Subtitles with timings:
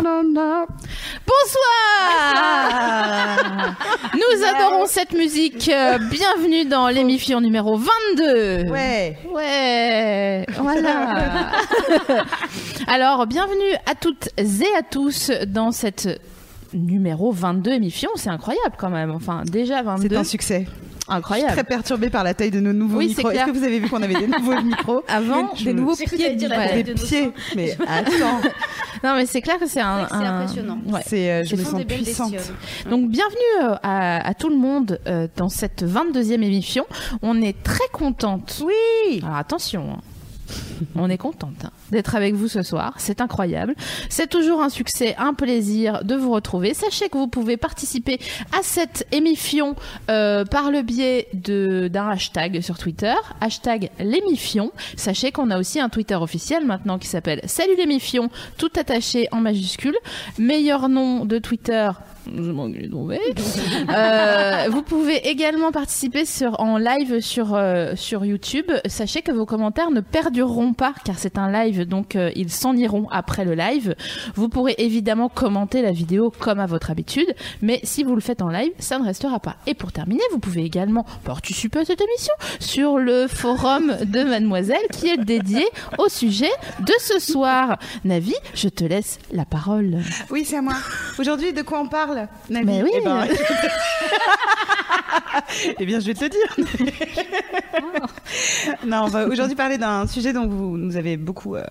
[0.00, 0.46] Bonsoir
[4.14, 5.68] Nous adorons cette musique.
[5.68, 8.70] Euh, Bienvenue dans l'émission numéro 22.
[8.70, 9.18] Ouais.
[9.32, 11.50] Ouais, voilà.
[12.86, 16.20] Alors, bienvenue à toutes et à tous dans cette
[16.74, 18.10] numéro 22 émission.
[18.16, 19.10] C'est incroyable quand même.
[19.10, 20.08] Enfin, déjà 22.
[20.10, 20.66] C'est un succès.
[21.10, 21.52] Incroyable.
[21.52, 23.30] Très perturbé par la taille de nos nouveaux Oui, micros.
[23.30, 26.36] Est-ce que vous avez vu qu'on avait des nouveaux micros Avant, Je des nouveaux pieds.
[26.48, 26.82] Ouais.
[26.82, 27.30] Des de pieds.
[27.56, 28.40] Mais attends,
[29.04, 30.06] Non, mais c'est clair que c'est un.
[30.08, 30.78] C'est un- impressionnant.
[30.86, 31.00] Ouais.
[31.14, 32.34] euh, je me sens puissante.
[32.90, 36.84] Donc bienvenue euh, à, à tout le monde euh, dans cette 22e émission.
[37.22, 38.62] On est très contente.
[38.66, 39.20] Oui.
[39.22, 40.00] Alors attention, hein.
[40.96, 42.94] on est contente hein, d'être avec vous ce soir.
[42.98, 43.74] C'est incroyable.
[44.08, 46.74] C'est toujours un succès, un plaisir de vous retrouver.
[46.74, 48.18] Sachez que vous pouvez participer
[48.58, 49.76] à cette émission
[50.10, 54.72] euh, par le biais d'un hashtag sur Twitter, hashtag l'émission.
[54.96, 59.40] Sachez qu'on a aussi un Twitter officiel maintenant qui s'appelle Salut l'émission, tout attaché en
[59.40, 59.96] majuscule.
[60.38, 61.90] Meilleur nom de Twitter.
[62.36, 62.68] Je m'en.
[63.90, 68.70] Euh, vous pouvez également participer sur, en live sur, euh, sur YouTube.
[68.86, 72.76] Sachez que vos commentaires ne perdureront pas car c'est un live, donc euh, ils s'en
[72.76, 73.94] iront après le live.
[74.34, 78.42] Vous pourrez évidemment commenter la vidéo comme à votre habitude, mais si vous le faites
[78.42, 79.56] en live, ça ne restera pas.
[79.66, 84.86] Et pour terminer, vous pouvez également participer à cette émission sur le forum de Mademoiselle
[84.92, 85.64] qui est dédié
[85.98, 87.78] au sujet de ce soir.
[88.04, 89.98] Navi, je te laisse la parole.
[90.30, 90.76] Oui, c'est à moi.
[91.18, 92.17] Aujourd'hui, de quoi on parle?
[92.50, 92.90] Navi Mais oui.
[92.94, 93.26] Eh ben,
[95.78, 96.56] eh bien, je vais te le dire.
[98.86, 101.64] non, on va aujourd'hui parler d'un sujet dont vous nous avez beaucoup, euh,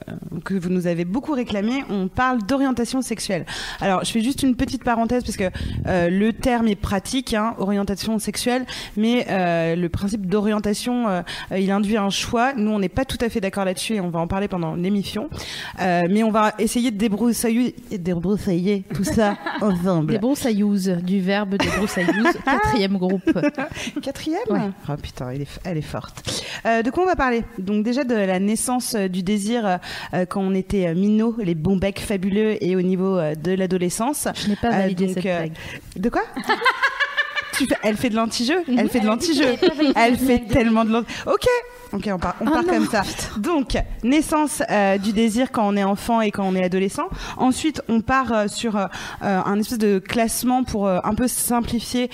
[0.43, 1.83] que vous nous avez beaucoup réclamé.
[1.89, 3.45] On parle d'orientation sexuelle.
[3.81, 5.49] Alors, je fais juste une petite parenthèse parce que
[5.87, 8.65] euh, le terme est pratique, hein, orientation sexuelle,
[8.95, 11.23] mais euh, le principe d'orientation,
[11.55, 12.53] il induit un choix.
[12.53, 14.75] Nous, on n'est pas tout à fait d'accord là-dessus et on va en parler pendant
[14.75, 15.29] l'émission.
[15.79, 20.13] Mais on va essayer de débroussailler, débroussailler tout ça ensemble.
[20.37, 23.23] Broussaillouses, du verbe des broussaillouses, quatrième groupe.
[24.01, 24.69] Quatrième Ouais.
[24.89, 26.43] Oh putain, elle est, elle est forte.
[26.65, 27.43] Euh, de quoi on va parler?
[27.57, 29.79] Donc déjà de la naissance euh, du désir
[30.13, 34.27] euh, quand on était minot, les bons becs fabuleux et au niveau de l'adolescence.
[34.35, 35.53] Je n'ai pas validé donc, cette blague.
[35.95, 36.21] De quoi?
[37.57, 39.55] Tu fais- Elle fait de l'anti-jeu Elle fait de l'anti-jeu
[39.95, 41.47] Elle fait tellement de l'anti Ok
[41.97, 43.01] Ok, on part, on Ah part comme ça.
[43.37, 47.07] Donc, naissance euh, du désir quand on est enfant et quand on est adolescent.
[47.37, 48.85] Ensuite, on part euh, sur euh,
[49.21, 52.09] un espèce de classement pour un peu simplifier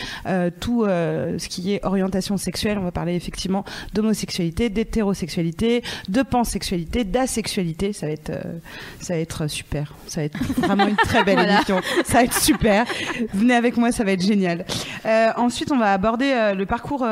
[0.61, 2.77] tout ce qui est orientation sexuelle.
[2.77, 7.91] On va parler effectivement d'homosexualité, d'hétérosexualité, de pansexualité, d'asexualité.
[7.91, 8.31] Ça va être,
[9.01, 9.93] ça va être super.
[10.07, 11.55] Ça va être vraiment une très belle Voilà.
[11.55, 11.81] émission.
[12.05, 12.85] Ça va être super.
[13.33, 14.65] Venez avec moi, ça va être génial.
[15.35, 17.05] Ensuite, on va aborder le parcours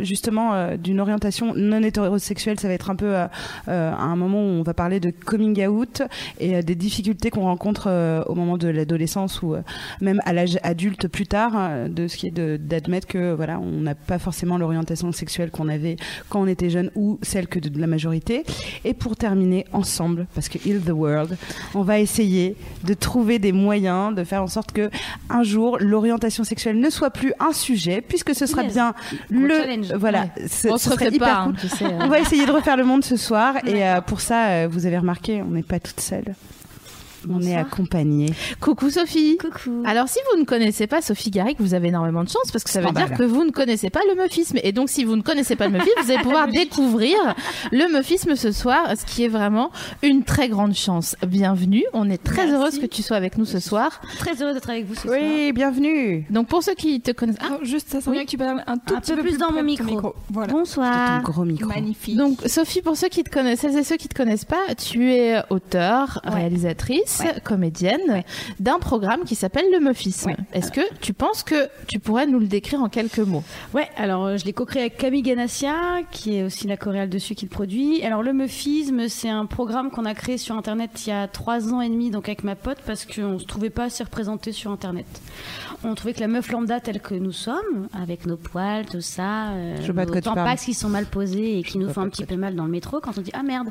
[0.00, 2.13] justement d'une orientation non hétérosexuelle.
[2.18, 3.26] Ça va être un peu euh,
[3.68, 6.02] euh, à un moment où on va parler de coming out
[6.40, 9.62] et euh, des difficultés qu'on rencontre euh, au moment de l'adolescence ou euh,
[10.00, 13.80] même à l'âge adulte plus tard, euh, de ce qui est d'admettre que voilà, on
[13.80, 15.96] n'a pas forcément l'orientation sexuelle qu'on avait
[16.28, 18.44] quand on était jeune ou celle que de, de la majorité.
[18.84, 21.36] Et pour terminer ensemble, parce que Heal the World,
[21.74, 24.90] on va essayer de trouver des moyens de faire en sorte que
[25.30, 28.72] un jour l'orientation sexuelle ne soit plus un sujet, puisque ce sera Yes.
[28.72, 28.94] bien
[29.30, 29.92] Gros le challenge.
[29.94, 30.46] voilà, Ouais.
[30.48, 31.56] ce, On ce se serait hyper pas, hein, cool.
[31.56, 31.84] tu sais.
[32.00, 33.56] On va essayer de refaire le monde ce soir.
[33.66, 36.00] Et euh, pour ça, euh, vous avez remarqué, on n'est pas toute
[37.30, 38.32] On est accompagné.
[38.60, 39.36] Coucou Sophie.
[39.38, 39.82] Coucou.
[39.86, 42.70] Alors si vous ne connaissez pas Sophie Garrick, vous avez énormément de chance parce que
[42.70, 43.08] ça veut Scandale.
[43.08, 44.58] dire que vous ne connaissez pas le meufisme.
[44.62, 47.16] Et donc si vous ne connaissez pas le meufisme, vous allez pouvoir découvrir
[47.72, 49.70] le meufisme ce soir, ce qui est vraiment
[50.02, 51.16] une très grande chance.
[51.26, 52.52] Bienvenue, on est très Merci.
[52.54, 54.00] heureuse que tu sois avec nous ce soir.
[54.18, 55.18] Très heureuse d'être avec vous ce soir.
[55.20, 56.26] Oui, bienvenue.
[56.30, 57.36] Donc pour ceux qui te connaissent...
[57.40, 58.12] Ah, juste, ça Oui.
[58.12, 60.14] bien que tu parles un tout Un petit peu plus dans mon ton micro.
[60.30, 60.48] Voilà.
[60.52, 61.22] Ton Bonsoir.
[61.22, 61.68] gros micro.
[61.68, 62.16] Magnifique.
[62.16, 65.12] donc Sophie, pour ceux qui te connaissent, celles et ceux qui te connaissent pas, tu
[65.12, 66.34] es auteure, Ouais.
[66.34, 68.22] réalisatrice, comédienne
[68.60, 70.30] d'un programme qui s'appelle le Meufisme.
[70.30, 70.36] Ouais.
[70.52, 73.42] Est-ce que tu penses que tu pourrais nous le décrire en quelques mots?
[73.72, 75.74] Ouais, alors euh, je l'ai co-créé avec Camille Ganassia,
[76.10, 78.02] qui est aussi la choréale dessus qui le produit.
[78.02, 81.72] Alors le Meufisme, c'est un programme qu'on a créé sur Internet il y a trois
[81.72, 84.70] ans et demi, donc avec ma pote, parce qu'on se trouvait pas assez représenté sur
[84.70, 85.06] Internet.
[85.86, 89.48] On trouvait que la meuf lambda telle que nous sommes, avec nos poils, tout ça,
[89.48, 92.36] euh, Je nos tampax qui sont mal posés et qui nous font un petit peu
[92.36, 93.68] mal dans le métro, quand on dit ah merde,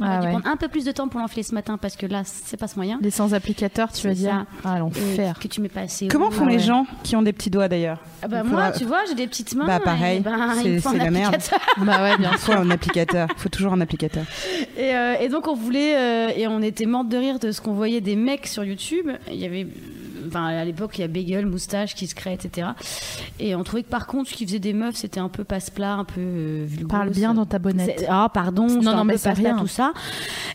[0.00, 0.32] on Ah a dû ouais.
[0.32, 2.68] prendre un peu plus de temps pour l'enfiler ce matin parce que là c'est pas
[2.68, 2.98] ce moyen.
[3.02, 4.44] Les sans applicateurs, tu veux dire.
[4.64, 5.38] Ah, l'enfer.
[5.38, 6.08] que tu mets pas assez.
[6.08, 9.00] Comment font les gens qui ont des petits doigts d'ailleurs Ah bah moi, tu vois,
[9.08, 9.66] j'ai des petites mains.
[9.66, 10.20] Bah, pareil.
[10.20, 11.36] ben, C'est- la merde.
[11.78, 13.28] Bah ouais, bien faut un applicateur.
[13.36, 14.24] Il faut toujours un applicateur.
[14.76, 17.74] Et, euh, donc on voulait euh, et on était morte de rire de ce qu'on
[17.74, 19.10] voyait des mecs sur YouTube.
[19.30, 19.66] Il y avait,
[20.36, 22.68] enfin à l'époque il y a Bagel, moustache qui se crée, etc.
[23.40, 25.94] Et on trouvait que par contre ce qui faisait des meufs c'était un peu passe-plat,
[25.94, 26.66] un peu euh.
[26.88, 28.04] Parle bien dans ta bonnette.
[28.08, 29.56] Ah pardon, Non, non, mais c'est rien.
[29.58, 29.92] tout ça.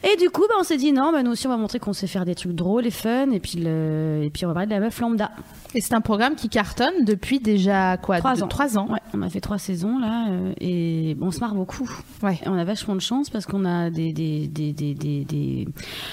[0.03, 1.93] Et du coup bah, on s'est dit non, bah, nous aussi on va montrer qu'on
[1.93, 4.67] sait faire des trucs drôles et fun et puis le, et puis on va parler
[4.67, 5.31] de la meuf lambda.
[5.73, 8.47] Et c'est un programme qui cartonne depuis déjà quoi Trois de- ans.
[8.47, 8.87] Trois ans.
[8.91, 11.89] Ouais, on a fait trois saisons là euh, et on se marre beaucoup.
[12.23, 12.39] Ouais.
[12.43, 15.67] Et on a vachement de chance parce qu'on a des des des des des, des-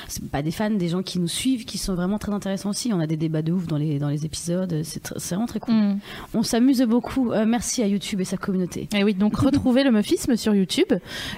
[0.06, 2.92] c'est pas des fans, des gens qui nous suivent, qui sont vraiment très intéressants aussi.
[2.92, 4.80] On a des débats de ouf dans les dans les épisodes.
[4.84, 5.74] C'est tr- vraiment très cool.
[5.74, 5.98] Mm.
[6.34, 7.32] On s'amuse beaucoup.
[7.32, 8.88] Euh, merci à YouTube et sa communauté.
[8.96, 10.92] Et oui, donc retrouvez le Meufisme sur YouTube.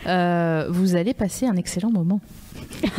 [0.07, 2.21] Euh, vous allez passer un excellent moment.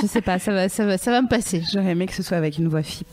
[0.00, 1.62] Je sais pas, ça va, ça va, ça va me passer.
[1.72, 3.08] J'aurais aimé que ce soit avec une voix FIP.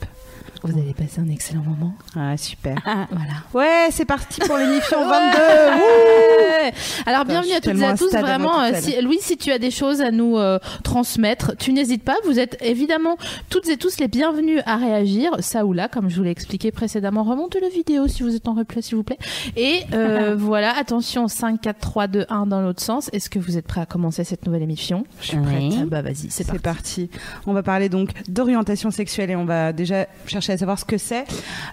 [0.64, 1.94] Vous allez passer un excellent moment.
[2.16, 2.76] Ah, super.
[3.12, 3.34] Voilà.
[3.54, 5.38] Ouais, c'est parti pour l'émission 22.
[5.38, 6.74] Ouais.
[7.06, 8.14] Alors bienvenue à toutes et à tous.
[8.14, 11.74] à Vraiment, euh, si, Louis, si tu as des choses à nous euh, transmettre, tu
[11.74, 12.16] n'hésites pas.
[12.26, 13.18] Vous êtes évidemment
[13.50, 15.32] toutes et tous les bienvenus à réagir.
[15.40, 18.48] Ça ou là, comme je vous l'ai expliqué précédemment, remontez la vidéo si vous êtes
[18.48, 19.18] en replay, s'il vous plaît.
[19.56, 23.10] Et euh, voilà, attention, 5, 4, 3, 2, 1 dans l'autre sens.
[23.14, 25.06] Est-ce que vous êtes prêts à commencer cette nouvelle émission?
[25.22, 25.74] Je suis prête.
[25.82, 27.08] Ah Bah vas-y, c'est C'est parti.
[27.08, 27.10] parti.
[27.46, 30.98] On va parler donc d'orientation sexuelle et on va déjà chercher à savoir ce que
[30.98, 31.26] c'est.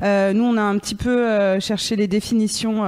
[0.02, 2.84] Euh, nous, on a un petit peu euh, cherché les définitions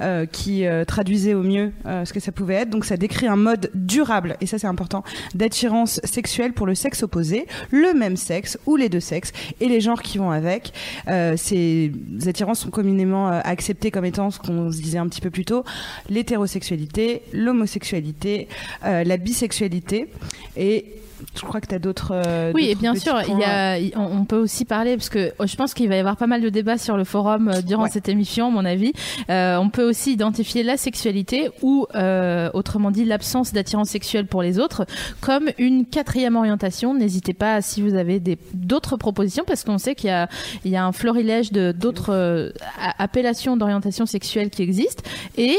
[0.00, 2.70] euh, qui traduisaient au mieux ce que ça pouvait être.
[2.70, 5.04] Donc, ça décrit un mode durable, et ça c'est important,
[5.34, 9.80] d'attirance sexuelle pour le sexe opposé, le même sexe ou les deux sexes et les
[9.80, 10.72] genres qui vont avec.
[11.36, 11.92] Ces
[12.26, 15.64] attirances sont communément acceptées comme étant ce qu'on se disait un petit peu plus tôt,
[16.08, 18.48] l'hétérosexualité, l'homosexualité,
[18.82, 20.08] la bisexualité
[20.56, 20.84] et
[21.34, 22.12] je crois que tu as d'autres.
[22.12, 23.46] euh, Oui, et bien sûr, il y points.
[23.46, 25.98] a, il- on on peut aussi parler parce que oh, je pense qu'il va y
[25.98, 27.90] avoir pas mal de débats sur le forum euh, durant Ouais.
[27.90, 28.92] cette émission, à mon avis.
[29.30, 31.86] Euh, on peut aussi identifier la sexualité ou,
[32.54, 34.84] autrement dit, l'absence d'attirance sexuelle pour les autres
[35.20, 36.94] comme une quatrième orientation.
[36.94, 38.20] N'hésitez pas si vous avez
[38.54, 40.28] d'autres propositions parce qu'on sait qu'il y a,
[40.64, 42.52] il y a un florilège d'autres
[42.98, 45.02] appellations d'orientation sexuelle qui existent
[45.36, 45.56] et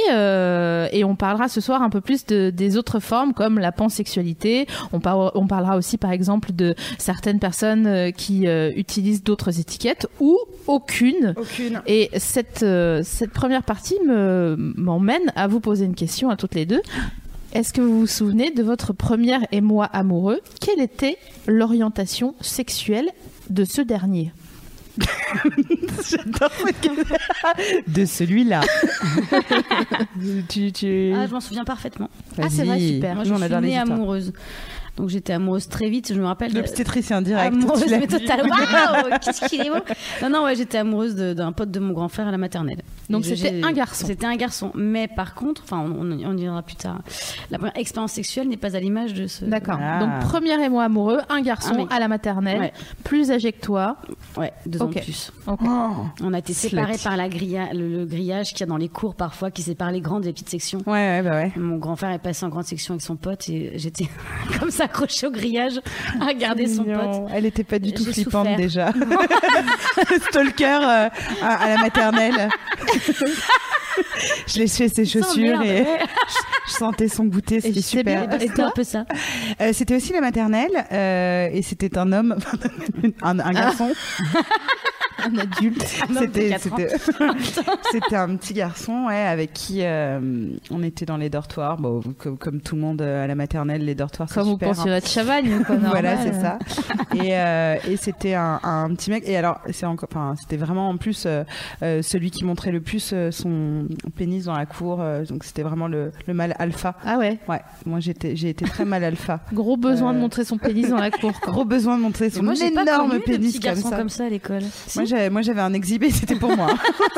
[0.91, 4.67] et on parlera ce soir un peu plus de, des autres formes comme la pansexualité.
[4.93, 9.59] On, par- on parlera aussi par exemple de certaines personnes euh, qui euh, utilisent d'autres
[9.59, 10.37] étiquettes ou
[10.67, 11.33] aucune.
[11.35, 11.81] Aucune.
[11.85, 16.55] Et cette, euh, cette première partie me- m'emmène à vous poser une question à toutes
[16.55, 16.81] les deux.
[17.51, 20.39] Est-ce que vous vous souvenez de votre premier émoi amoureux?
[20.61, 21.17] Quelle était
[21.47, 23.09] l'orientation sexuelle
[23.49, 24.31] de ce dernier?
[26.09, 27.15] J'adore cette question.
[27.87, 28.61] De celui-là.
[30.49, 31.13] tu, tu...
[31.15, 32.09] Ah, je m'en souviens parfaitement.
[32.37, 33.15] Ah, c'est vrai, super.
[33.15, 34.33] Moi, je suis née amoureuse.
[34.99, 36.13] Donc j'étais amoureuse très vite.
[36.13, 36.53] Je me rappelle.
[36.53, 37.53] L'obstétricien direct.
[37.53, 38.41] amoureuse, mais total.
[38.41, 39.77] Waouh, qu'est-ce qu'il est beau.
[40.21, 42.81] Non, non, ouais, j'étais amoureuse d'un pote de mon grand frère à la maternelle.
[43.09, 44.05] Donc c'était un garçon.
[44.07, 44.71] C'était un garçon.
[44.75, 46.99] Mais par contre, enfin, on, on, on y reviendra plus tard.
[47.51, 49.45] La première expérience sexuelle n'est pas à l'image de ce.
[49.45, 49.79] D'accord.
[49.81, 49.99] Ah.
[49.99, 51.87] Donc premier émoi amoureux, un garçon Un mec.
[51.91, 52.73] à la maternelle, Ouais.
[53.03, 53.97] plus âgé que toi.
[54.37, 55.31] Ouais, deux ans de plus.
[55.47, 55.55] Oh.
[56.21, 56.69] On a été Slut.
[56.69, 59.61] séparés par la grilla, le, le grillage qu'il y a dans les cours parfois, qui
[59.61, 60.79] sépare les grandes et les petites sections.
[60.85, 61.51] Ouais, ouais, bah ouais.
[61.57, 64.07] Mon grand frère est passé en grande section avec son pote et j'étais
[64.59, 65.79] comme ça accrochée au grillage
[66.21, 67.23] à regarder son Mignon.
[67.23, 67.31] pote.
[67.33, 68.57] Elle était pas du tout flippante souffert.
[68.57, 68.91] déjà.
[70.29, 71.09] Stalker euh,
[71.41, 72.49] à, à la maternelle.
[74.47, 75.85] Je léchais ses chaussures et
[76.67, 78.27] je sentais son goûter, c'était super.
[78.39, 79.05] C'était un peu ça.
[79.61, 82.35] Euh, c'était aussi la maternelle euh, et c'était un homme,
[83.21, 83.91] un, un garçon.
[85.29, 85.81] Un adulte.
[86.17, 86.77] C'était quatre ans.
[86.77, 87.61] c'était
[87.91, 90.19] c'était un petit garçon ouais, avec qui euh,
[90.71, 91.77] on était dans les dortoirs.
[91.77, 94.53] Bon, comme, comme tout le monde euh, à la maternelle, les dortoirs c'est Comme au
[94.53, 94.79] super.
[94.79, 94.99] hein.
[94.99, 96.59] de Chavagne, quoi, voilà, c'est ça.
[97.15, 99.23] Et, euh, et c'était un, un petit mec.
[99.27, 101.43] Et alors, c'est encore, enfin, c'était vraiment en plus euh,
[101.83, 104.99] euh, celui qui montrait le plus euh, son pénis dans la cour.
[105.01, 106.95] euh, donc c'était vraiment le, le mâle alpha.
[107.05, 107.39] Ah ouais.
[107.47, 109.39] Ouais, moi j'étais, j'ai été très mal alpha.
[109.53, 111.31] Gros besoin de montrer son pénis dans la cour.
[111.39, 111.51] quoi.
[111.53, 113.89] Gros besoin de montrer son moi, j'ai pas énorme connu de pénis petits comme garçons
[113.89, 113.97] ça.
[113.97, 114.61] comme ça à l'école.
[114.95, 116.69] Moi, j'avais, moi j'avais un exhibé, c'était pour moi.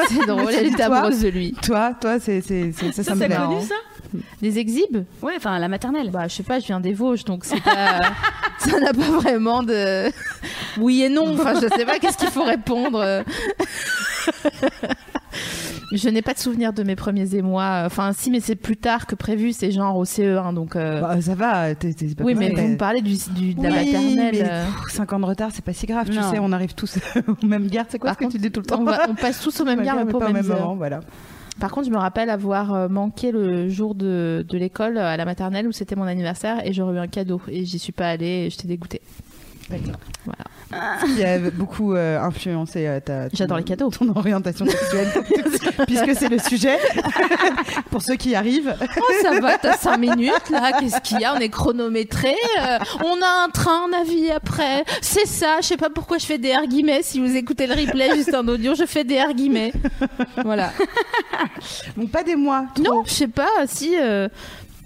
[0.10, 1.54] C'est drôle, elle était amoureuse de lui.
[1.62, 3.36] toi, toi, c'est, ça, ça, me plaît.
[3.36, 3.76] connu ça?
[4.42, 6.12] Des exhibes Ouais, enfin la maternelle.
[6.12, 8.00] Bah, je sais pas, je viens des Vosges, donc c'est pas,
[8.60, 10.10] ça n'a pas vraiment de
[10.80, 11.34] oui et non.
[11.34, 13.24] Enfin, je sais pas qu'est-ce qu'il faut répondre.
[15.94, 17.84] Je n'ai pas de souvenir de mes premiers émois.
[17.86, 19.52] Enfin, si, mais c'est plus tard que prévu.
[19.52, 20.76] C'est genre au CE1, donc.
[20.78, 21.76] euh, Bah, ça va.
[21.76, 24.30] t'es- t'es pas oui, mais vous me parlez du, du- de la Oui, maternelle.
[24.34, 24.66] mais, euh.
[24.86, 26.08] pff, 5 ans de retard, c'est pas si grave.
[26.10, 26.98] Tu sais, on arrive tous
[27.44, 27.86] aux mêmes gares.
[27.90, 29.60] C'est quoi Par ce que tu dis tout le temps on, va- on passe tous
[29.60, 30.60] au même Ouais, gare, mais pas au même heure.
[30.62, 30.76] moment.
[30.76, 31.02] Voilà.
[31.60, 35.18] Par contre, je me rappelle avoir euh, manqué le jour de, de l'école euh, à
[35.18, 38.08] la maternelle où c'était mon anniversaire et j'aurais eu un cadeau et j'y suis pas
[38.10, 39.02] allée et j'étais dégoûtée.
[40.26, 41.06] Voilà.
[41.06, 43.30] Qui a beaucoup euh, influencé euh, ta.
[43.30, 43.90] J'adore les cadeaux.
[43.90, 45.08] Ton orientation sexuelle,
[45.86, 46.78] puisque c'est le sujet.
[47.92, 48.76] Pour ceux qui arrivent.
[48.98, 51.34] Oh, ça va, t'as 5 minutes là, qu'est-ce qu'il y a?
[51.36, 54.84] On est chronométré, euh, on a un train, un avis après.
[55.02, 57.02] C'est ça, je sais pas pourquoi je fais des R guillemets.
[57.04, 59.74] Si vous écoutez le replay juste en audio, je fais des R guillemets.
[60.44, 60.72] Voilà.
[61.96, 62.66] Bon, pas des mois.
[62.74, 62.84] trop.
[62.84, 63.96] Non, je sais pas, si.
[63.98, 64.28] Euh,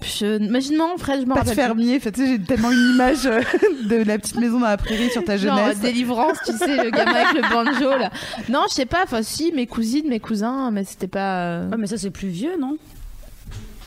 [0.06, 1.54] je, imaginement, Fred, je me Pas de rappelle.
[1.54, 1.62] plus.
[1.62, 2.00] fermier.
[2.00, 3.40] Fait, tu sais, j'ai tellement une image euh,
[3.84, 5.80] de la petite maison dans la prairie sur ta Genre jeunesse.
[5.80, 8.10] délivrance, tu sais, le gamin avec le banjo là.
[8.48, 11.76] Non, je sais pas, enfin si, mes cousines, mes cousins, mais c'était pas euh, Ouais,
[11.78, 12.76] mais ça, c'est plus vieux, non?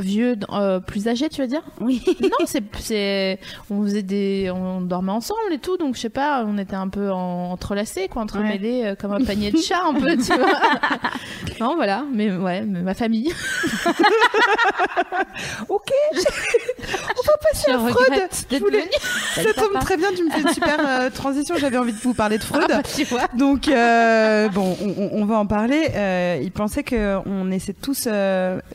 [0.02, 1.64] Vieux, euh, plus âgé, tu veux dire?
[1.82, 2.04] Oui.
[2.22, 3.40] Non, c'est,
[3.70, 6.90] on faisait des, on dormait ensemble et tout, donc je sais pas, on était un
[6.90, 10.60] peu en, entrelacés, quoi, entremêlés euh, comme un panier de chat un peu, tu vois.
[11.60, 13.34] non, voilà, mais ouais, mais ma famille.
[15.70, 15.92] Ok.
[16.14, 18.30] on va passer Je à Freud.
[18.52, 18.90] Je voulais-.
[19.36, 20.10] Ça tombe très bien.
[20.16, 21.56] Tu me fais une super euh, transition.
[21.58, 22.66] J'avais envie de vous parler de Freud.
[22.66, 23.28] Ah, bah, tu vois.
[23.36, 23.68] Donc
[24.54, 24.78] bon,
[25.14, 26.40] on, va en parler.
[26.42, 28.08] Il pensait que on était tous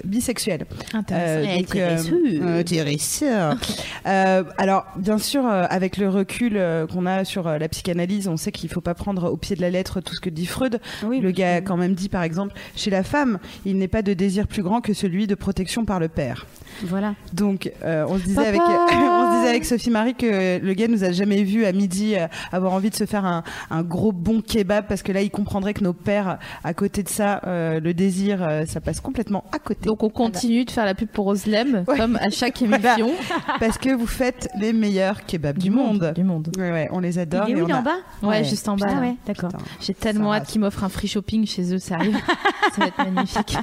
[0.05, 0.67] bisexuels.
[1.15, 3.55] Euh, donc, euh, intéressant.
[4.07, 8.29] Euh, alors, bien sûr, euh, avec le recul euh, qu'on a sur euh, la psychanalyse,
[8.29, 10.45] on sait qu'il faut pas prendre au pied de la lettre tout ce que dit
[10.45, 10.79] Freud.
[11.05, 14.03] Oui, le gars a quand même dit, par exemple, chez la femme, il n'est pas
[14.03, 16.45] de désir plus grand que celui de protection par le père.
[16.83, 17.15] Voilà.
[17.33, 18.61] Donc, euh, on se disait Papa avec,
[18.93, 22.15] on se disait avec Sophie Marie que le gars nous a jamais vu à midi
[22.17, 25.31] euh, avoir envie de se faire un, un gros bon kebab parce que là, il
[25.31, 29.45] comprendrait que nos pères, à côté de ça, euh, le désir, euh, ça passe complètement
[29.53, 29.87] à côté.
[29.87, 31.97] Donc on continue de faire la pub pour Oslem, Ouais.
[31.99, 32.95] comme à chaque Voilà.
[32.99, 33.13] émission
[33.61, 36.13] parce que vous faites les meilleurs kebabs du, monde.
[36.15, 36.49] Du monde.
[36.57, 37.45] Ouais, ouais, on les adore.
[37.49, 37.91] Il est et où, on il est en bas
[38.23, 38.45] Ouais, Ouais.
[38.45, 38.87] juste en bas.
[38.91, 39.01] Ah là.
[39.01, 39.51] ouais, d'accord.
[39.81, 42.17] J'ai tellement hâte qu'ils m'offrent un free shopping chez eux, ça arrive.
[42.75, 43.57] ça va être magnifique.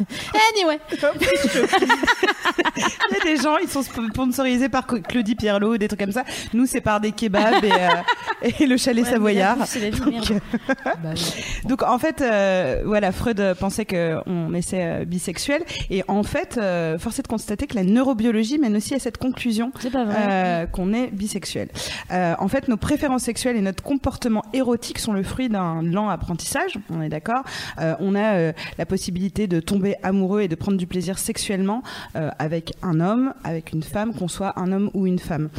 [0.56, 0.80] Anyway,
[2.76, 2.82] Il
[3.14, 6.24] y a des gens, ils sont sponsorisés par Claudie Pierlot, des trucs comme ça.
[6.54, 9.58] Nous, c'est par des kebabs et, euh, et le chalet savoyard.
[9.58, 10.40] merde.
[11.04, 11.10] Bah
[11.68, 14.72] Donc en fait, euh, voilà, Freud pensait qu'on était
[15.02, 18.94] euh, bisexuel et en fait, euh, force est de constater que la neurobiologie mène aussi
[18.94, 21.70] à cette conclusion euh, qu'on est bisexuel.
[22.12, 26.10] Euh, en fait, nos préférences sexuelles et notre comportement érotique sont le fruit d'un lent
[26.10, 27.44] apprentissage, on est d'accord.
[27.80, 31.84] Euh, on a la possibilité de tomber amoureux et de prendre du plaisir sexuellement
[32.14, 35.50] avec un homme, avec une femme, qu'on soit un homme ou une femme.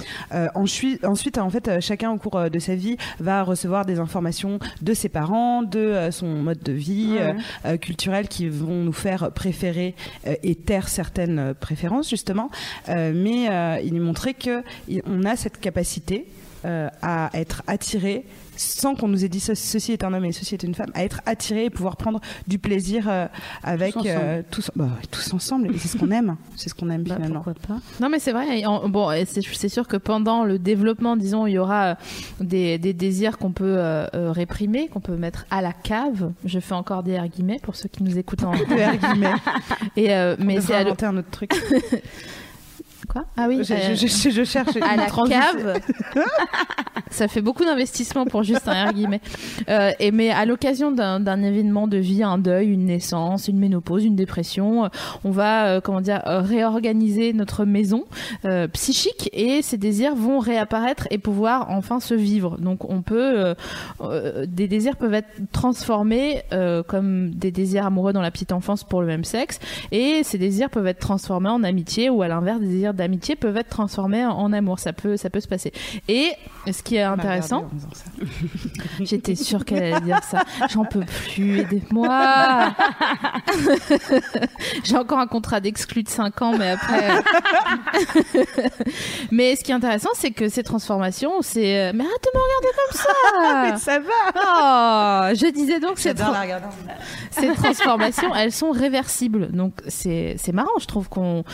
[0.55, 4.95] Ensuite, ensuite, en fait, chacun au cours de sa vie va recevoir des informations de
[4.95, 7.35] ses parents, de son mode de vie Ouais,
[7.67, 9.95] euh, culturel qui vont nous faire préférer
[10.43, 12.51] et taire certaines préférences justement.
[12.91, 14.63] Euh, mais euh, il montrait que
[15.07, 16.27] on a cette capacité
[16.65, 20.33] euh, à être attiré sans qu'on nous ait dit ce- ceci est un homme et
[20.33, 23.27] ceci est une femme, à être attiré et pouvoir prendre du plaisir euh,
[23.65, 24.15] avec ensemble.
[24.15, 25.75] euh, tous, bah, tous ensemble.
[25.75, 27.41] Et c'est ce qu'on aime, c'est ce qu'on aime Bah, finalement.
[27.43, 28.65] pourquoi pas Non mais c'est vrai.
[28.67, 31.95] en- bon, c'est sûr que pendant le développement, disons, il y aura euh,
[32.41, 36.31] des, des désirs qu'on peut euh, euh, réprimer, qu'on peut mettre à la cave.
[36.45, 38.53] Je fais encore des R guillemets pour ceux qui nous écoutent en.
[38.55, 39.33] Guillemets.
[39.97, 41.53] Et euh, mais c'est inventer un autre truc.
[43.13, 43.63] quoi Ah oui.
[43.63, 45.41] je, euh, je- je- je cherche à la transition.
[45.41, 45.81] cave.
[47.11, 49.21] ça fait beaucoup d'investissement pour juste un R guillemets.
[49.69, 54.05] Euh, et mais à l'occasion d'un événement de vie, un deuil, une naissance, une ménopause,
[54.05, 54.89] une dépression, euh,
[55.25, 58.05] on va euh, comment dire réorganiser notre maison
[58.45, 62.57] euh, psychique et ces désirs vont réapparaître et pouvoir enfin se vivre.
[62.59, 63.55] Donc on peut euh,
[64.01, 68.85] euh, des désirs peuvent être transformés euh, comme des désirs amoureux dans la petite enfance
[68.85, 69.59] pour le même sexe
[69.91, 73.57] et ces désirs peuvent être transformés en amitié ou à l'inverse des désirs d'amitié peuvent
[73.57, 74.79] être transformés en amour.
[74.79, 75.73] Ça peut ça peut se passer.
[76.09, 76.31] Et
[76.71, 77.69] ce qui est intéressant.
[79.01, 80.43] J'étais sûre qu'elle allait dire ça.
[80.71, 82.09] J'en peux plus, aidez-moi.
[84.85, 87.23] J'ai encore un contrat d'exclus de 5 ans, mais après.
[89.31, 91.79] mais ce qui est intéressant, c'est que ces transformations, c'est.
[91.79, 95.31] euh, Mais arrête de me regarder comme Mais ça ça va.
[95.33, 96.61] Oh, je disais donc ces, tra-
[97.31, 99.51] ces transformations, elles sont réversibles.
[99.53, 101.45] Donc c'est marrant, je trouve qu'on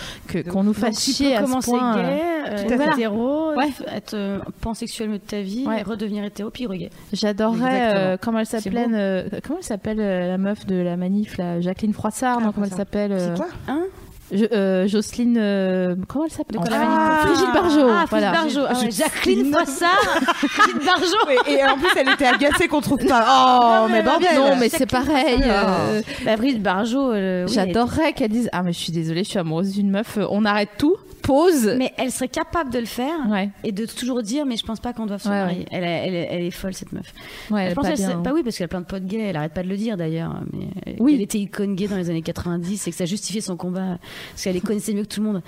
[0.50, 1.96] qu'on nous fasse chier ce commencer point.
[1.96, 3.68] gay, à euh, être hétéro, Ouais.
[3.94, 5.82] être euh, pansexuel de ta vie, Ouais.
[5.82, 6.90] redevenir hétéro, puis regay.
[7.12, 8.46] J'adorerais euh, comment elle
[8.94, 12.52] euh, comment elle s'appelle euh, la meuf de la manif là Jacqueline Froissart non Ah,
[12.54, 13.82] comment elle s'appelle euh, C'est toi Hein?
[14.30, 16.60] Je- euh, Jocelyne, euh, comment elle s'appelle?
[16.70, 17.88] La Ah, Brigitte Barjot.
[17.90, 18.30] Ah, voilà.
[18.32, 18.60] Barjot.
[18.68, 19.88] Ah ouais, Jacqueline Foissard,
[20.58, 21.46] Brigitte Barjot.
[21.46, 23.24] Et, et en plus, elle était agacée qu'on trouve pas.
[23.26, 25.40] Oh, mais bordel Non, mais c'est pareil.
[25.42, 29.30] euh, Bah, Brigitte Barjot, euh, oui, J'adorerais qu'elle dise Ah, mais je suis désolée, je
[29.30, 31.66] suis amoureuse d'une meuf, euh, on arrête tout, pause.
[31.66, 34.64] est- Mais elle serait capable de le faire Ouais, et de toujours dire mais je
[34.64, 35.66] pense pas qu'on doit se Ouais, marier.
[35.70, 37.12] Elle, est- elle, est- elle est folle cette meuf.
[37.50, 38.10] ouais, elle je est pense pas qu'elle bien.
[38.10, 39.18] serait- bah oui parce qu'elle a plein de potes gays.
[39.20, 40.40] Elle arrête pas de le dire d'ailleurs.
[40.52, 41.14] Mais elle- Oui.
[41.16, 43.98] elle était icône gay dans les années 90 et que ça justifiait son combat
[44.32, 45.42] parce qu'elle les connaissait mieux que tout le monde.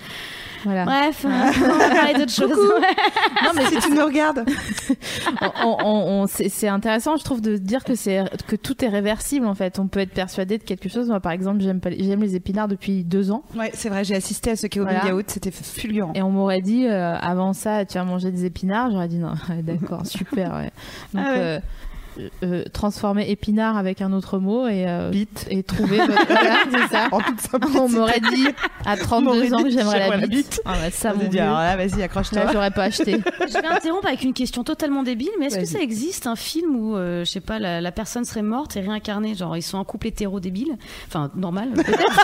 [0.65, 0.85] Voilà.
[0.85, 1.29] Bref, on
[1.79, 2.51] va parler d'autre chose.
[3.43, 4.45] Non, mais si tu nous regardes.
[5.65, 9.47] on- on- on- c'est intéressant, je trouve, de dire que c'est que tout est réversible
[9.47, 9.79] en fait.
[9.79, 11.09] On peut être persuadé de quelque chose.
[11.09, 14.05] Moi, par exemple, j'aime pas les- j'aime les épinards depuis deux ans, Ouais, c'est vrai,
[14.05, 15.07] j'ai assisté à ce Kéo Voilà.
[15.07, 16.13] Yaourt, c'était fulgurant.
[16.15, 18.91] et on m'aurait dit euh, avant ça, tu vas manger des épinards?
[18.91, 20.53] J'aurais dit non, d'accord, super.
[20.55, 20.71] Ouais.
[21.15, 21.61] Donc, Ah ouais.
[22.19, 25.13] Euh, euh, transformer épinard avec un autre mot et euh,
[25.49, 27.09] et trouver votre voilà, c'est ça.
[27.13, 27.81] En toute simplicité.
[27.81, 28.47] On m'aurait dit
[28.85, 30.61] à On m'aurait 32 ans que j'aimerais la la bite.
[30.65, 32.45] Ah bah, ça, On mon dit, alors là, vas-y, accroche-toi.
[32.45, 33.13] Là, j'aurais pas acheté.
[33.49, 36.77] Je vais interrompre avec une question totalement débile, mais est-ce que ça existe un film
[36.77, 39.35] où, euh, je sais pas, la, la personne serait morte et réincarnée?
[39.35, 40.77] Genre, ils sont en couple hétéro débile
[41.07, 42.21] Enfin, normal, peut-être.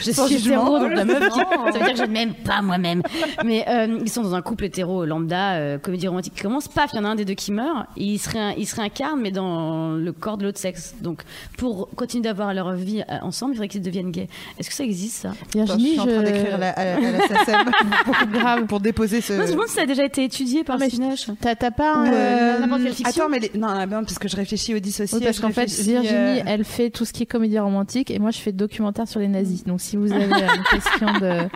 [0.00, 0.38] je suis jugement.
[0.38, 3.02] hétéro, donc la meuf, ça veut dire que je ne m'aime pas moi-même.
[3.44, 6.90] Mais euh, ils sont dans un couple hétéro lambda, euh, comédie romantique qui commence, paf,
[6.92, 9.02] il y en a un des deux qui meurt, et ils se, réin- ils se
[9.02, 10.94] réincarnent, mais dans le corps de l'autre sexe.
[11.00, 11.22] Donc,
[11.58, 14.28] pour continuer d'avoir leur vie euh, ensemble, il faudrait qu'ils deviennent gays.
[14.58, 15.32] Est-ce que ça existe, ça?
[15.52, 17.70] Je Virginie, suis en train je- d'écrire la- à, la- à la SACEM
[18.04, 18.66] pour, grave.
[18.66, 19.32] pour déposer ce.
[19.34, 21.26] Non, je demande si ça a déjà été étudié par Cinoche.
[21.40, 23.24] T'as t'as pas un, Euh, euh, n'importe quelle fiction.
[23.24, 25.18] Attends, mais les- non, non, parce que je réfléchis aux dissociés.
[25.18, 28.10] Oui, parce je qu'en fait, Virginie, euh, elle fait tout ce qui est comédie romantique
[28.10, 29.64] et moi, je fais documentaire sur les nazis.
[29.64, 31.48] Donc, si vous avez une question de.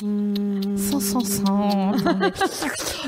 [0.00, 1.92] Sans, sans, sans.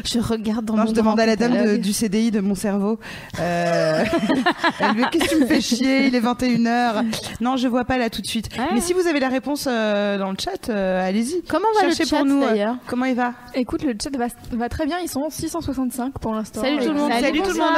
[0.04, 2.54] Je regarde dans Non, mon je demande à la dame de- du CDI de mon
[2.54, 2.98] cerveau.
[3.40, 4.04] Euh...
[4.80, 7.04] elle me dit, Qu'est-ce que tu me fais chier Il est 21h.
[7.40, 8.48] Non, je vois pas là tout de suite.
[8.58, 8.66] Ouais.
[8.74, 11.42] Mais si vous avez la réponse euh, dans le chat, euh, allez-y.
[11.48, 14.14] Comment va Cherchez le chat pour nous, euh, d'ailleurs Comment il va Écoute, le chat
[14.16, 16.60] va, va très bien, ils sont 665 pour l'instant.
[16.60, 17.10] Salut tout le monde.
[17.12, 17.76] Salut tout le monde.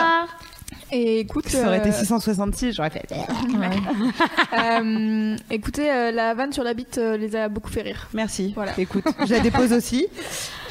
[0.97, 3.05] Et écoute, Ça aurait été euh, 666, j'aurais fait.
[4.57, 8.07] euh, écoutez, euh, la vanne sur la bite euh, les a beaucoup fait rire.
[8.15, 8.53] Merci.
[8.55, 8.73] Voilà.
[8.79, 10.07] Écoute, je la dépose aussi.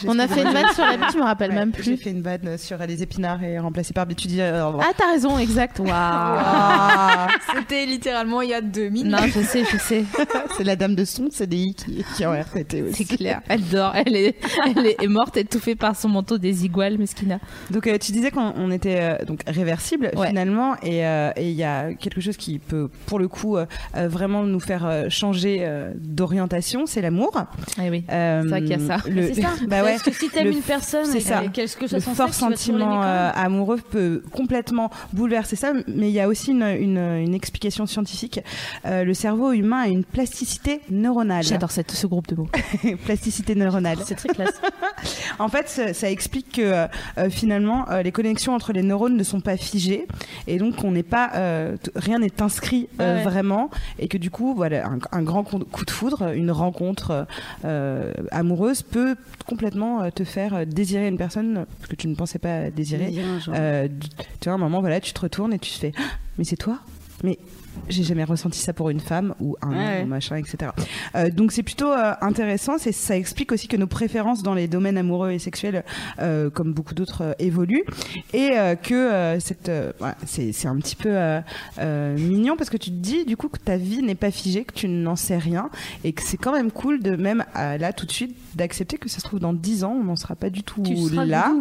[0.08, 1.98] On a fait une vanne sur la bite, je me rappelle Ouais, même J'ai plus.
[1.98, 4.42] fait une vanne sur les épinards et remplacé par tu dis.
[4.42, 5.80] euh, Ah, t'as raison, exact.
[5.80, 5.90] Waouh.
[5.94, 9.12] ah, C'était littéralement il y a deux minutes.
[9.12, 10.04] Non, je sais, je sais.
[10.58, 13.06] c'est la dame de son CDI qui, qui est en RTT aussi.
[13.06, 13.42] C'est clair.
[13.48, 13.94] Elle dort.
[13.96, 14.36] Elle est,
[14.76, 17.40] elle est morte étouffée par son manteau des iguales, Meskina.
[17.72, 20.28] Donc euh, tu disais qu'on on était euh, donc réversible Ouais.
[20.28, 23.58] finalement et euh, et il y a quelque chose qui peut pour le coup
[23.96, 27.32] vraiment nous faire euh, changer euh, d'orientation, c'est l'amour.
[27.82, 28.04] Eh oui.
[28.12, 28.98] Euh, C'est vrai qu'il y a ça.
[29.10, 29.50] Le, C'est ça.
[29.68, 29.93] bah ouais.
[29.94, 31.44] Parce que si t'aimes Le- une personne, c'est ça.
[31.52, 36.14] qu'est-ce que le soit son fort sentiment euh, amoureux peut complètement bouleverser ça, mais il
[36.14, 38.40] y a aussi une, une, une explication scientifique.
[38.86, 41.44] Euh, le cerveau humain a une plasticité neuronale.
[41.44, 42.50] J'adore cette- ce groupe de mots.
[43.06, 43.98] plasticité neuronale.
[44.06, 44.60] C'est très classe.
[45.40, 49.24] En fait, ça, ça explique que euh, finalement, euh, les connexions entre les neurones ne
[49.24, 50.08] sont pas figées
[50.48, 54.30] et donc on n'est pas, euh, rien n'est inscrit euh, Ouais, vraiment et que du
[54.30, 57.26] coup, voilà, un, un grand coup coup de foudre, une rencontre
[57.66, 59.16] euh, amoureuse peut
[59.48, 63.06] complètement euh, te faire euh, désirer une personne que tu ne pensais pas désirer.
[63.08, 63.54] Désirer un jour.
[63.58, 63.88] Euh,
[64.40, 66.02] tu vois, un moment, voilà, tu te retournes et tu te fais, Ah,
[66.38, 66.80] mais c'est toi?
[67.24, 67.38] Mais
[67.90, 70.72] j'ai jamais ressenti ça pour une femme ou un Ouais, homme machin, etc.
[71.16, 72.78] Euh, donc c'est plutôt euh, intéressant.
[72.78, 75.84] C'est ça explique aussi que nos préférences dans les domaines amoureux et sexuels,
[76.20, 77.84] euh, comme beaucoup d'autres, évoluent
[78.34, 78.52] et
[78.84, 79.72] que cette,
[80.26, 81.14] c'est c'est un petit peu
[82.18, 84.74] mignon parce que tu te dis du coup que ta vie n'est pas figée, que
[84.74, 85.70] tu n'en sais rien
[86.04, 89.20] et que c'est quand même cool de même là tout de suite d'accepter que ça
[89.20, 90.94] se trouve dans 10 ans on n'en sera pas du tout Tu
[91.26, 91.54] là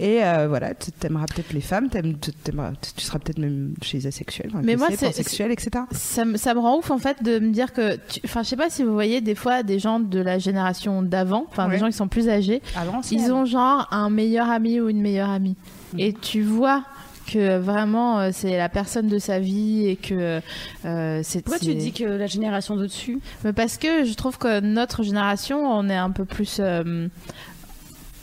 [0.00, 4.50] et voilà tu aimeras peut-être les femmes t'aimeras- tu seras peut-être même chez les asexuels
[4.52, 5.06] enfin, Mais moi, c'est-
[5.54, 8.48] etc Ça me, ça me rend ouf en fait de me dire que, enfin, je
[8.48, 11.74] sais pas si vous voyez des fois des gens de la génération d'avant, enfin Ouais.
[11.74, 12.60] des gens qui sont plus âgés,
[13.10, 15.56] ils ont genre un meilleur ami ou une meilleure amie,
[15.98, 16.82] et tu vois
[17.32, 20.40] que vraiment euh, c'est la personne de sa vie et que
[20.84, 21.40] euh, c'est.
[21.42, 23.18] Pourquoi tu dis que la génération d'au-dessus?
[23.56, 26.58] Parce que je trouve que notre génération, on est un peu plus.
[26.60, 27.08] euh,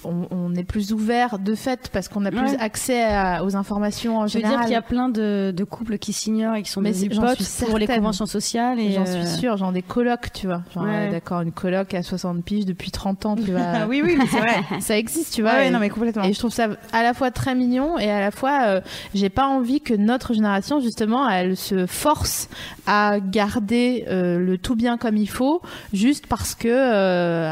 [0.03, 2.57] on, on est plus ouvert de fait parce qu'on a plus Ouais.
[2.59, 4.57] accès à- aux informations en Je veux général.
[4.59, 7.21] dire qu'il y a plein de, de couples qui s'ignorent et qui sont Mais j'en
[7.21, 8.79] potes pour les conventions sociales.
[8.79, 10.61] Et J'en euh, suis sûre, genre des colocs, tu vois.
[10.73, 11.07] Genre, Ouais.
[11.07, 13.61] euh, d'accord, une coloc à 60 piges depuis 30 ans, tu vois.
[13.61, 15.51] Ah oui oui mais c'est vrai Ça existe, tu vois.
[15.51, 17.97] ouais, ouais, et, non mais complètement et je trouve ça à la fois très mignon
[17.99, 18.81] et à la fois, euh,
[19.13, 22.49] j'ai pas envie que notre génération, justement, elle se force
[22.87, 25.61] à garder euh, le tout bien comme il faut,
[25.93, 27.51] juste parce que euh,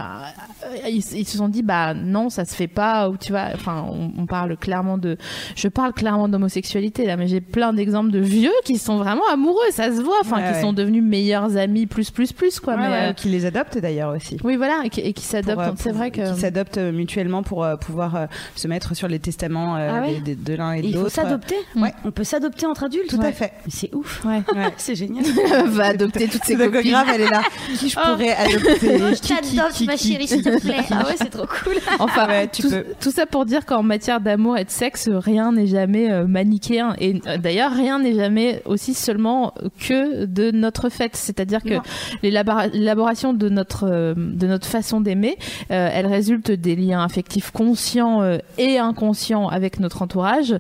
[0.88, 3.47] ils, ils se sont dit, bah non, ça ça se fait pas ou tu vois
[3.54, 5.17] enfin on, on parle clairement de
[5.56, 9.60] je parle clairement d'homosexualité là mais j'ai plein d'exemples de vieux qui sont vraiment amoureux
[9.71, 10.62] ça se voit enfin Ouais, qui ouais.
[10.62, 13.78] sont devenus meilleurs amis plus plus plus quoi Ouais, mais ouais, euh, qui les adoptent
[13.78, 14.38] d'ailleurs aussi.
[14.43, 16.91] oui voilà et qui, et qui Pour, s'adoptent euh, c'est vrai que Qui s'adoptent euh,
[16.91, 18.25] mutuellement pour euh, pouvoir euh,
[18.56, 21.12] se mettre sur les testaments euh, Ah de l'un et de il faut l'autre.
[21.15, 21.93] s'adopter Ouais.
[22.06, 23.52] On peut s'adopter entre adultes Tout à fait.
[23.67, 24.23] C'est ouf.
[24.25, 24.41] ouais.
[24.56, 24.73] Ouais.
[24.78, 25.25] C'est génial.
[25.67, 27.41] va adopter toutes C'est copines grave, elle est là.
[27.78, 28.80] Qui je pourrais adopter?
[28.82, 30.84] Je Qui, qui, t'adopte, ma chérie, s'il te plaît.
[30.91, 31.75] Ah ouais, c'est trop cool.
[31.99, 32.86] Enfin, Ouais, tu tout, peux.
[33.00, 36.96] tout ça pour dire qu'en matière d'amour et de sexe, rien n'est jamais euh, manichéen.
[37.00, 39.54] Et euh, d'ailleurs, rien n'est jamais aussi seulement
[39.88, 41.15] que de notre fait.
[41.15, 41.76] C'est-à-dire que
[42.24, 45.38] l'élaboration de notre, euh, de notre façon d'aimer,
[45.70, 48.22] elle résulte des liens affectifs conscients
[48.58, 50.56] et inconscients avec notre entourage,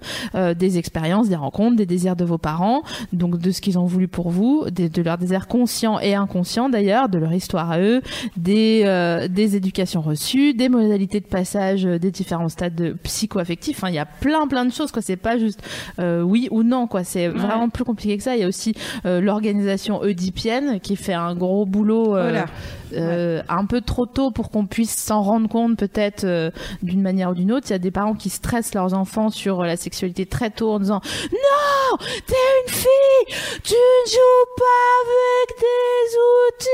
[0.57, 2.81] des expériences, des rencontres, des désirs de vos parents,
[3.13, 6.69] donc de ce qu'ils ont voulu pour vous, des- de leurs désirs conscients et inconscients
[6.69, 8.01] d'ailleurs, de leur histoire à eux,
[8.37, 13.77] des, des éducations reçues, des modalités de passage euh, des différents stades de psycho-affectifs.
[13.77, 14.91] Enfin, il y a plein plein de choses.
[14.91, 15.01] Quoi.
[15.01, 15.61] C'est pas juste
[15.99, 16.87] euh, oui ou non.
[16.87, 17.03] Quoi.
[17.03, 18.35] C'est vraiment plus compliqué que ça.
[18.35, 18.73] Il y a aussi
[19.05, 22.45] euh, l'organisation oedipienne qui fait un gros boulot Voilà.
[22.93, 26.25] euh, un peu trop tôt pour qu'on puisse s'en rendre compte peut-être
[26.83, 27.67] d'une manière ou d'une autre.
[27.69, 30.79] Il y a des parents qui stressent leurs enfants sur la sexualité très tôt en
[30.79, 32.35] disant non, t'es
[32.67, 36.17] une fille, tu ne joues pas avec des
[36.47, 36.69] outils.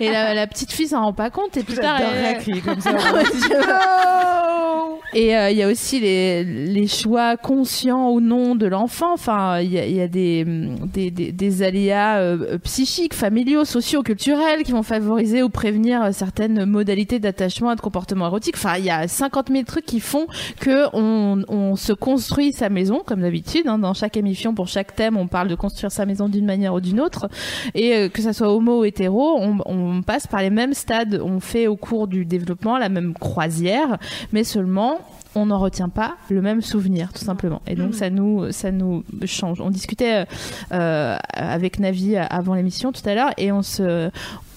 [0.00, 2.92] et la, la petite fille s'en rend pas compte et plus tard, elle- comme ça.
[5.14, 9.14] et euh, il y a aussi les, les choix conscients ou non de l'enfant.
[9.14, 14.02] Enfin, il y a, y a des, des, des, des aléas euh, psychiques, familiaux, sociaux,
[14.02, 18.56] culturels qui vont favoriser ou prévenir certaines modalités d'attachement et de comportement érotique.
[18.56, 20.26] Enfin, il y a 50 000 trucs qui font
[20.60, 23.66] que on, on se construit sa maison, comme d'habitude.
[23.68, 23.78] hein.
[23.78, 26.80] dans chaque émission, pour chaque thème, on parle de construire sa maison d'une manière ou
[26.80, 27.28] d'une autre.
[27.74, 31.22] Et euh, que ça soit homo ou hétéro, on, on passe par les mêmes stades.
[31.24, 33.98] On fait au cours du développement la même croisière,
[34.32, 34.98] mais seulement
[35.34, 37.60] on n'en retient pas le même souvenir tout simplement.
[37.66, 39.60] Et donc ça nous ça nous change.
[39.60, 40.24] On discutait
[40.72, 44.10] euh, avec Navi avant l'émission tout à l'heure et on se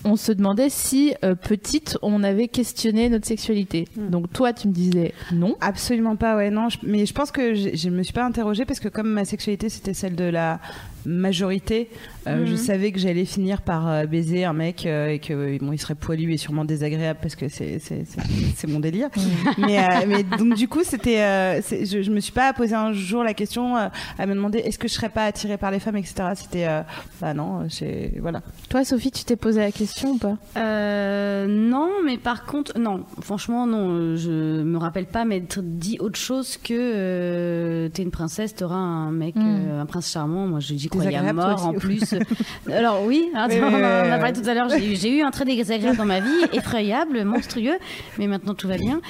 [0.06, 3.90] on se demandait si euh, petite on avait questionné notre sexualité.
[3.98, 5.58] Donc toi tu me disais non.
[5.60, 6.70] Absolument pas, ouais, non.
[6.70, 9.26] je- mais je pense que je, je me suis pas interrogée parce que comme ma
[9.26, 10.62] sexualité c'était celle de la
[11.06, 11.90] majorité,
[12.28, 15.72] euh, je savais que j'allais finir par euh, baiser un mec euh, et que bon,
[15.72, 19.10] il serait poilu et sûrement désagréable parce que c'est c'est mon délire.
[19.58, 22.94] mais, euh, mais donc du coup c'était, euh, je, je me suis pas posé un
[22.94, 25.80] jour la question euh, à me demander est-ce que je serais pas attirée par les
[25.80, 26.16] femmes, etc.
[26.36, 26.82] C'était euh,
[27.22, 28.42] bah non, c'est voilà.
[28.70, 30.38] toi Sophie tu t'es posé la question ou pas?
[30.58, 36.20] Euh, non, mais par contre, non, franchement, non, je me rappelle pas m'être dit autre
[36.20, 39.42] chose que euh, t'es une princesse, t'auras un mec, Mm.
[39.70, 40.48] euh, un prince charmant.
[40.48, 42.14] Moi, je j'y croyais à mort en plus.
[42.72, 45.46] Alors, oui, hein, Oui, on, en a parlé tout à l'heure, j'ai eu- un très
[45.46, 47.78] désagréable dans ma vie, effrayable, monstrueux,
[48.18, 49.02] mais maintenant tout va bien.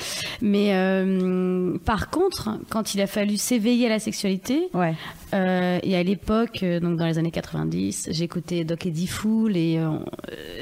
[0.41, 4.93] Mais euh, par contre, quand il a fallu s'éveiller à la sexualité, Ouais.
[5.33, 9.77] euh, et à l'époque, euh, donc dans les années 90, j'écoutais Doc Eddie Fool et
[9.79, 9.89] euh,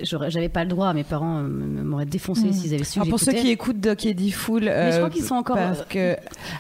[0.04, 0.94] j'avais pas le droit.
[0.94, 3.00] Mes parents m'auraient défoncé s'ils avaient su.
[3.00, 5.84] Alors pour ceux qui écoutent Doc Eddie Fool, Mais je crois qu'ils sont encore, parce
[5.90, 6.16] que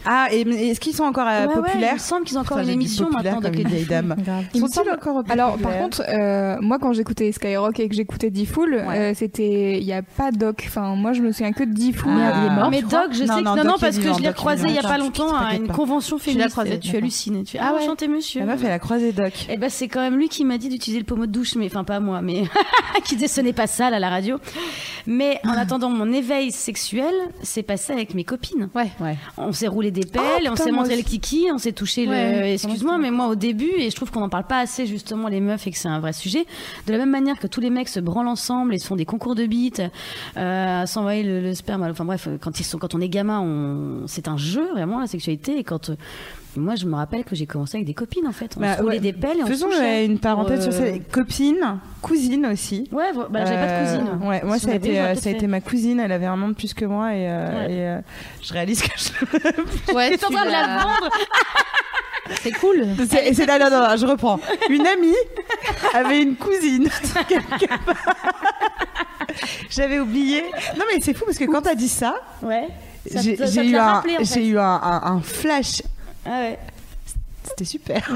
[0.05, 1.91] ah et est-ce qu'ils sont encore ouais, populaires?
[1.91, 3.41] il me semble qu'ils ont encore Enfin, une émission maintenant.
[3.41, 4.15] Doc Eddie Fool.
[4.47, 4.51] Dame.
[4.55, 7.95] Il me Sont-ils semble- encore Alors, par contre, euh, moi, quand j'écoutais Skyrock et que
[7.95, 9.79] j'écoutais D-Fool, euh, c'était.
[9.79, 10.63] Il n'y a pas Doc.
[10.67, 12.11] Enfin, moi, je me souviens que de D-Fool.
[12.17, 12.81] Ah, il est mort, mais.
[12.81, 14.65] Doc, je Non, sais que non, non, Doc non, est parce que je l'ai croisé
[14.67, 16.49] il y a pas longtemps à une convention l'as féministe.
[16.51, 17.01] croisé, Tu d'accord.
[17.01, 17.43] hallucines.
[17.43, 17.83] Tu Ah ah ouais.
[17.83, 18.39] enchanté monsieur.
[18.41, 19.33] La meuf, elle a croisé Doc.
[19.49, 21.65] Eh ben, c'est quand même lui qui m'a dit d'utiliser le pommeau de douche, mais
[21.67, 22.43] enfin pas moi, mais
[23.05, 24.37] qui disait ce n'est pas sale à la radio.
[25.05, 28.69] Mais en attendant mon éveil sexuel, c'est passé avec mes copines.
[28.75, 29.15] ouais Ouais.
[29.37, 32.39] On s'est roulé des pelles, Oh, on s'est montré le kiki, on s'est touché Ouais,
[32.41, 32.45] le.
[32.53, 35.41] Excuse-moi, mais moi au début, et je trouve qu'on n'en parle pas assez justement les
[35.41, 36.45] meufs et que c'est un vrai sujet.
[36.87, 39.05] De la même manière que tous les mecs se branlent ensemble et se font des
[39.05, 39.81] concours de bites,
[40.37, 41.83] euh, à s'envoyer le, le sperme.
[41.83, 44.07] Enfin bref, quand ils sont, quand on est gamin, on...
[44.07, 45.57] c'est un jeu vraiment la sexualité.
[45.57, 45.95] Et quand euh,
[46.55, 48.55] moi, je me rappelle que j'ai commencé avec des copines en fait.
[48.57, 48.99] On Bah, se roulait ouais.
[48.99, 52.89] des pelles et on se Faisons euh, une parenthèse sur euh, ces copines, cousines aussi.
[52.91, 54.27] Ouais, bah, j'avais pas de Euh, cousine.
[54.27, 55.99] Ouais, moi ça a été, euh, ça a été ma cousine.
[55.99, 57.71] Elle avait un an de plus que moi et, euh, Ouais.
[57.73, 57.99] et, euh,
[58.41, 59.93] je réalise que je...
[59.93, 61.09] ouais T'es en train de la vendre
[62.41, 64.39] c'est cool c'est, c'est- non, non, non, je reprends.
[64.69, 65.13] Une amie
[65.93, 66.89] avait une cousine.
[69.69, 70.43] J'avais oublié.
[70.77, 72.67] Non mais c'est fou parce que quand t'as dit ça, Ouais.
[73.11, 74.45] Ça j'ai, ça eu, l'a un, rappelé, en j'ai fait.
[74.47, 75.81] eu un, un- un flash.
[76.25, 76.59] Ah ouais.
[77.43, 78.09] C'était super.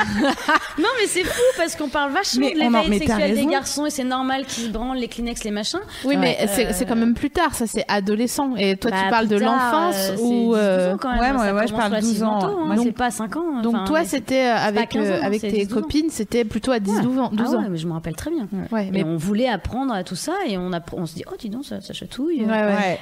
[0.78, 3.90] Non, mais c'est fou parce qu'on parle vachement Mais de l'éveil sexuel des garçons et
[3.90, 5.80] c'est normal qu'ils branlent les Kleenex, les machins.
[6.04, 8.54] Oui, mais c'est quand même plus tard, ça c'est adolescent.
[8.56, 10.30] Et toi, Bah, tu parles de l'enfance euh, ou.
[10.30, 12.38] 10, 12 euh, ans quand même, ouais, ça ouais, ouais, je parle 12 ans.
[12.38, 13.60] tôt, hein, Donc- c'est pas 5 ans.
[13.62, 15.80] Donc toi, c'était avec, 15 ans, euh, avec tes 12 ans.
[15.82, 17.02] copines, c'était plutôt à 10, Ouais.
[17.02, 17.30] 12 ans.
[17.32, 17.62] 12 Ah ans.
[17.62, 18.48] ouais, mais je me rappelle très bien.
[18.72, 20.70] Ouais, Et mais on voulait apprendre à tout ça et on,
[21.06, 22.46] se dit, oh, dis donc, ça, ça chatouille.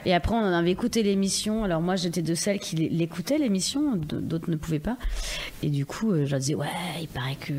[0.04, 1.64] Et après, on avait écouté l'émission.
[1.64, 3.92] Alors, moi, j'étais de celles qui l'é- l'écoutaient, l'émission.
[3.96, 4.96] D'autres ne pouvaient pas.
[5.62, 6.66] Et du coup, euh, je leur disais, ouais,
[7.00, 7.52] il paraît que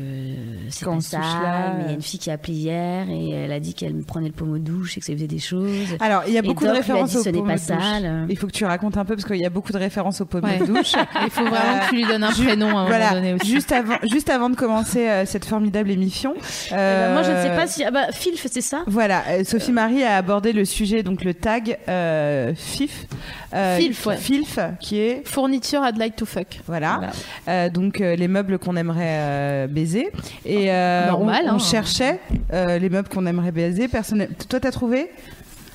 [0.68, 1.16] c'est pas ça.
[1.18, 1.94] touche là, Mais il y a euh.
[1.94, 4.58] une fille qui a appelé hier et elle a dit qu'elle me prenait le pommeau
[4.58, 5.96] de douche et que ça faisait des choses.
[6.00, 7.60] Alors, il y a beaucoup Doc de références au pommeau de douche.
[7.60, 8.26] sale.
[8.28, 10.24] Il faut que tu racontes un peu parce qu'il y a beaucoup de références au
[10.26, 10.58] pommeau Ouais.
[10.58, 10.92] de douche.
[11.24, 13.34] il faut vraiment que tu lui donnes un Ju- prénom à un voilà, moment donné
[13.34, 13.50] aussi.
[13.50, 16.34] juste avant, juste avant de commencer euh, cette formidable émission.
[16.68, 17.84] Eh ben, moi, je ne sais euh, pas si.
[17.84, 18.82] Ah bah, Phil faisait ça.
[18.86, 23.06] Voilà, euh, Sophie Marie a abordé le sujet, donc le tag euh, FIF.
[23.54, 24.16] euh, Filf, ouais.
[24.16, 25.22] Filf, qui est.
[25.26, 26.60] Fourniture I'd like to fuck.
[26.66, 27.00] Voilà.
[27.48, 30.10] Euh, donc euh, les meubles qu'on aimerait euh, baiser.
[30.44, 31.58] Et euh, Normal, on, on hein.
[31.58, 32.20] cherchait
[32.52, 33.88] euh, les meubles qu'on aimerait baiser.
[33.88, 34.26] Personne...
[34.48, 35.10] Toi, t'as trouvé?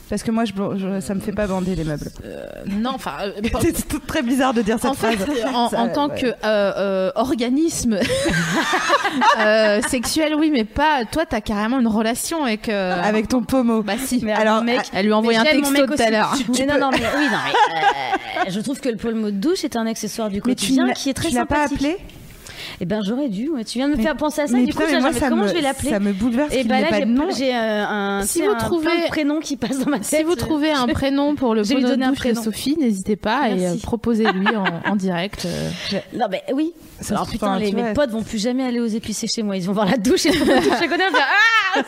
[0.07, 2.11] Parce que moi, je, je- ça me fait pas bander les meubles.
[2.67, 3.13] Non, enfin.
[3.23, 5.35] euh, C'est tout très bizarre de dire cette en fait, phrase.
[5.51, 6.21] en, Ça, en tant ouais.
[6.21, 7.97] que euh, euh, organisme
[9.39, 11.05] euh, sexuel, oui, mais pas.
[11.11, 12.69] Toi, t'as carrément une relation avec.
[12.69, 13.81] euh, Avec ton pommeau.
[13.81, 14.21] Bah si.
[14.23, 16.35] Mais Alors, mec, Elle lui a envoyé un texto tout à l'heure.
[16.57, 19.63] Mais non, non, mais oui, non, mais, euh, je trouve que le pommeau de douche
[19.63, 21.77] est un accessoire du mais tu quotidien qui est très tu l'as pas sympathique.
[21.77, 21.97] appelé?
[22.81, 23.49] Eh ben, j'aurais dû.
[23.49, 23.63] ouais.
[23.63, 24.53] Tu viens de me Mais- faire penser à ça.
[24.57, 26.75] Mais du coup, moi, ça comment me, je vais l'appeler Ça me bouleverse Et bah
[26.75, 26.89] n'ait là,
[27.25, 29.89] pas j'ai euh, un, Si tu vous un trouvez- plein de prénoms qui passent dans
[29.89, 30.05] ma tête.
[30.07, 32.41] Si vous trouvez un prénom pour le Je vais lui bonhomme donner un prénom.
[32.43, 33.77] Sophie, n'hésitez pas et Merci.
[33.77, 35.45] euh, proposez-lui en, en direct.
[35.45, 35.69] euh.
[36.13, 36.73] Non, mais oui.
[37.01, 39.57] Ça Alors putain, les, tu mes potes vont plus jamais aller aux épicés chez moi.
[39.57, 41.09] Ils vont voir la douche et va dire,
[41.75, 41.81] ah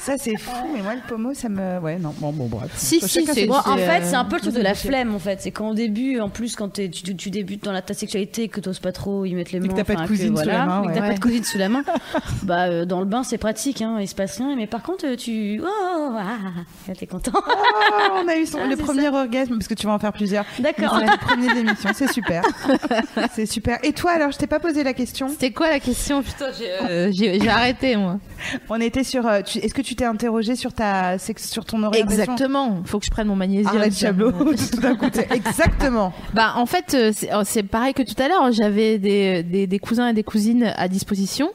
[0.00, 0.50] Ça, c'est fou.
[0.74, 1.78] Mais moi, le pommeau, ça me.
[1.80, 2.14] Ouais, non.
[2.18, 2.70] Bon, bon, bref.
[2.76, 5.14] Si, si, c'est- Bon, en fait, euh, c'est un peu le truc de la flemme,
[5.14, 5.40] en fait.
[5.40, 8.78] C'est qu'en début, en plus, quand tu, tu débutes dans la, ta sexualité, que t'oses
[8.82, 9.72] pas trop y mettre les que mains.
[9.74, 10.94] t'as pas de enfin, cousine sous voilà, la main, et que ouais.
[11.00, 11.82] t'as pas de cousine sous la main.
[12.42, 14.54] bah, euh, dans le bain, c'est pratique, hein, il se passe rien.
[14.56, 15.60] Mais par contre, euh, tu.
[15.64, 15.66] Oh,
[16.18, 16.36] ah,
[16.88, 17.32] là, t'es content.
[17.34, 20.12] Oh, on a eu son- Ah, le premier orgasme, parce que tu vas en faire
[20.12, 20.44] plusieurs.
[20.58, 20.98] D'accord.
[21.00, 22.42] C'est le premier de l'émission, c'est super.
[23.34, 23.78] c'est super.
[23.82, 25.28] Et toi, alors, je t'ai pas posé la question.
[25.28, 26.22] C'était quoi la question?
[26.22, 28.18] Putain, j'ai euh, j'ai- j'ai arrêté moi.
[28.68, 29.26] On était sur.
[29.26, 32.82] euh, tu- Est-ce que tu t'es interrogé sur ta sur ton orientation Exactement.
[32.84, 33.82] Faut que je prenne mon magnésium.
[33.90, 33.90] Ça.
[33.90, 34.32] Chabot,
[34.72, 35.06] tout d'un coup.
[35.30, 36.12] Exactement.
[36.34, 38.50] Bah en fait euh, c'est oh, c'est pareil que tout à l'heure.
[38.52, 41.50] J'avais des, des, des cousins et des cousines à disposition.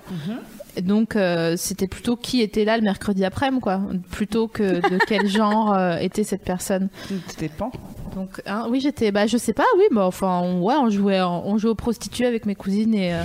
[0.81, 5.27] Donc euh, c'était plutôt qui était là le mercredi après-midi quoi, plutôt que de quel
[5.27, 6.89] genre euh, était cette personne.
[7.27, 7.71] T'étais pan.
[8.13, 11.19] Donc hein, oui j'étais bah je sais pas oui bah enfin on, ouais on jouait
[11.19, 13.23] en- on jouait aux prostituées avec mes cousines et euh,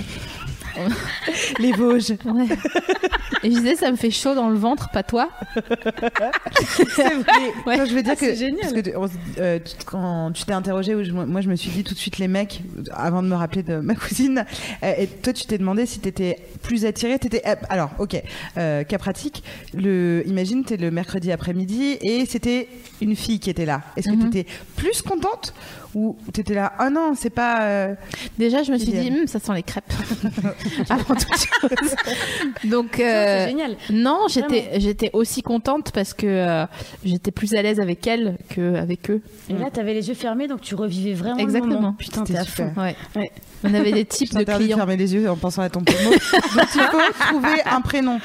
[1.59, 2.11] Les Vosges.
[2.25, 2.47] ouais.
[3.43, 5.29] et je disais ça me fait chaud dans le ventre pas toi.
[6.95, 7.23] C'est vrai.
[7.65, 7.85] Ouais.
[7.85, 8.59] Je veux dire Ah, que génial.
[8.61, 11.83] parce que tu- on se- euh, quand tu t'es interrogé, moi je me suis dit
[11.83, 14.45] tout de suite les mecs avant de me rappeler de ma cousine.
[14.83, 17.17] euh, et toi tu t'es demandé si t'étais plus attiré.
[17.19, 18.21] T'étais euh, alors ok
[18.55, 19.43] cas pratique.
[19.73, 22.67] Le imagine t'es le mercredi après-midi et c'était
[23.01, 23.81] une fille qui était là.
[23.97, 24.29] Est-ce que Mhm.
[24.29, 25.53] t'étais plus contente
[25.95, 27.95] ou t'étais là ah non c'est pas euh,
[28.37, 29.09] Déjà je me suis dit.
[29.09, 29.91] Hum, ça sent les crêpes
[30.89, 31.95] avant toute chose.
[32.63, 33.75] Donc C'est euh, génial.
[33.91, 36.65] Non, j'étais j'étais aussi contente parce que euh,
[37.03, 39.21] j'étais plus à l'aise avec elle qu'avec eux.
[39.49, 41.73] Et là, t'avais les yeux fermés, donc tu revivais vraiment Exactement.
[41.75, 41.95] le moment.
[41.97, 42.73] Putain, C'était t'es à super.
[42.73, 42.81] fond.
[42.81, 42.95] Ouais.
[43.15, 43.31] Ouais.
[43.63, 44.77] On avait des types de clients.
[44.77, 46.09] fermer les yeux en pensant à ton promo.
[46.11, 46.19] Donc
[46.75, 46.97] il faut
[47.29, 48.19] trouver un prénom.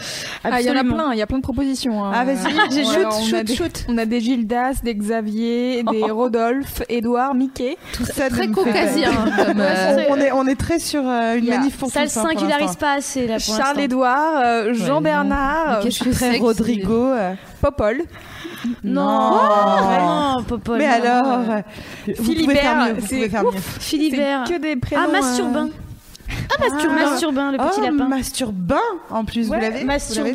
[0.45, 2.05] Ah, il y en a plein, il y a plein de propositions.
[2.05, 2.13] hein.
[2.15, 3.85] Ah vas-y, Ouais, shoot, alors, on a shoot, des- shoot.
[3.89, 7.77] On a des Gildas, des Xavier, des Rodolphe, Édouard, Mickey.
[7.93, 9.11] Tout ça Très caucasien.
[9.13, 11.91] comme, euh, on, est, on est très sur euh, une Il y a manif pour
[11.91, 13.81] Ça, le hein, singularise pas assez, là, pour Charles.
[13.81, 15.01] Édouard, euh, Jean non.
[15.01, 17.07] Bernard, Mais qu'est-ce que Très c'est que Rodrigo.
[17.13, 18.03] euh, Popol,
[18.85, 19.31] Non,
[19.83, 20.79] vraiment, Popol.
[20.79, 21.05] Mais non.
[21.05, 21.63] alors,
[22.05, 22.93] pouvez Philibert, faire mieux.
[23.01, 23.51] Vous c'est pouvez faire mieux.
[23.81, 24.45] Philibert.
[24.47, 25.03] c'est que des prénoms.
[25.09, 25.67] Ah, Masturbin.
[25.67, 25.71] euh,
[26.61, 26.95] Masturbin.
[26.95, 28.09] Masturbin, le petit oh, lapin.
[28.09, 30.33] Masturbin en plus, Ouais, vous l'avez Masturbin.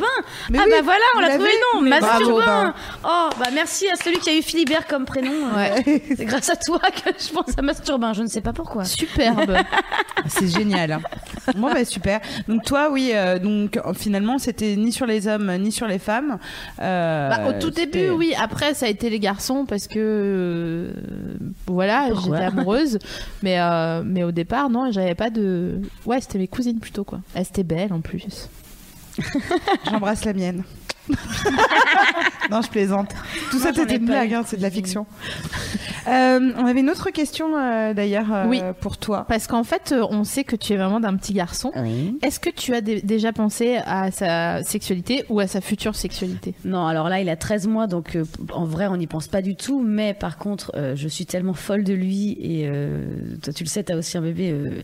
[0.50, 1.82] Mais ah oui, bah voilà, on l'a trouvé le nom.
[1.82, 2.44] Mais Masturbin.
[2.46, 2.74] ben.
[3.04, 5.32] Oh bah merci à celui qui a eu Philibert comme prénom.
[5.56, 6.02] Ouais.
[6.16, 8.12] C'est grâce à toi que je pense à Masturbin.
[8.12, 8.84] Je ne sais pas pourquoi.
[8.84, 9.56] Superbe.
[10.26, 11.00] C'est génial.
[11.56, 12.20] bon bah super.
[12.48, 15.98] Donc toi oui, euh, donc euh, finalement c'était ni sur les hommes ni sur les
[15.98, 16.38] femmes.
[16.80, 18.34] Euh, Bah, au tout début, oui.
[18.38, 20.92] Après, ça a été les garçons parce que euh,
[21.66, 22.98] voilà, j'étais amoureuse.
[23.42, 25.80] Mais euh, mais au départ, non, j'avais pas de.
[26.06, 27.20] Ouais, c'était mes cousines plutôt quoi.
[27.34, 28.48] Elles étaient belles en plus.
[29.90, 30.64] J'embrasse la mienne.
[32.50, 33.10] non, je plaisante.
[33.50, 35.06] Tout ça, c'était une pas blague, hein, c'est de la fiction.
[36.08, 38.60] Euh, on avait une autre question euh, d'ailleurs euh, Oui.
[38.80, 39.24] pour toi.
[39.28, 41.72] Parce qu'en fait, euh, on sait que tu es vraiment d'un petit garçon.
[42.22, 46.54] Est-ce que tu as dé- déjà pensé à sa sexualité ou à sa future sexualité?
[46.64, 49.40] Non, alors là, il a 13 mois, donc euh, en vrai, on n'y pense pas
[49.40, 49.80] du tout.
[49.82, 53.04] Mais par contre, euh, je suis tellement folle de lui et euh,
[53.42, 54.50] toi, tu le sais, t'as aussi un bébé.
[54.52, 54.82] euh,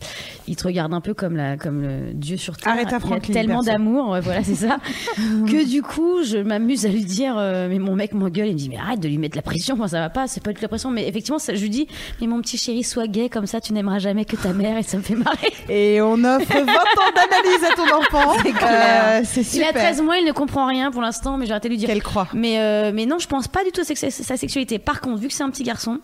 [0.49, 2.73] il te regarde un peu comme la, comme le Dieu sur terre.
[2.73, 3.71] Aretha il y a Franklin, tellement perso.
[3.79, 4.79] d'amour, ouais, voilà, c'est ça.
[5.17, 8.59] que du coup, je m'amuse à lui dire, euh, mais mon mec m'engueule, il me
[8.59, 10.57] dit, mais arrête de lui mettre la pression, moi ça va pas, c'est pas du
[10.57, 10.91] tout la pression.
[10.91, 11.87] Mais effectivement, ça, je lui dis,
[12.21, 14.83] mais mon petit chéri, sois gay, comme ça, tu n'aimeras jamais que ta mère, et
[14.83, 15.53] ça me fait marrer.
[15.69, 18.35] Et on offre 20 ans d'analyse à ton enfant.
[18.43, 19.21] C'est clair.
[19.21, 19.69] Euh, c'est Il super.
[19.69, 21.89] a 13 mois, il ne comprend rien pour l'instant, mais j'ai arrêté de lui dire.
[21.89, 22.29] Qu'elle croit.
[22.35, 24.79] Mais, euh, mais non, je pense pas du tout à sa sexualité.
[24.79, 26.01] Par contre, vu que c'est un petit garçon,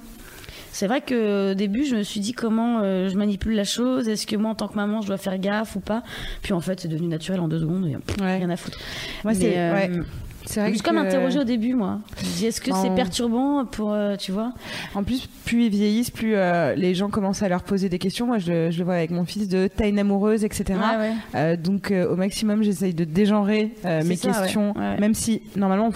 [0.76, 4.10] c'est vrai que au début, je me suis dit comment euh, je manipule la chose.
[4.10, 6.02] Est-ce que moi, en tant que maman, je dois faire gaffe ou pas?
[6.42, 7.86] Puis en fait, c'est devenu naturel en deux secondes.
[7.86, 8.36] et, pff, Ouais.
[8.36, 8.78] Rien à foutre.
[9.24, 9.90] Moi, c'est euh, ouais.
[10.48, 11.98] C'est je vrai que comme interrogée au début, moi.
[12.18, 14.52] Je dis, est-ce que c'est perturbant pour, euh, tu vois?
[14.94, 18.26] En plus, plus ils vieillissent, plus euh, les gens commencent à leur poser des questions.
[18.26, 20.64] Moi, je, le- je le vois avec mon fils de t'as une amoureuse, etc.
[20.74, 21.12] Ouais, ouais.
[21.34, 24.98] Euh, donc, au maximum, j'essaye de dégenrer mes ça, questions, Ouais.
[25.00, 25.90] même si normalement,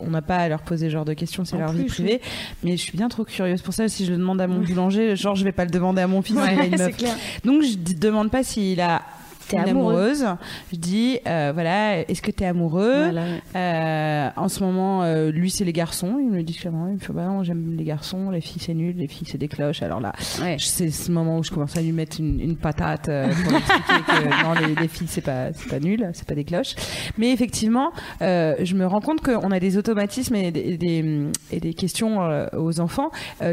[0.00, 2.20] on n'a pas à leur poser ce genre de questions, c'est leur plus, vie privée.
[2.62, 3.88] Mais je suis bien trop curieuse pour ça.
[3.88, 6.20] Si je le demande à mon boulanger, genre, je vais pas le demander à mon
[6.22, 6.36] fils.
[6.38, 6.96] s'il a une meuf.
[6.96, 7.14] clair.
[7.44, 9.00] Donc, je ne demande pas s'il a
[9.48, 10.26] T'es amoureuse.
[10.72, 13.24] Je dis, euh, voilà, est-ce que t'es amoureux Voilà.
[13.54, 16.16] Euh, en ce moment, euh, lui, c'est les garçons.
[16.20, 16.86] Il me le dit clairement.
[16.88, 18.30] Il me fait, bah non, j'aime les garçons.
[18.30, 18.96] Les filles, c'est nul.
[18.96, 19.82] Les filles, c'est des cloches.
[19.82, 20.56] Alors là, Ouais.
[20.58, 23.58] c'est ce moment où je commence à lui mettre une, une patate euh, pour lui
[23.58, 26.10] expliquer que non, les, les filles, c'est pas, pas nul.
[26.12, 26.74] C'est pas des cloches.
[27.18, 27.90] Mais effectivement,
[28.22, 31.74] euh, je me rends compte qu'on a des automatismes et des, et des, et des
[31.74, 33.10] questions euh, aux enfants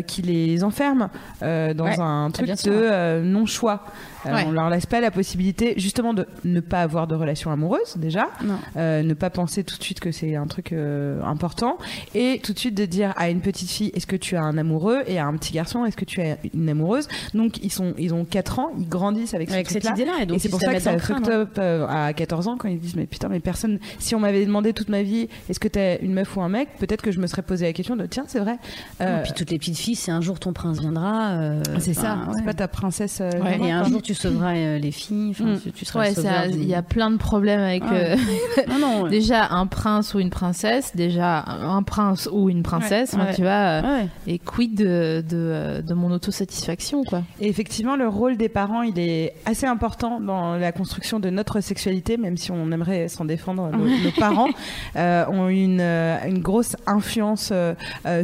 [0.07, 1.09] qui les enferment
[1.41, 1.99] dans Ouais.
[1.99, 3.83] un truc bien de non-choix.
[4.25, 4.45] Euh, Ouais.
[4.47, 8.29] On leur laisse pas la possibilité justement de ne pas avoir de relation amoureuse déjà,
[8.77, 11.77] euh, ne pas penser tout de suite que c'est un truc euh, important
[12.15, 14.57] et tout de suite de dire à une petite fille est-ce que tu as un
[14.57, 15.03] amoureux?
[15.07, 17.07] Et à un petit garçon est-ce que tu as une amoureuse?
[17.33, 20.13] Donc ils sont ils ont 4 ans ils grandissent avec, ce Avec cette idée-là.
[20.21, 22.69] Et donc, et c'est pour ça que ça fucked up euh, à 14 ans quand
[22.69, 25.67] ils disent mais putain mais personne si on m'avait demandé toute ma vie est-ce que
[25.67, 26.69] t'as une meuf ou un mec?
[26.79, 28.57] Peut-être que je me serais posé la question de tiens c'est vrai hein.
[29.01, 31.31] Euh, Et puis toutes les petites filles, c'est un jour ton prince viendra.
[31.31, 32.45] euh, c'est ça enfin, c'est ouais.
[32.45, 33.57] pas ta princesse euh, Ouais.
[33.57, 33.89] Nora, Et un quoi.
[33.89, 35.33] jour, tu sauveras euh, les filles.
[35.39, 35.59] Mm.
[35.63, 38.11] tu, tu seras Ouais, du- il y a plein de problèmes avec Ouais.
[38.11, 38.15] euh,
[38.69, 39.01] Non, non.
[39.03, 39.09] ouais.
[39.09, 43.19] déjà un prince ou une princesse, déjà un prince ou une princesse, Ouais.
[43.19, 43.35] enfin, Ouais.
[43.35, 43.51] tu vois.
[43.51, 44.07] euh, Ouais.
[44.27, 47.23] Et quid de, de, de mon autosatisfaction, quoi.
[47.39, 51.59] Et effectivement, le rôle des parents, il est assez important dans la construction de notre
[51.61, 53.69] sexualité, même si on aimerait s'en défendre.
[53.71, 54.49] Nos, nos parents
[54.95, 57.51] euh, ont une, une grosse influence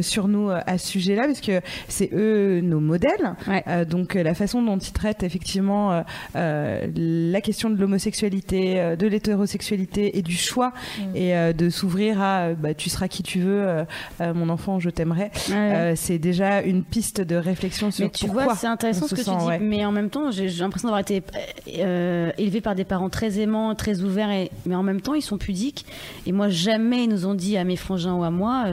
[0.00, 3.34] sur nous à ce sujet-là, parce que c'est eux nos modèles.
[3.46, 3.62] Ouais.
[3.66, 6.02] Euh, donc la façon dont ils traitent effectivement euh,
[6.36, 6.86] euh,
[7.32, 10.72] la question de l'homosexualité, euh, de l'hétérosexualité et du choix,
[11.14, 13.84] et euh, de s'ouvrir à bah, tu seras qui tu veux,
[14.20, 15.30] mon enfant, je t'aimerais.
[15.50, 15.94] Ouais.
[15.96, 19.22] C'est déjà une piste de réflexion sur Mais tu pourquoi vois, c'est intéressant ce que
[19.22, 19.44] tu dis.
[19.46, 19.58] ouais.
[19.58, 21.22] Mais en même temps, j'ai j'ai l'impression d'avoir été
[21.66, 25.38] élevé par des parents très aimants, très ouverts, et, mais en même temps, ils sont
[25.38, 25.86] pudiques.
[26.26, 28.66] Et moi, jamais ils nous ont dit à mes frangins ou à moi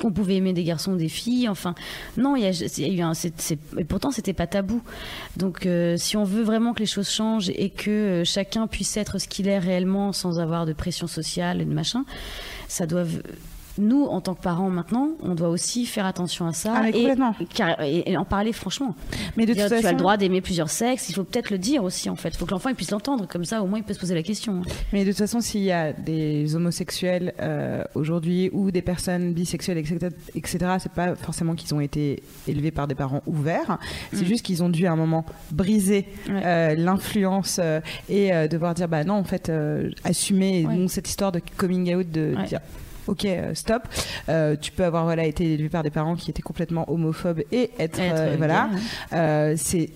[0.00, 1.48] qu'on pouvait aimer des garçons des filles.
[1.48, 1.74] Enfin,
[2.16, 3.12] non, il y a, eu un.
[3.78, 4.82] et pourtant, c'était pas tabou.
[5.36, 8.96] Donc, euh, si on veut vraiment que les choses changent et que euh, chacun puisse
[8.96, 12.04] être ce qu'il est réellement sans avoir de pression sociale et de machin,
[12.68, 13.04] ça doit.
[13.78, 18.16] Nous, en tant que parents maintenant, on doit aussi faire attention à ça Ah, et,
[18.16, 18.94] en parler franchement.
[19.36, 21.50] Mais de Dire, toute tu façon, as le droit d'aimer plusieurs sexes, il faut peut-être
[21.50, 22.30] le dire aussi en fait.
[22.30, 24.22] Il faut que l'enfant puisse l'entendre, comme ça au moins il peut se poser la
[24.22, 24.62] question.
[24.92, 29.78] Mais de toute façon, s'il y a des homosexuels euh, aujourd'hui ou des personnes bisexuelles,
[29.78, 33.78] etc., etc., c'est pas forcément qu'ils ont été élevés par des parents ouverts.
[34.12, 36.32] C'est juste qu'ils ont dû à un moment briser Mm.
[36.34, 36.42] Ouais.
[36.44, 39.50] euh, l'influence euh, et devoir dire bah non, en fait,
[40.04, 40.76] assumer Ouais.
[40.76, 42.44] donc cette histoire de coming out, de Ouais.
[42.46, 42.60] dire.
[43.10, 43.82] Ok, euh, stop.
[44.28, 47.70] Euh, tu peux avoir voilà été élevé par des parents qui étaient complètement homophobes et
[47.80, 48.70] être, Être, euh, voilà.
[48.72, 49.18] ouais.
[49.18, 49.90] Euh, c'est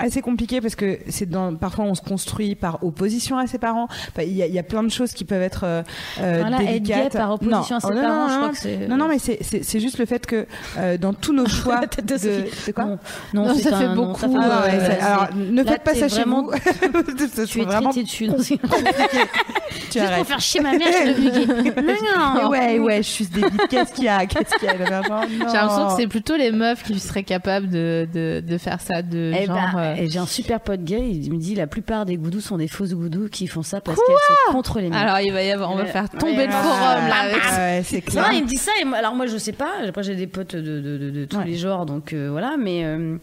[0.00, 3.86] assez compliqué parce que c'est dans parfois on se construit par opposition à ses parents
[4.08, 5.82] Enfin, il y, a- il y a plein de choses qui peuvent être euh,
[6.20, 8.36] euh, Voilà, être gay délicates par opposition à ses Oh, non, parents, non, je non,
[8.38, 8.52] crois non.
[8.52, 10.46] que c'est- non non mais c'est- juste le fait que
[10.78, 12.98] euh, dans tous nos choix La tête de de quoi Non,
[13.34, 15.94] non, Non, c'est ça fait beaucoup, ça fait euh, Ah, alors ne là, faites pas
[15.94, 16.52] ça chez vraiment- vous
[17.50, 18.28] Tu es vraiment traité dessus.
[18.40, 20.18] Juste arrêtes.
[20.18, 21.80] pour faire chier ma mère, je.
[21.80, 22.48] Non, non.
[22.50, 25.88] ouais ouais je suis débile qu'est-ce qu'il y a qu'est-ce qu'il y a J'ai l'impression
[25.88, 29.46] que c'est plutôt les meufs qui seraient capables de, de, de faire ça, de Eh
[29.46, 29.56] genre.
[29.96, 32.68] Et j'ai un super pote gay, il me dit la plupart des goudous sont des
[32.68, 34.98] fausses goudous qui font ça parce qu'elles sont contre les mecs.
[34.98, 37.20] Alors il va y avoir, on va faire tomber le forum là.
[37.24, 38.72] avec ouais, c'est Non, clair il me dit ça.
[38.80, 39.70] Et moi- alors moi, je sais pas.
[39.86, 41.44] Après, j'ai des potes de, de, de, de tous Ouais.
[41.46, 42.56] les genres, donc euh, voilà.
[42.58, 43.16] Mais euh,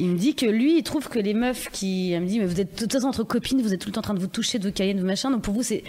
[0.00, 2.12] il me dit que lui, il trouve que les meufs qui.
[2.12, 3.92] Elle me dit, mais vous êtes de toute façon entre copines, vous êtes tout le
[3.92, 5.30] temps en train de vous toucher, de vous cailler, de vous machin.
[5.30, 5.82] Donc pour vous, c'est.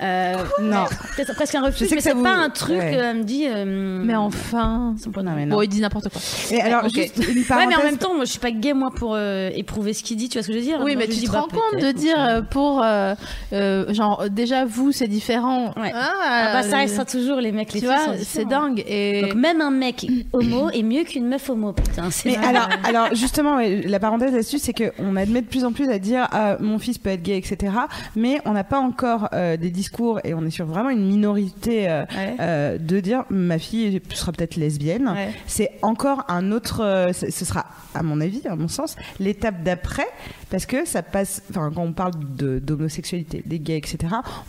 [0.00, 0.84] euh, Non.
[1.16, 2.76] peut-être presque un refus, sais mais c'est vous- pas un truc.
[2.78, 2.96] ouais.
[2.96, 3.46] euh, Elle me dit.
[3.46, 4.94] euh, Mais enfin.
[5.16, 5.56] Non, mais non.
[5.56, 6.20] Bon, il dit n'importe quoi.
[6.50, 8.90] Et alors, juste une Ouais, mais en même temps, moi, je suis pas gay, moi,
[8.94, 10.28] pour euh, éprouver ce qu'il dit.
[10.28, 11.40] Tu vois ce que je veux dire Oui, Moi, mais je tu dis, te bah,
[11.40, 13.14] rends compte de dire euh, pour euh,
[13.52, 15.72] euh, genre déjà vous c'est différent.
[15.76, 15.92] Ouais.
[15.94, 19.22] Ah, Ah bah, ça restera toujours les mecs, les Tu filles vois, c'est dingue et
[19.22, 22.10] Donc même un mec homo est mieux qu'une meuf homo, putain.
[22.10, 22.36] c'est Mais
[22.84, 26.56] alors justement, la parenthèse là-dessus, c'est qu'on admet de plus en plus à dire ah,
[26.60, 27.72] mon fils peut être gay, etc.
[28.16, 31.88] Mais on n'a pas encore euh, des discours et on est sur vraiment une minorité
[31.90, 32.36] euh, Ouais.
[32.40, 35.08] euh, de dire ma fille sera peut-être lesbienne.
[35.08, 35.30] Ouais.
[35.46, 37.08] C'est encore un autre.
[37.12, 40.06] ce sera, à mon avis, à mon sens, l'étape d'après,
[40.50, 41.42] parce que ça passe.
[41.50, 43.98] Enfin, quand on parle de- d'homosexualité, des gays, etc.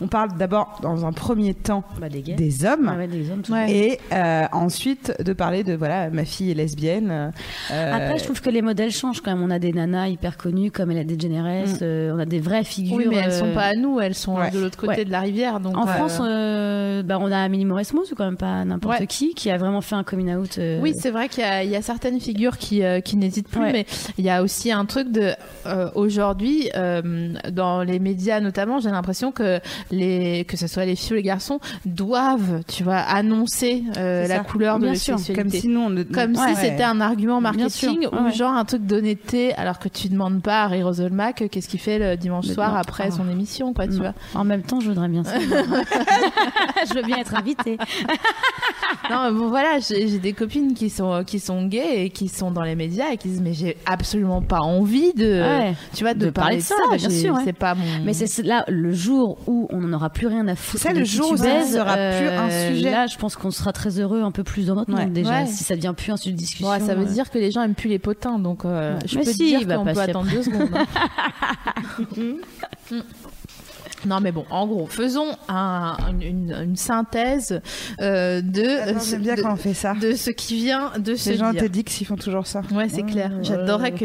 [0.00, 2.34] On parle d'abord, dans un premier temps, Bah, des gays.
[2.34, 2.90] des hommes.
[2.92, 3.70] Ah ouais, des hommes, tout Ouais.
[3.70, 7.32] Et euh, ensuite de parler de voilà ma fille est lesbienne.
[7.70, 9.42] euh, Après, je trouve que les modèles changent quand même.
[9.42, 11.78] On a des nanas hyper connues comme Ella DeGeneres, Mm.
[11.82, 12.96] euh, on a des vraies figures.
[12.96, 14.50] oui mais elles sont euh, pas à nous, elles sont Ouais.
[14.50, 15.04] de l'autre côté Ouais.
[15.04, 18.24] de la rivière donc En euh, France, euh, bah, on a Amélie Mauresmo, c'est quand
[18.24, 19.06] même pas n'importe Ouais.
[19.06, 20.58] qui, qui a vraiment fait un coming out.
[20.58, 23.60] euh, Oui, c'est vrai qu'il y, y a certaines figures qui, euh, qui n'hésitent plus,
[23.60, 23.72] Ouais.
[23.72, 23.86] mais
[24.18, 25.32] il y a aussi un truc de
[25.66, 29.60] euh, aujourd'hui euh, dans les médias notamment, j'ai l'impression que
[29.90, 34.36] les que ce soit les filles ou les garçons doivent, tu vois, annoncer euh, la
[34.38, 34.44] ça.
[34.44, 35.18] couleur de Bien leur sûr.
[35.18, 35.42] sexualité.
[35.42, 36.54] comme si nous on ne- Comme Ouais.
[36.54, 40.42] si c'était un argument marketing ou Ouais, genre un truc d'honnêteté, alors que tu demandes
[40.42, 42.76] pas à Harry Roselmack qu'est-ce qu'il fait le dimanche Mais soir non.
[42.78, 43.10] après Ah.
[43.16, 43.98] son émission, quoi, tu Non.
[44.00, 44.14] vois.
[44.34, 45.38] En même temps, je voudrais bien ça.
[45.40, 47.78] je veux bien être invitée.
[49.10, 52.50] Non, bon, voilà, j'ai j'ai des copines qui sont qui sont gays et qui sont
[52.50, 55.74] dans les médias et qui disent mais j'ai absolument pas envie de, Ouais.
[55.94, 57.42] Tu vois, de, De parler de ça, bah, bien sûr, ouais.
[57.44, 57.84] C'est pas mon.
[58.04, 60.82] Mais c'est là le jour où on n'en aura plus rien à foutre.
[60.82, 62.90] C'est le jour où ça sera plus un euh, sujet.
[62.90, 65.04] Là, je pense qu'on sera très heureux un peu plus dans notre Ouais.
[65.04, 65.42] monde déjà.
[65.42, 65.46] Ouais.
[65.46, 66.68] Si ça devient plus un sujet de discussion.
[66.80, 67.12] Ça veut euh.
[67.12, 69.44] dire que les gens aiment plus les potins, donc euh, je Mais peux si, te
[69.44, 70.68] dire il va qu'on peut passer attendre deux secondes.
[74.06, 77.60] Non mais bon, en gros, faisons un- une, une synthèse
[78.00, 79.94] euh, de, Attends, bien de, quand on fait ça.
[79.94, 81.62] de ce qui vient de se Les gens dire.
[81.62, 82.62] TEDx ils font toujours ça.
[82.72, 83.30] Ouais, c'est clair.
[83.42, 84.04] J'adorais que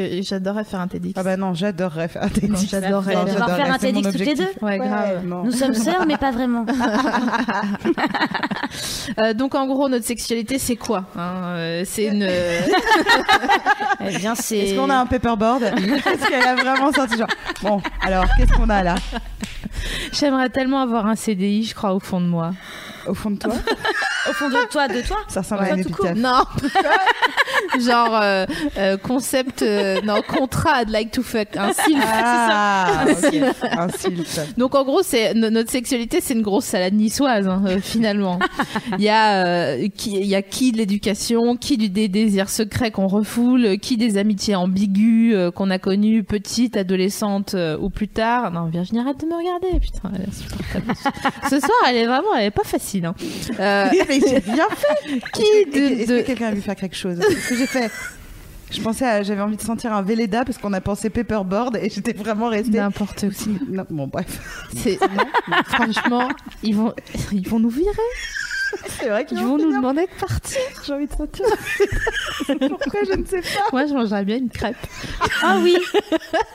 [0.66, 1.14] faire un TEDx.
[1.18, 2.68] Ah bah non, j'aderais faire un TEDx.
[2.70, 3.16] j'adorais.
[3.16, 4.62] On va j'adorais, faire un TEDx toutes les objectif.
[4.62, 5.26] Ouais, grave.
[5.26, 5.44] non.
[5.44, 6.66] Nous sommes sœurs, mais pas vraiment.
[9.20, 12.28] Euh, donc en gros, notre sexualité, c'est quoi hein Euh, C'est une.
[14.08, 14.58] Eh bien, c'est.
[14.58, 15.64] Est-ce qu'on a un paperboard?
[15.64, 17.28] Est-ce qu'elle a vraiment sorti genre
[17.62, 18.96] Bon, alors qu'est-ce qu'on a là?
[20.12, 22.52] J'aimerais tellement avoir un CDI, je crois, au fond de moi.
[23.08, 23.54] Au fond de toi
[24.28, 26.08] au fond de toi, de toi Ça ressemble à un court.
[26.08, 26.18] épitaphe.
[26.18, 26.44] Non.
[27.80, 28.46] Genre euh,
[28.78, 32.04] euh, concept, euh, non contrat, I'd like to fuck, un sylph.
[32.08, 33.36] Ah, ok.
[33.72, 34.58] Un sylph.
[34.58, 38.40] Donc en gros, c'est no- notre sexualité, c'est une grosse salade niçoise hein, finalement.
[38.98, 42.92] Il y a qui, il y a qui de l'éducation, qui du des désirs secrets
[42.92, 48.52] qu'on refoule, qui des amitiés ambiguës qu'on a connues petite, adolescente ou plus tard.
[48.52, 50.12] Non, Virginie, arrête de me regarder, putain.
[50.16, 50.94] elle est insupportable.
[51.50, 52.95] Ce soir, elle est vraiment, elle est pas facile.
[53.04, 53.16] Hein.
[53.60, 55.20] Euh, mais j'ai bien fait.
[55.34, 57.90] qui de, Est-ce de- que quelqu'un a vu faire quelque chose Qu'est-ce que j'ai fait
[58.72, 61.90] Je pensais, à- j'avais envie de sentir un Véleda parce qu'on a pensé paperboard et
[61.90, 62.78] j'étais vraiment restée.
[62.78, 63.50] n'importe où.
[63.74, 64.68] Non, bon, bref.
[64.76, 64.98] C'est
[65.68, 66.28] franchement,
[66.64, 66.94] ils vont,
[67.32, 67.92] ils vont nous virer.
[69.00, 70.60] C'est vrai Ils vont nous demander de partir.
[70.86, 71.46] J'ai envie de sentir.
[72.48, 73.70] Pourquoi je ne sais pas.
[73.72, 74.76] Moi, je mangerais bien une crêpe.
[75.44, 75.76] Ah oui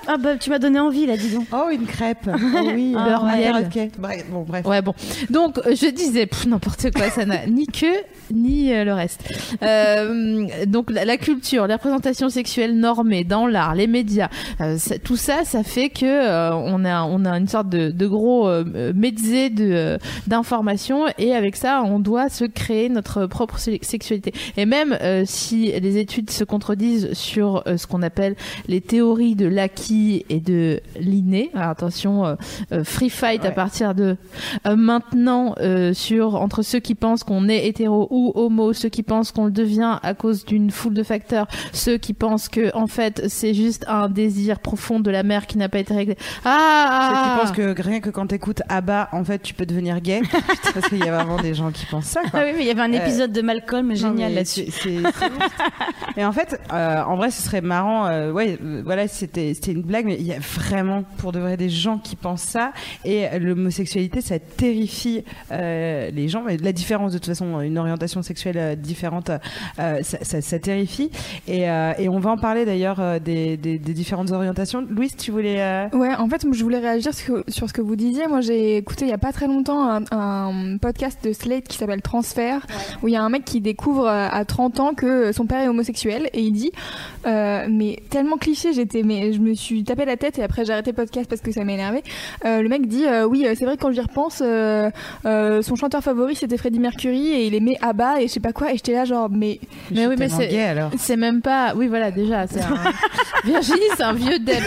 [0.07, 1.47] Ah bah, tu m'as donné envie, là, dis donc.
[1.53, 2.29] Oh, une crêpe.
[2.33, 2.95] Oh oui.
[2.97, 3.69] Ah, Beurre miel.
[3.73, 3.93] cake.
[3.99, 4.65] Bref, bon, bref.
[4.67, 4.95] Ouais, bon.
[5.31, 7.87] Donc, euh, je disais, n'importe quoi, ça n'a ni queue
[8.33, 9.23] ni euh, le reste.
[9.63, 14.29] Euh, donc, la, la culture, la représentation sexuelle normée dans l'art, les médias,
[14.61, 17.91] euh, ça- tout ça, ça fait que euh, on a on a une sorte de,
[17.91, 23.27] de gros euh, mezzé de euh, d'informations et avec ça, on doit se créer notre
[23.27, 24.33] propre se- sexualité.
[24.57, 28.37] Et même euh, si les études se contredisent sur euh, ce qu'on appelle
[28.69, 32.35] les théories de l'acquis et de l'inné, alors attention, euh,
[32.73, 34.17] euh, free fight à partir de
[34.67, 39.03] euh, maintenant euh, sur entre ceux qui pensent qu'on est hétéro ou homo, ceux qui
[39.03, 42.87] pensent qu'on le devient à cause d'une foule de facteurs, ceux qui pensent que en
[42.87, 46.17] fait c'est juste un désir profond de la mère qui n'a pas été réglé.
[46.45, 50.01] Ah, Ceux qui pensent que rien que quand t'écoutes Abba, en fait, tu peux devenir
[50.01, 50.21] gay.
[50.75, 52.31] Parce qu'il y a vraiment des gens qui ça, quoi.
[52.35, 54.67] Ah oui, mais il y avait un Euh, épisode de Malcolm génial là-dessus.
[54.67, 55.51] c'est- c'est- c'est ouf.
[56.17, 58.07] Et en fait, euh, en vrai, ce serait marrant.
[58.07, 61.41] euh, ouais, euh, voilà, c'était c'était une blague, mais il y a vraiment, pour de
[61.41, 62.73] vrai, des gens qui pensent ça.
[63.05, 66.43] Et l'homosexualité, ça terrifie euh, les gens.
[66.47, 69.31] Mais la différence, de toute façon, une orientation sexuelle euh, différente,
[69.79, 71.11] euh, ça, ça- ça terrifie.
[71.49, 74.87] Et, euh, et on va en parler d'ailleurs euh, des, des- des différentes orientations.
[74.89, 75.61] Louise, tu voulais.
[75.61, 78.27] euh, Ouais, en fait, je voulais réagir sur, sur ce que vous disiez.
[78.29, 81.79] Moi, j'ai écouté il y a pas très longtemps un, un podcast de Slate qui
[81.81, 82.67] s'appelle Transfert,
[83.03, 85.61] où il y a un mec qui découvre euh, à 30 ans que son père
[85.61, 86.73] est homosexuel et il dit,
[87.27, 90.73] euh, mais tellement cliché, j'étais, mais je me suis tapé la tête et après j'ai
[90.73, 92.03] arrêté le podcast parce que ça m'a énervé.
[92.45, 94.91] Euh, le mec dit, euh, oui, euh, c'est vrai que quand j'y repense, euh,
[95.27, 98.53] euh, son chanteur favori c'était Freddie Mercury et il aimait ABBA et je sais pas
[98.53, 99.61] quoi et j'étais là genre, mais
[99.91, 100.91] Mais oui, mais c'est gay, alors.
[100.99, 101.73] c'est même pas.
[101.77, 102.75] Oui, voilà, déjà, c'est un...
[103.45, 104.63] Virginie, c'est un vieux dep.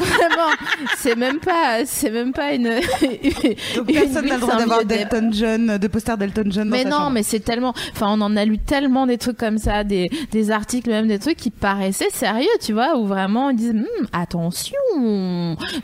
[0.00, 0.50] Vraiment,
[0.96, 2.64] c'est même pas, c'est même pas une.
[3.76, 7.10] Donc une personne n'a le droit d'avoir d'Elton John, de poster d'Elton John Mais non,
[7.10, 7.72] mais c'est tellement.
[7.92, 11.18] Enfin, on en a lu tellement des trucs comme ça, des, des articles, même des
[11.18, 14.76] trucs qui paraissaient sérieux, tu vois, où vraiment ils disent Hum, attention,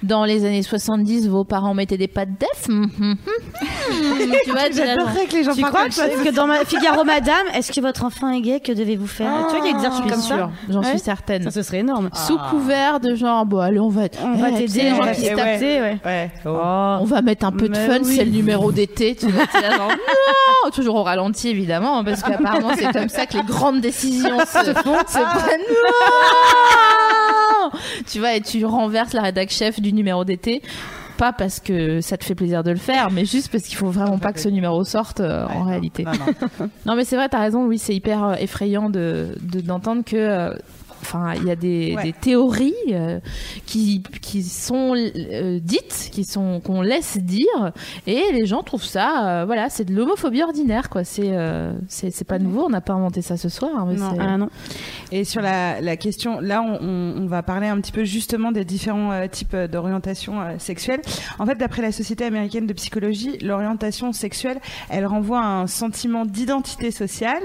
[0.03, 2.69] dans les années 70, vos parents mettaient des pattes def.
[2.69, 6.47] hum, hum, hum, tu vois, J'adorerais que les gens Tu parlent crois que, que dans
[6.47, 9.73] ma Figaro Madame, est-ce que votre enfant est gay Que devez-vous faire Tu vois, il
[9.73, 10.51] y a des je articles suis comme ça.
[10.69, 10.91] j'en Ouais.
[10.91, 11.43] suis certaine.
[11.45, 12.11] Ça, ce serait énorme.
[12.15, 15.13] Sous couvert de genre, bon, allez, on va, On va Eh, t'aider, on gens va
[15.13, 15.37] qui se se ouais.
[15.37, 15.99] taper, ouais.
[16.05, 16.31] Ouais.
[16.47, 16.97] Oh.
[17.01, 18.15] On va mettre un peu de Mais fun, oui.
[18.17, 19.17] c'est le numéro d'été.
[19.17, 19.91] Tu vois, t'es là genre,
[20.65, 24.65] non Toujours au ralenti, évidemment, parce qu'apparemment, c'est comme ça que les grandes décisions se,
[24.65, 25.61] se prennent.
[25.71, 27.71] Non
[28.11, 30.63] tu vois, et tu renverses la rédac chef du numéro d'été.
[31.19, 33.91] Pas parce que ça te fait plaisir de le faire, mais juste parce qu'il faut
[33.91, 36.05] vraiment pas que ce numéro sorte euh, en réalité.
[36.05, 36.13] non,
[36.61, 36.71] non.
[36.87, 37.65] Non, mais c'est vrai, t'as raison.
[37.67, 40.17] Oui, c'est hyper euh, effrayant de de- d'entendre que.
[40.17, 40.55] euh,
[41.01, 42.03] Enfin, il y a des, Ouais.
[42.05, 43.19] des théories euh,
[43.67, 47.73] qui, qui sont euh, dites, qui sont qu'on laisse dire,
[48.07, 51.05] et les gens trouvent ça, euh, voilà, c'est de l'homophobie ordinaire, quoi.
[51.05, 53.71] C'est euh, c'est pas nouveau, on n'a pas inventé ça ce soir.
[53.77, 54.11] hein, mais Non.
[54.13, 54.49] c'est- Ah non.
[55.13, 58.53] Et sur la, la question, là, on, on- on va parler un petit peu justement
[58.53, 61.01] des différents euh, types d'orientation euh, sexuelle.
[61.39, 64.59] En fait, d'après la Société américaine de psychologie, l'orientation sexuelle,
[64.91, 67.43] elle renvoie à un sentiment d'identité sociale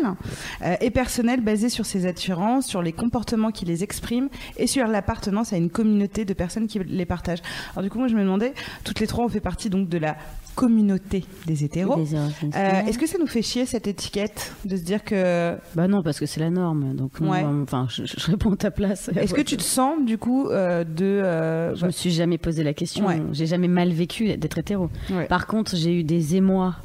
[0.64, 4.88] euh, et personnelle basé sur ses attirances, sur les comportements qui les expriment et sur
[4.88, 7.42] l'appartenance à une communauté de personnes qui les partagent.
[7.74, 9.98] Alors du coup, moi, je me demandais, toutes les trois, on fait partie donc de
[9.98, 10.16] la
[10.56, 12.00] communauté des hétéros.
[12.00, 12.82] Euh.
[12.88, 16.20] Est-ce que ça nous fait chier cette étiquette de se dire que Bah non, parce
[16.20, 16.94] que c'est la norme.
[16.96, 17.42] Donc, Ouais.
[17.42, 19.10] bah, enfin, je, je réponds à ta place.
[19.16, 22.64] Est-ce que tu te sens du coup euh, de euh, Je me suis jamais posé
[22.64, 23.08] la question.
[23.08, 23.22] Ouais.
[23.32, 24.90] J'ai jamais mal vécu d'être hétéro.
[25.28, 26.76] Par contre, j'ai eu des émois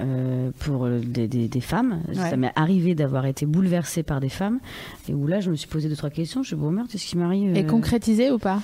[0.00, 2.00] euh, pour euh, des, des- des femmes.
[2.08, 2.14] Ouais.
[2.14, 4.58] Ça m'est arrivé d'avoir été bouleversée par des femmes.
[5.08, 6.42] Et où là, je me suis posé deux, trois questions.
[6.42, 8.60] Je me suis dit, bon, merde, qu'est-ce qui m'arrive Et euh, concrétisé ou pas?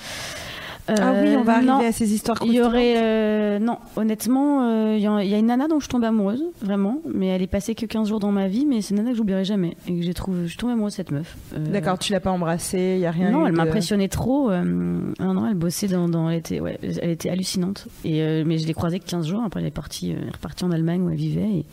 [0.87, 1.79] Ah oui, on va Euh, arriver non.
[1.87, 2.37] à ces histoires.
[2.45, 2.95] Il y aurait.
[2.97, 6.03] euh, non, honnêtement, euh, il y, a- il y a une nana dont je tombe
[6.03, 7.01] amoureuse, vraiment.
[7.13, 8.65] Mais elle est passée que 15 jours dans ma vie.
[8.65, 9.75] Mais c'est une nana que j'oublierai jamais.
[9.87, 10.43] Et que j'ai trouvé.
[10.43, 11.35] Je suis tombée amoureuse de cette meuf.
[11.55, 13.31] Euh, D'accord, tu l'as pas embrassée, il y a rien.
[13.31, 14.49] non, elle de- m'impressionnait trop.
[14.49, 16.07] euh, non, elle bossait dans.
[16.07, 17.87] dans- elle, était, ouais, elle était hallucinante.
[18.05, 19.41] Et, euh, mais je l'ai croisée que 15 jours.
[19.45, 21.41] Après, elle est partie, euh, elle est repartie en Allemagne où elle vivait.
[21.49, 21.65] Et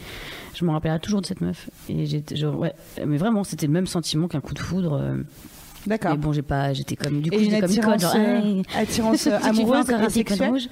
[0.54, 1.70] je me rappellerai toujours de cette meuf.
[1.88, 2.42] Et j'étais.
[2.44, 2.72] ouais,
[3.06, 5.00] mais vraiment, c'était le même sentiment qu'un coup de foudre.
[5.86, 6.12] D'accord.
[6.12, 7.20] mais bon, j'ai pas, j'étais comme.
[7.20, 10.48] Du coup, j'étais comme attirance, genre, euh, hey, attirance amoureuse encore un et sexuelle.
[10.50, 10.68] rouge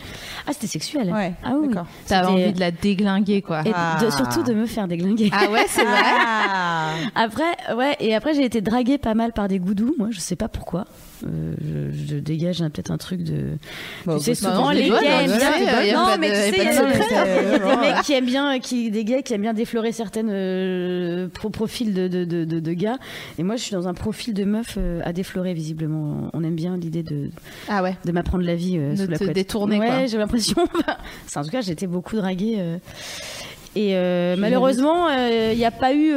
[0.46, 1.12] Ah, c'était sexuel.
[1.12, 1.74] Ouais, Ah oui.
[2.06, 3.60] T'avais envie de la déglinguer, quoi.
[3.60, 3.98] Et de- Ah.
[4.10, 5.30] surtout de me faire déglinguer.
[5.32, 6.00] Ah ouais, c'est vrai.
[6.04, 6.92] Ah.
[7.14, 10.36] Après, ouais, et après j'ai été draguée pas mal par des goudous, moi je sais
[10.36, 10.86] pas pourquoi.
[11.24, 11.54] Euh,
[11.92, 13.58] je, je dégage un- peut-être un truc de.
[14.06, 15.94] Bon, tu sais, bah, souvent les gays aiment hein, bien.
[15.94, 18.58] non, mais de- tu sais, il y de a des- des mecs qui aiment bien,
[18.60, 22.60] qui, des gays qui aiment bien déflorer certaines euh, pro- profils de, de, de, de-
[22.60, 22.98] de gars.
[23.38, 26.30] Et moi je suis dans un profil de meuf euh, à déflorer visiblement.
[26.32, 27.30] On aime bien l'idée de,
[27.68, 27.96] Ah ouais.
[28.04, 29.34] de m'apprendre la vie euh, De sous la te couette.
[29.34, 30.56] détourner, ouais, j'ai l'impression.
[31.36, 32.56] En tout cas, été beaucoup draguée.
[32.58, 32.76] euh,
[33.74, 36.12] et euh, malheureusement, il n'y a pas eu.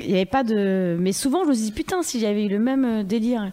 [0.00, 0.96] Il n'y avait pas de.
[1.00, 3.50] Mais souvent, je me dit, putain, si j'avais eu le même euh, délire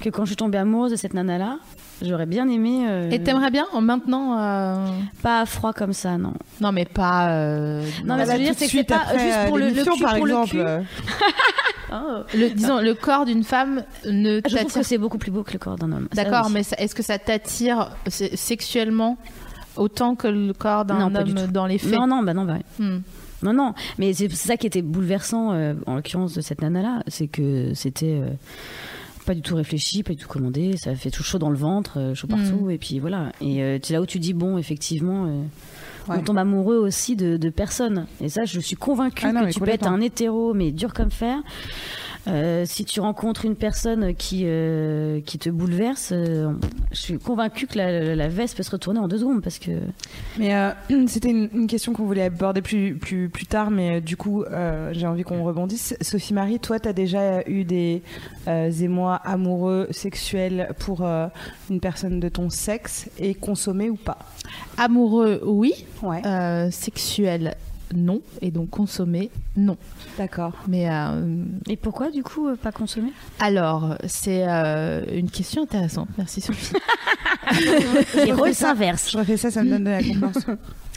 [0.00, 1.58] que quand je suis tombée amoureuse de cette nana-là,
[2.02, 2.86] j'aurais bien aimé.
[2.88, 4.86] euh, Et t'aimerais bien en maintenant euh,
[5.22, 6.32] Pas froid comme ça, non.
[6.60, 7.30] Non, mais pas.
[7.30, 9.68] euh, Non, mais ce que je veux dire, c'est que c'est pas juste pour le,
[9.68, 10.50] le cul, par pour le exemple.
[10.50, 10.60] cul.
[10.60, 10.80] euh,
[12.34, 15.44] le, disons, le corps d'une femme ne Je trouve t'attire que c'est beaucoup plus beau
[15.44, 16.08] que le corps d'un homme.
[16.14, 16.54] D'accord, oui.
[16.54, 19.16] mais est-ce que ça t'attire se- sexuellement
[19.76, 21.92] autant que le corps d'un homme dans les faits?
[21.92, 22.56] Non, non, bah non, bah.
[22.80, 22.98] Hmm.
[23.42, 27.26] Non, non, mais c'est ça qui était bouleversant, euh, en l'occurrence de cette nana-là, c'est
[27.28, 28.28] que c'était euh,
[29.26, 31.98] pas du tout réfléchi, pas du tout commandé, ça fait tout chaud dans le ventre,
[31.98, 33.32] euh, chaud partout, et puis voilà.
[33.40, 35.28] Et c'est là où tu dis, bon, effectivement,
[36.08, 36.16] Ouais.
[36.18, 38.06] on tombe amoureux aussi de, de personnes.
[38.20, 40.92] Et ça, je suis convaincue Ah non, que tu peux être un hétéro, mais dur
[40.92, 41.38] comme fer.
[42.28, 46.52] Euh, si tu rencontres une personne qui, euh, qui te bouleverse, euh,
[46.92, 49.58] je suis convaincue que la, la- la veste peut se retourner en deux secondes parce
[49.58, 49.72] que
[50.38, 50.70] Mais euh,
[51.08, 54.90] c'était une, une question qu'on voulait aborder plus, plus, plus tard, mais du coup, euh,
[54.92, 55.96] j'ai envie qu'on rebondisse.
[56.00, 58.02] Sophie Marie, toi, tu as déjà eu des
[58.46, 61.26] euh, émois amoureux, sexuels pour euh,
[61.70, 64.18] une personne de ton sexe et consommé ou pas?
[64.78, 65.72] Amoureux, oui.
[66.02, 67.56] Ouais, Euh, sexuel,
[67.94, 68.20] non.
[68.40, 69.76] Et donc consommé, non.
[70.18, 70.52] d'accord.
[70.68, 73.12] Mais euh, Et pourquoi, du coup, euh, pas consommer?
[73.40, 76.08] Alors, c'est euh, une question intéressante.
[76.18, 76.74] Merci Sophie.
[78.24, 79.10] Les rôles s'inversent.
[79.10, 80.46] Je refais ça, ça me donne de la confiance.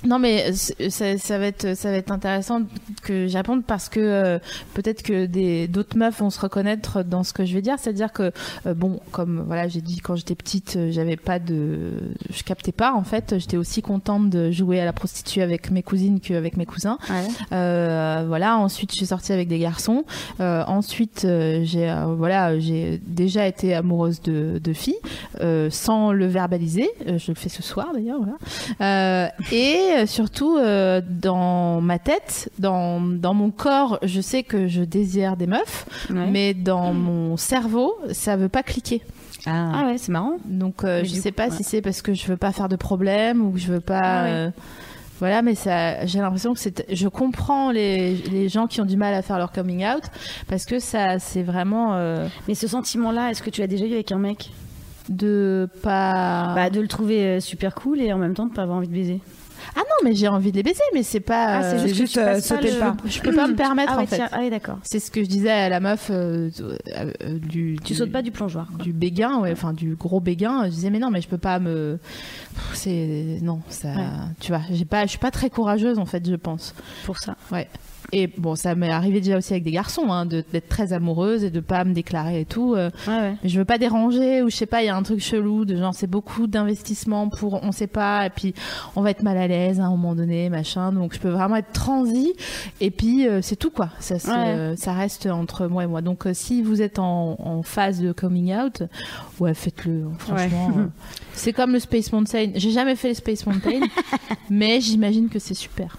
[0.04, 2.62] Non mais c- ça, ça va être ça va être intéressant
[3.02, 4.40] que j'apprenne parce que euh,
[4.76, 8.12] peut-être que des d'autres meufs vont se reconnaître dans ce que je vais dire, c'est-à-dire
[8.14, 8.32] que
[8.68, 11.94] euh, bon comme voilà j'ai dit quand j'étais petite euh, j'avais pas de
[12.30, 13.36] je captais pas en fait.
[13.40, 16.98] J'étais aussi contente de jouer à la prostituée avec mes cousines qu'avec mes cousins.
[17.52, 20.04] Euh, voilà ensuite je suis sortie avec des garçons.
[20.40, 24.94] Euh, ensuite euh, j'ai euh, voilà j'ai déjà été amoureuse de, de filles
[25.42, 26.90] euh, sans le verbaliser.
[27.08, 28.38] Euh, je le fais ce soir d'ailleurs voilà.
[28.82, 34.68] Euh, et euh, surtout euh, dans ma tête, dans, dans mon corps, je sais que
[34.68, 36.28] je désire des meufs, Ouais.
[36.32, 39.02] mais dans mon cerveau, ça veut pas cliquer.
[39.48, 40.38] Ah ouais, c'est marrant.
[40.46, 41.56] Donc euh, je sais coup, pas ouais.
[41.56, 44.00] si c'est parce que je veux pas faire de problème ou que je veux pas.
[44.02, 44.30] Ah ouais.
[44.32, 44.50] euh,
[45.20, 46.86] voilà, mais ça, j'ai l'impression que c'est.
[46.94, 50.04] Je comprends les, les gens qui ont du mal à faire leur coming out
[50.50, 53.94] parce que ça, c'est vraiment euh, Mais ce sentiment-là, est-ce que tu l'as déjà eu
[53.94, 54.52] avec un mec?
[55.08, 56.54] de pas.
[56.56, 58.94] Bah, de le trouver super cool et en même temps de pas avoir envie de
[58.94, 59.22] baiser.
[59.76, 61.58] Ah non, mais j'ai envie de les baiser, mais c'est pas.
[61.60, 62.96] Ah, c'est euh, juste, que tu euh, pas sauter le le pas.
[63.06, 64.16] je peux pas me permettre ah ouais, en fait.
[64.18, 64.78] tiens, ah oui, d'accord.
[64.84, 68.22] C'est ce que je disais à la meuf euh, euh, du, Tu du- sautes pas
[68.22, 68.68] du plongeoir.
[68.76, 68.84] quoi.
[68.84, 70.64] du béguin, ouais, enfin du gros béguin.
[70.66, 72.00] Je disais mais non, mais je peux pas me.
[72.74, 73.90] C'est non, ça.
[73.90, 74.04] Ouais.
[74.40, 76.74] Tu vois, j'ai pas, je suis pas très courageuse en fait, je pense.
[77.06, 77.36] Pour ça.
[77.52, 77.68] Ouais.
[78.12, 81.50] Et bon, ça m'est arrivé déjà aussi avec des garçons, hein, d'être très amoureuse et
[81.50, 82.76] de pas me déclarer et tout.
[82.76, 83.36] euh, Ouais, ouais.
[83.44, 85.76] je veux pas déranger ou je sais pas, il y a un truc chelou de
[85.76, 88.54] genre c'est beaucoup d'investissement pour on sait pas et puis
[88.96, 90.92] on va être mal à l'aise à un moment donné, machin.
[90.92, 92.34] Donc je peux vraiment être transi
[92.80, 93.90] et puis euh, c'est tout quoi.
[94.00, 94.76] Ça, Ouais.
[94.78, 96.02] ça reste entre moi et moi.
[96.02, 98.84] Donc euh, si vous êtes en, en phase de coming out,
[99.40, 100.06] ouais, faites-le.
[100.20, 100.86] Franchement, euh,
[101.34, 102.52] c'est comme le Space Mountain.
[102.56, 103.82] J'ai jamais fait le Space Mountain,
[104.50, 105.98] mais j'imagine que c'est super.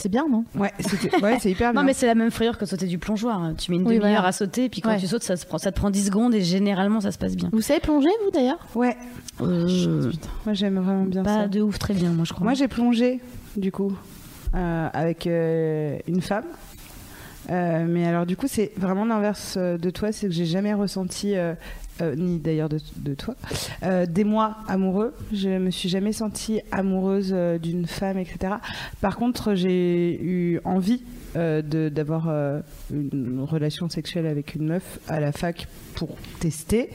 [0.00, 1.80] C'est bien, non Ouais, c'est hyper bien.
[1.80, 3.52] Non, mais c'est la même frayeur que sauter du plongeoir.
[3.58, 4.28] Tu mets une Oui, demi-heure voilà.
[4.28, 4.98] à sauter, et puis quand Ouais.
[4.98, 7.36] tu sautes, ça, se prend, ça te prend 10 secondes et généralement ça se passe
[7.36, 7.50] bien.
[7.52, 8.96] Vous savez plonger, vous d'ailleurs Ouais,
[9.42, 10.10] Euh,
[10.44, 11.48] moi j'aime vraiment bien pas ça.
[11.48, 12.44] de ouf, très bien, moi je crois.
[12.44, 13.20] Moi j'ai plongé
[13.56, 13.92] du coup
[14.54, 16.44] euh, avec euh, une femme.
[17.50, 21.34] Euh, mais alors du coup c'est vraiment l'inverse de toi, c'est que j'ai jamais ressenti,
[22.00, 23.34] euh, ni d'ailleurs de, de toi,
[23.82, 25.14] euh, des mois amoureux.
[25.32, 28.54] Je me suis jamais sentie amoureuse euh, d'une femme, etc.
[29.00, 31.02] Par contre j'ai eu envie
[31.36, 32.60] euh, d'avoir euh,
[32.92, 36.90] une relation sexuelle avec une meuf à la fac pour tester.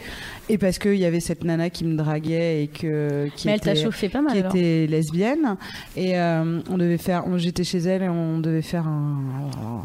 [0.49, 3.59] Et parce qu'il y avait cette nana qui me draguait et que qui mais elle
[3.59, 5.55] était- chauffé pas mal qui était lesbienne.
[5.95, 9.17] Et euh, on devait faire j'étais chez elle et on devait faire un,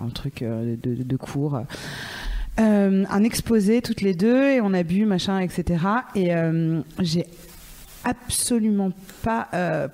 [0.04, 1.60] un truc de, de cours
[2.60, 5.84] euh, un exposé toutes les deux et on a bu machin etc
[6.14, 7.26] et euh, j'ai
[8.04, 8.92] absolument
[9.22, 9.88] pas euh,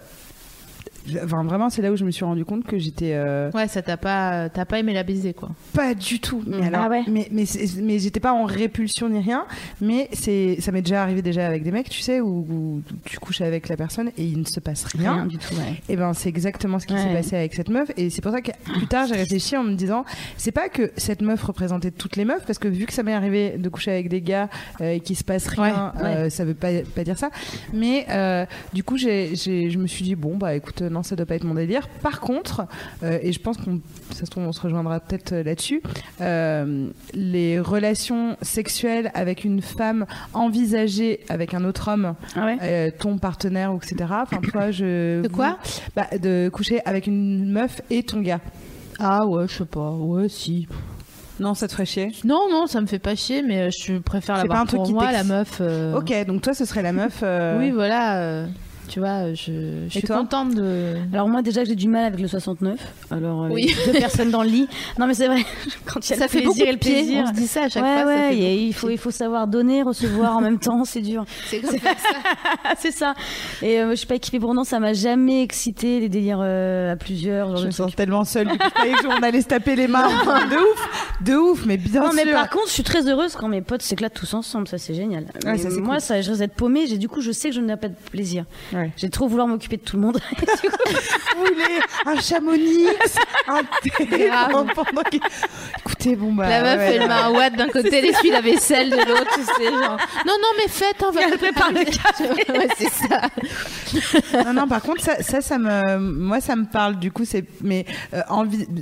[1.25, 3.83] Enfin, vraiment, c'est là où je me suis rendu compte que j'étais euh, Ouais, ça
[3.83, 5.51] t'a pas, t'as pas aimé la baiser quoi.
[5.73, 6.43] pas du tout.
[6.47, 7.03] Mais Ah alors, ouais.
[7.09, 9.47] mais mais, j'étais pas en répulsion ni rien.
[9.81, 13.19] Mais c'est, ça m'est déjà arrivé déjà avec des mecs, tu sais, où, où tu
[13.19, 15.15] couches avec la personne et il ne se passe rien.
[15.15, 15.81] Rien du tout, ouais.
[15.89, 17.03] Et ben c'est exactement ce qui Ouais.
[17.03, 17.91] s'est passé avec cette meuf.
[17.97, 20.05] Et c'est pour ça que plus tard j'ai réfléchi en me disant,
[20.37, 23.13] c'est pas que cette meuf représentait toutes les meufs, parce que vu que ça m'est
[23.13, 24.49] arrivé de coucher avec des gars
[24.81, 27.31] euh, et qu'il se passe rien, Ouais, euh, ça veut pas, pas dire ça.
[27.73, 31.17] Mais euh, du coup j'ai, j'ai- je me suis dit bon bah écoute non ça
[31.17, 31.89] doit pas être mon délire.
[32.03, 32.67] Par contre,
[33.03, 33.81] euh, et je pense qu'on
[34.13, 35.83] ça se trouve on se rejoindra peut-être euh, là-dessus,
[36.21, 42.91] euh, les relations sexuelles avec une femme envisagées avec un autre homme, Ah ouais euh,
[42.99, 44.11] ton partenaire etc.
[44.23, 45.59] Enfin toi je De quoi?
[45.95, 48.41] Bah, de coucher avec une meuf et ton gars.
[48.99, 49.91] Ah ouais, je sais pas.
[49.91, 50.67] Ouais, si.
[51.39, 52.13] Non, ça te ferait chier?
[52.25, 55.23] Non, non, ça me fait pas chier, mais je préfère l'avoir pour qui moi, la
[55.23, 55.59] meuf.
[55.61, 57.21] euh, Ok, donc toi, ce serait la meuf.
[57.23, 58.21] euh, Oui, voilà.
[58.23, 58.47] euh,
[58.89, 60.95] tu vois, je, je suis contente de.
[61.13, 62.79] Alors moi déjà j'ai du mal avec le 69.
[63.11, 63.75] Alors euh, Oui.
[63.87, 64.69] deux personnes dans le lit.
[64.99, 65.45] Non mais c'est vrai.
[65.87, 67.25] Quand il y a Ça le fait beaucoup plaisir et de le plaisir.
[67.25, 68.03] On se dit ça à chaque ouais, fois.
[68.03, 71.25] ça ouais, fait il faut il faut savoir donner, recevoir en même temps, c'est dur.
[71.49, 71.89] C'est comme ça.
[72.79, 73.15] c'est ça.
[73.63, 76.93] Et euh, je suis pas équipée pour non, ça m'a jamais excité les délires euh,
[76.93, 77.49] à plusieurs.
[77.49, 78.49] genre Je me sens tellement seule.
[78.49, 78.65] Du coup,
[79.03, 80.09] je qu'on allait se taper les mains.
[80.09, 80.89] de ouf,
[81.23, 82.33] de ouf, mais bien Non mais sûr.
[82.33, 85.25] par contre, je suis très heureuse quand mes potes s'écoutent tous ensemble, ça c'est génial.
[85.45, 86.01] Ouais, Mais ça, c'est moi, cool.
[86.03, 86.87] ça, je risque d'être paumée.
[86.87, 88.45] J'ai du coup, je sais que je n'ai pas de plaisir.
[88.77, 88.91] Ouais.
[88.97, 90.21] J'ai trop vouloir m'occuper de tout le monde.
[91.37, 92.87] Vous voulez un chamonix,
[93.49, 94.31] un thé
[94.75, 95.21] pendant qu'il-
[95.81, 96.49] Écoutez, bon bah.
[96.49, 99.31] La meuf, ouais, elle met un watt d'un côté, elle essuie la vaisselle de l'autre,
[99.35, 99.97] tu sais, genre.
[100.27, 102.53] Non, non, mais faites, on va Elle prépare le café.
[102.53, 103.23] ouais, c'est ça.
[104.45, 106.99] Non, non, par contre, ça, ça, ça me, moi, ça me parle.
[106.99, 107.85] Du coup, c'est, mais
[108.15, 108.23] euh,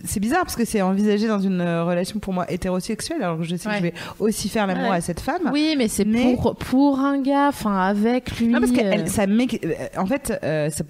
[0.04, 3.22] c'est bizarre parce que c'est envisagé dans une euh, relation pour moi hétérosexuelle.
[3.22, 4.96] Alors que je sais que je vais aussi faire l'amour Ouais.
[4.96, 5.50] à cette femme.
[5.52, 8.48] Oui, mais c'est Mais- pour, pour un gars, enfin, avec lui.
[8.48, 10.84] Non, parce que euh, elle- ça m'ex- euh, en fait, euh, ça-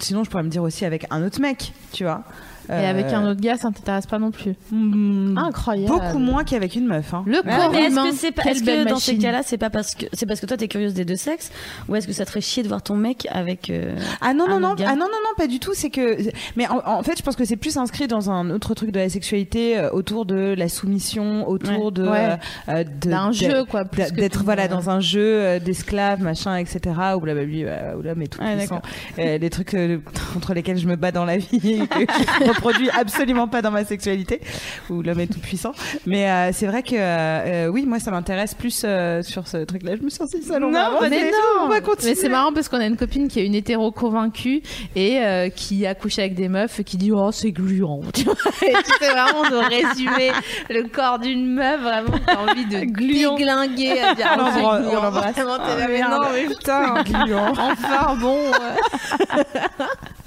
[0.00, 2.22] sinon, je pourrais me dire aussi avec un autre mec, tu vois.
[2.68, 4.54] Et avec Euh, un autre gars, ça ne t'intéresse pas non plus.
[4.70, 5.88] hmm, Incroyable.
[5.92, 7.12] Beaucoup moins qu'avec une meuf.
[7.14, 7.24] Hein.
[7.26, 9.58] Le Ouais, corps mais est-ce humain, que c'est pas- est-ce que dans ces cas-là, c'est
[9.58, 11.50] pas parce que c'est parce que toi t'es curieuse des deux sexes,
[11.88, 14.44] ou est-ce que ça te ferait chier de voir ton mec avec euh, Ah non
[14.46, 16.18] un non non ah non non non pas du tout c'est que
[16.56, 18.98] mais en, en fait je pense que c'est plus inscrit dans un autre truc de
[19.00, 21.90] la sexualité euh, autour de la soumission autour Ouais.
[21.92, 22.36] de Ouais.
[22.68, 26.80] euh, de- D'un de- jeu, quoi, plus d'être voilà dans un jeu d'esclaves machin etc
[26.86, 28.82] là bah, euh, où l'homme est tout puissant
[29.18, 29.98] Euh, des trucs euh,
[30.34, 31.82] contre lesquels je me bats dans la vie
[32.52, 34.40] reproduis absolument pas dans ma sexualité
[34.88, 35.72] où l'homme est tout puissant
[36.06, 39.82] mais euh, c'est vrai que euh, oui moi ça m'intéresse plus euh, sur ce truc
[39.82, 40.70] là je me suis on va Non,
[41.08, 41.64] mais non.
[41.64, 43.90] on va continuer Mais c'est marrant parce qu'on a une copine qui est une hétéro
[43.90, 44.62] convaincue
[44.96, 45.20] et
[45.56, 48.00] qui a couché avec des meufs et qui dit oh c'est gluant.
[48.14, 48.72] Tu vois fais
[49.10, 50.32] vraiment de résumer
[50.68, 54.82] le corps d'une meuf vraiment t'as envie de déglinguer à dire On oh, c'est l'embrasse,
[54.82, 54.98] gluant.
[54.98, 55.34] on l'embrasse.
[55.34, 56.12] Vraiment, t'es là, mais merde.
[56.12, 57.52] non mais putain Gluant.
[57.56, 58.38] enfin bon.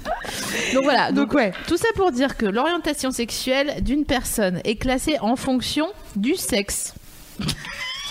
[0.72, 4.76] donc voilà donc, donc ouais tout ça pour dire que l'orientation sexuelle d'une personne est
[4.76, 6.94] classée en fonction du sexe.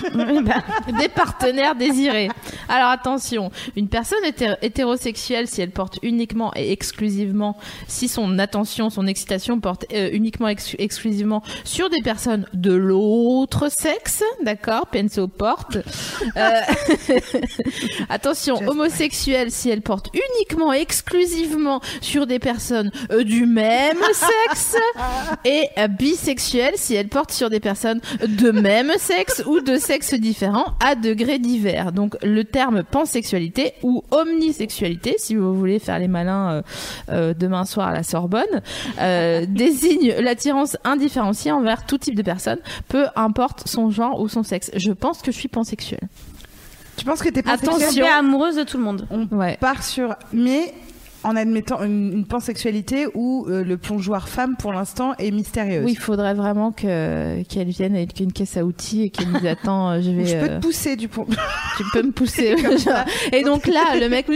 [0.99, 2.29] des partenaires désirés.
[2.69, 8.89] Alors attention, une personne hété- hétérosexuelle, si elle porte uniquement et exclusivement, si son attention,
[8.89, 15.27] son excitation porte euh, uniquement ex- exclusivement sur des personnes de l'autre sexe, d'accord, penso
[15.27, 15.77] porte.
[16.37, 16.49] Euh,
[18.09, 24.75] attention, homosexuelle, si elle porte uniquement, exclusivement sur des personnes euh, du même sexe,
[25.45, 29.92] et euh, bisexuelle, si elle porte sur des personnes de même sexe ou de sexe
[30.19, 31.91] différent à degrés divers.
[31.91, 36.61] Donc le terme pansexualité ou omnisexualité, si vous voulez faire les malins euh,
[37.09, 38.61] euh, demain soir à la Sorbonne,
[38.99, 44.43] euh, désigne l'attirance indifférenciée envers tout type de personne, peu importe son genre ou son
[44.43, 44.71] sexe.
[44.75, 46.07] Je pense que je suis pansexuelle.
[46.97, 48.05] tu penses que t'es pas Attention.
[48.17, 49.07] amoureuse de tout le monde.
[49.09, 49.57] on Ouais.
[49.59, 50.73] part sur mais
[51.23, 55.85] en admettant une, une pansexualité où euh, le plongeoir femme pour l'instant est mystérieuse.
[55.85, 59.47] Oui, il faudrait vraiment que qu'elle vienne avec une caisse à outils et qu'elle nous
[59.47, 59.91] attend.
[59.91, 60.25] euh, Je vais.
[60.25, 61.25] Je peux euh, te pousser du pont.
[61.77, 62.55] tu peux me pousser.
[63.31, 64.27] et donc là, le mec.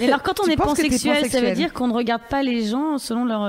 [0.00, 2.66] Et alors quand on Tu est pansexuel, ça veut dire qu'on ne regarde pas les
[2.66, 3.46] gens selon leur.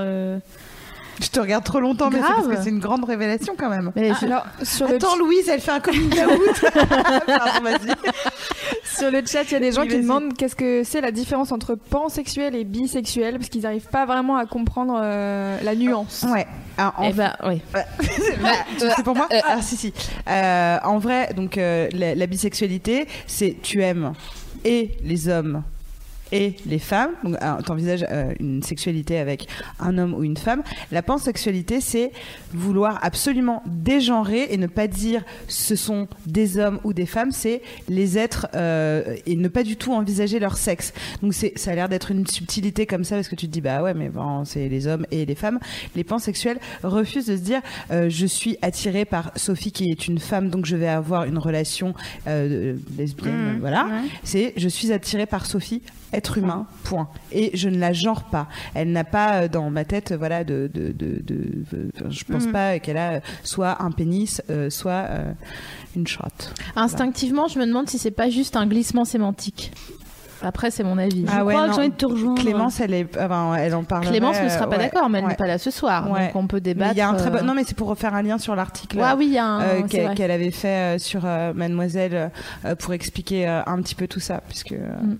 [1.20, 3.70] Euh, Je te regarde trop longtemps, mais c'est parce que c'est une grande révélation quand
[3.70, 3.92] même.
[3.96, 6.72] Mais je- Alors, sur le, Attends, Louise, elle fait un coming out.
[7.28, 7.70] Pardon,
[8.84, 10.04] sur le chat, il y a des gens Oui, qui vas-y.
[10.04, 14.36] demandent qu'est-ce que c'est la différence entre pansexuel et bisexuel, parce qu'ils n'arrivent pas vraiment
[14.38, 16.26] à comprendre euh, la nuance.
[16.30, 16.46] Ouais.
[16.78, 17.62] Alors, en Eh ben, oui.
[18.42, 19.94] Bah, c'est pour moi Ah si si.
[20.28, 24.14] Euh, en vrai, donc euh, la, la bisexualité, c'est tu aimes
[24.66, 25.64] et les hommes
[26.32, 27.12] et les femmes.
[27.24, 29.48] Donc euh, t'envisages euh, une sexualité avec
[29.80, 30.64] un homme ou une femme.
[30.92, 32.12] La pansexualité, c'est
[32.54, 37.62] vouloir absolument dégenrer et ne pas dire ce sont des hommes ou des femmes, c'est
[37.90, 40.94] les êtres euh, et ne pas du tout envisager leur sexe.
[41.22, 43.62] Donc c'est ça a l'air d'être une subtilité comme ça parce que tu te dis
[43.62, 45.60] bah ouais mais bon c'est les hommes et les femmes.
[45.96, 47.62] Les pansexuels refusent de se dire
[47.92, 51.38] euh, je suis attiré par Sophie qui est une femme donc je vais avoir une
[51.38, 51.94] relation
[52.26, 53.86] lesbienne Mmh, voilà.
[53.86, 54.10] ouais.
[54.24, 55.82] C'est je suis attiré par Sophie
[56.22, 58.48] être humain point et je ne la genre pas.
[58.74, 62.10] Elle n'a pas euh, dans ma tête euh, voilà de de de, de- de- enfin,
[62.10, 62.52] je pense Mhm.
[62.52, 65.32] pas qu'elle a euh, soit un pénis euh, soit euh,
[65.96, 66.54] une chatte.
[66.76, 69.72] Instinctivement, je me demande si c'est pas juste un glissement sémantique.
[70.44, 71.24] Après, c'est mon avis.
[71.28, 71.74] Ah Je ouais, crois que non.
[71.76, 72.42] j'ai envie de te rejoindre.
[72.42, 74.08] Clémence elle est enfin, elle en parle.
[74.08, 75.30] Clémence ne sera pas d'accord, mais elle ouais.
[75.32, 76.10] n'est pas là ce soir.
[76.10, 76.26] Ouais.
[76.28, 76.94] Donc on peut Mais débattre.
[76.96, 77.44] il y a un très bon...
[77.46, 79.84] Non, mais c'est pour refaire un lien sur l'article Ouais, oui, euh,
[80.16, 82.32] qu'elle avait fait sur euh, Mademoiselle
[82.66, 84.42] euh, pour expliquer un petit peu tout ça.
[84.48, 85.18] Puisque, Mm.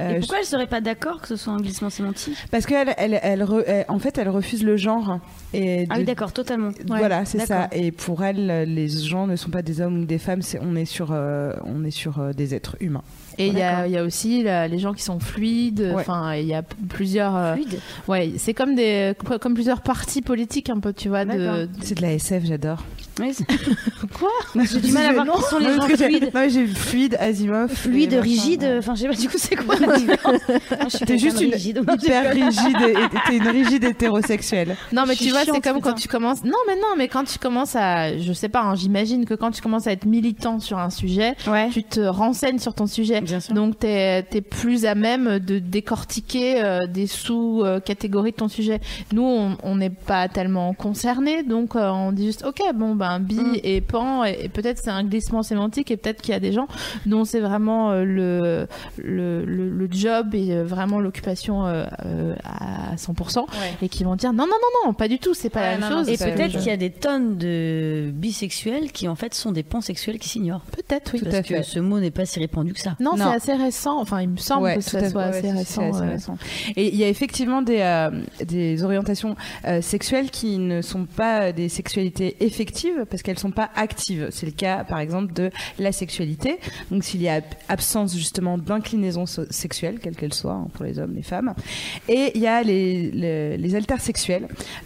[0.00, 2.36] Euh, Et pourquoi elle serait pas d'accord que ce soit un glissement sémantique?
[2.50, 3.46] Parce qu'elle, elle, elle,
[3.88, 5.18] en fait, elle refuse le genre.
[5.52, 6.70] Et Ah oui, d'accord, totalement.
[6.86, 7.68] Voilà, c'est ça.
[7.72, 10.42] Et pour elle, les gens ne sont pas des hommes ou des femmes.
[10.42, 13.02] C'est on est sur, euh, on est sur euh, des êtres humains.
[13.38, 15.80] Et il y, a- y aussi les gens qui sont fluides.
[15.80, 16.00] Ouais.
[16.02, 17.36] Enfin, il y a plusieurs.
[17.36, 17.80] euh, Fluide.
[18.08, 21.24] ouais, c'est comme des, comme plusieurs partis politiques un peu, tu vois.
[21.24, 21.68] De.
[21.82, 22.78] C'est de la SF, j'adore.
[23.20, 23.36] Oui,
[24.18, 24.30] quoi
[24.64, 26.24] J'ai du mal à voir qui sont les gens fluides.
[26.24, 27.68] Non, mais j'ai fluide, Asimov.
[27.70, 30.40] Fluide, rigide, enfin je sais pas du coup c'est quoi la différence
[30.88, 31.78] suis T'es juste une rigide.
[32.02, 32.76] hyper rigide,
[33.26, 34.76] t'es une rigide hétérosexuelle.
[34.92, 36.42] Non, mais tu vois, c'est comme quand tu commences.
[36.44, 38.16] Non, mais non, mais quand tu commences à.
[38.18, 41.34] Je sais pas, hein, j'imagine que quand tu commences à être militant sur un sujet,
[41.72, 43.21] tu te renseignes sur ton sujet.
[43.22, 43.54] Bien sûr.
[43.54, 48.80] Donc, tu es, plus à même de décortiquer euh, des sous-catégories de ton sujet.
[49.12, 53.18] Nous, on on n'est pas tellement concernés, donc euh, on dit juste, ok, bon, ben,
[53.20, 53.56] bi Mm.
[53.64, 56.52] et pan, et, et peut-être c'est un glissement sémantique, et peut-être qu'il y a des
[56.52, 56.68] gens
[57.06, 58.66] dont c'est vraiment euh, le,
[58.98, 63.46] le, le, le job et euh, vraiment l'occupation euh, euh, à 100%,
[63.82, 65.78] et qui vont dire non, non, non, non, pas du tout, c'est pas Ouais, la
[65.78, 66.08] même non, non, chose.
[66.08, 70.18] Et peut-être qu'il y a des tonnes de bisexuels qui en fait sont des pansexuels
[70.18, 70.62] qui s'ignorent.
[70.72, 71.20] Peut-être, oui.
[71.20, 71.62] Tout Parce à que fait.
[71.62, 72.96] ce mot n'est pas si répandu que ça.
[73.00, 73.26] Non, Non.
[73.30, 74.00] c'est assez récent.
[74.00, 76.32] Enfin, il me semble Ouais, que ça soit assez, récent, assez.
[76.76, 78.10] Et il y a effectivement des, euh,
[78.46, 79.36] des orientations
[79.66, 84.28] euh, sexuelles qui ne sont pas des sexualités effectives parce qu'elles sont pas actives.
[84.30, 86.58] C'est le cas, par exemple, de la sexualité.
[86.90, 90.98] Donc, s'il y a absence justement d'inclinaison so- sexuelle, quelle qu'elle soit, hein, pour les
[90.98, 91.54] hommes, les femmes.
[92.08, 93.58] Et il y a les, les.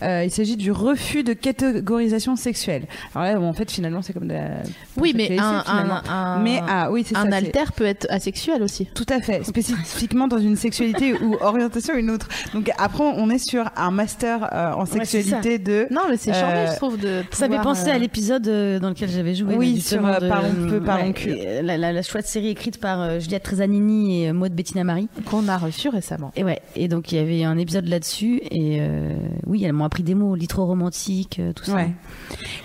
[0.02, 2.84] Euh, il s'agit du refus de catégorisation sexuelle.
[3.14, 4.62] Alors là, bon, en fait, finalement, c'est comme de la
[4.96, 6.00] Oui, mais un, finalement.
[6.08, 7.36] un, un, mais ah oui, c'est un ça.
[7.36, 8.86] alter peut être asexuel aussi.
[8.94, 12.28] tout à fait, spécifiquement dans une sexualité ou orientation une autre.
[12.54, 15.86] Donc après, on est sur un master euh, en sexualité de.
[15.90, 17.22] Non, mais c'est Euh, charmé, je trouve, de.
[17.30, 19.54] Ça fait pouvoir, penser euh, à l'épisode euh, dans lequel j'avais joué.
[19.56, 23.00] Oui, sur, euh, Parlons peu, Parlons ouais, euh, La, la, la chouette série écrite par
[23.00, 25.08] euh, Juliette Trezanini et euh, Maud Bettina Marie.
[25.26, 26.32] qu'on a reçu récemment.
[26.36, 28.40] Et ouais, et donc il y avait un épisode là-dessus.
[28.50, 29.14] Et euh,
[29.46, 31.74] oui, elles m'ont appris des mots, litro-romantique, euh, tout ça.
[31.74, 31.90] Ouais.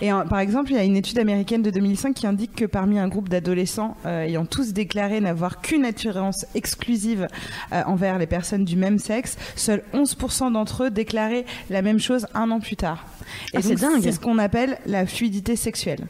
[0.02, 2.66] Et euh, par exemple, il y a une étude américaine de 2005 qui indique que
[2.66, 7.28] parmi un groupe d'adolescents euh, ayant tous déclaré n'avoir qu'une attirance exclusive
[7.74, 12.28] euh, envers les personnes du même sexe, seuls 11% d'entre eux déclaraient la même chose
[12.34, 13.06] un an plus tard.
[13.54, 14.02] Et Ah, c'est dingue.
[14.04, 16.08] C'est ce qu'on appelle la fluidité sexuelle.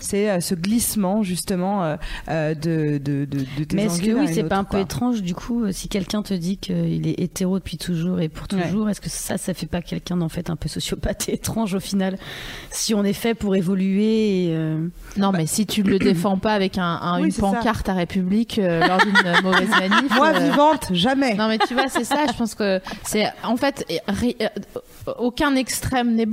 [0.00, 1.96] C'est euh, ce glissement justement euh,
[2.28, 4.80] euh, de, de, de, de tes Mais est-ce que oui, c'est pas un peu quoi.
[4.80, 8.62] étrange du coup si quelqu'un te dit qu'il est hétéro depuis toujours et pour Ouais.
[8.62, 11.74] toujours Est-ce que ça, ça fait pas quelqu'un d'en fait un peu sociopathe et étrange
[11.74, 12.18] au final
[12.70, 14.86] Si on est fait pour évoluer et euh,
[15.16, 17.40] Non, mais si tu le défends pas avec un, un- Oui, une ça.
[17.42, 20.14] pancarte à République euh, lors d'une mauvaise manif.
[20.14, 21.34] Moi euh, vivante, jamais.
[21.34, 22.26] Non, mais tu vois, c'est ça.
[22.30, 24.36] Je pense que c'est en fait ri-
[25.18, 26.32] aucun extrême n'est bon.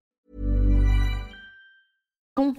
[2.33, 2.55] Então,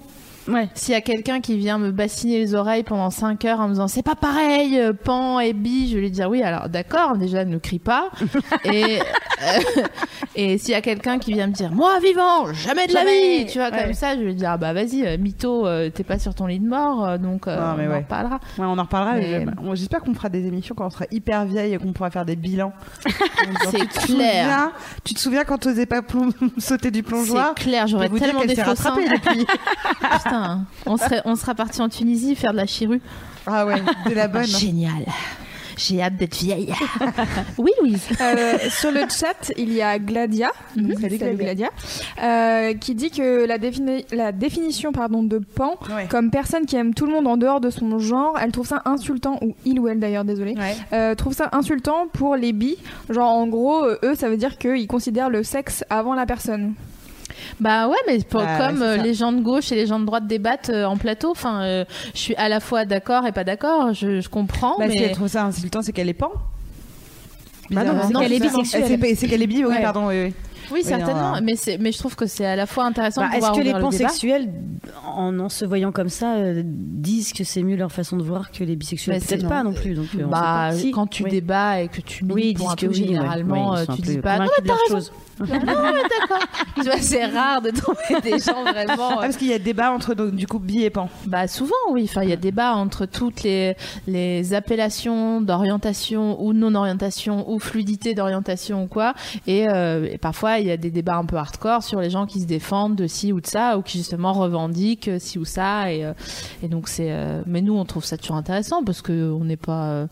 [0.48, 0.68] ouais.
[0.74, 3.72] S'il y a quelqu'un qui vient me bassiner les oreilles pendant 5 heures en me
[3.74, 7.16] disant c'est pas pareil, euh, pan et bi, je vais lui dire oui, alors d'accord,
[7.16, 8.10] déjà ne crie pas.
[8.64, 9.82] et euh,
[10.36, 13.46] et s'il y a quelqu'un qui vient me dire moi vivant, jamais de la vie,
[13.46, 13.84] tu vois, Ouais.
[13.84, 16.34] comme ça, je vais lui dire ah bah vas-y, euh, mytho, euh, t'es pas sur
[16.34, 18.36] ton lit de mort, donc Non, mais on en reparlera.
[18.58, 19.14] Ouais, on en reparlera.
[19.16, 22.24] Mais- J'espère qu'on fera des émissions quand on sera hyper vieille et qu'on pourra faire
[22.24, 22.72] des bilans.
[23.70, 24.00] C'est clair.
[24.06, 24.72] souviens-
[25.04, 28.56] Tu te souviens quand t'osais pas plom- sauter du plongeoir C'est clair, j'aurais tellement des
[28.56, 28.94] faux seins.
[30.32, 33.00] Putain, on serait, on sera parti en Tunisie faire de la chirue.
[33.46, 34.46] Ah ouais, de la bonne.
[34.46, 35.04] Génial.
[35.76, 36.72] J'ai hâte d'être vieille.
[37.58, 38.06] oui, Louise.
[38.20, 40.94] Euh, sur le chat, il y a Gladia, Mhm.
[41.00, 41.68] salut Salut Gladia,
[42.22, 46.06] euh, qui dit que la, défini- la définition pardon, de pan Ouais.
[46.08, 48.82] comme personne qui aime tout le monde en dehors de son genre, elle trouve ça
[48.84, 50.76] insultant, ou il ou elle d'ailleurs, désolé, Ouais.
[50.92, 52.76] euh, trouve ça insultant pour les bi.
[53.10, 56.74] Genre en gros, eux, ça veut dire qu'ils considèrent le sexe avant la personne.
[57.60, 60.04] Bah ouais, mais pour- Bah, comme euh, les gens de gauche et les gens de
[60.04, 61.84] droite débattent euh, en plateau, enfin, euh,
[62.14, 63.92] je suis à la fois d'accord et pas d'accord.
[63.94, 66.30] Je, je comprends, Bah, mais Si elle trouve ça insultant, c'est qu'elle est pan.
[67.70, 68.02] Bah non, Bizarrement.
[68.20, 68.84] c'est qu'elle est bisexuelle.
[68.86, 69.82] C'est pas- C'est qu'elle est bi, oui, Ouais.
[69.82, 70.08] pardon.
[70.08, 70.34] Oui, oui.
[70.72, 71.36] oui, certainement.
[71.36, 71.40] non.
[71.42, 73.80] Mais je trouve que c'est à la fois intéressant Bah, Est-ce que les ouvrir le
[73.82, 74.48] pansexuels,
[75.06, 78.50] en, en se voyant comme ça, euh, disent que c'est mieux leur façon de voir
[78.50, 79.18] que les bisexuels?
[79.20, 79.94] Bah, Peut-être pas non plus.
[79.94, 80.82] Donc, on Bah, sait pas.
[80.82, 81.30] Si, quand tu oui.
[81.30, 84.38] débats et que tu Oui, pour un que oui, généralement, Ouais, sont tu dis pas.
[84.38, 85.10] Non, mais t'as raison.
[85.46, 86.96] Non, d'accord.
[87.00, 89.10] C'est rare de trouver des gens vraiment.
[89.12, 91.08] Ah, parce qu'il y a débat entre donc, du coup bi et pan.
[91.26, 93.76] Bah souvent oui, enfin il y a débat entre toutes les
[94.06, 99.14] les appellations d'orientation ou de non-orientation ou fluidité d'orientation ou quoi
[99.46, 102.26] et, euh, et parfois il y a des débats un peu hardcore sur les gens
[102.26, 105.92] qui se défendent de ci ou de ça ou qui justement revendiquent ci ou ça
[105.92, 106.12] et euh,
[106.62, 109.56] et donc c'est euh, mais nous on trouve ça toujours intéressant parce que on n'est
[109.56, 110.06] pas euh,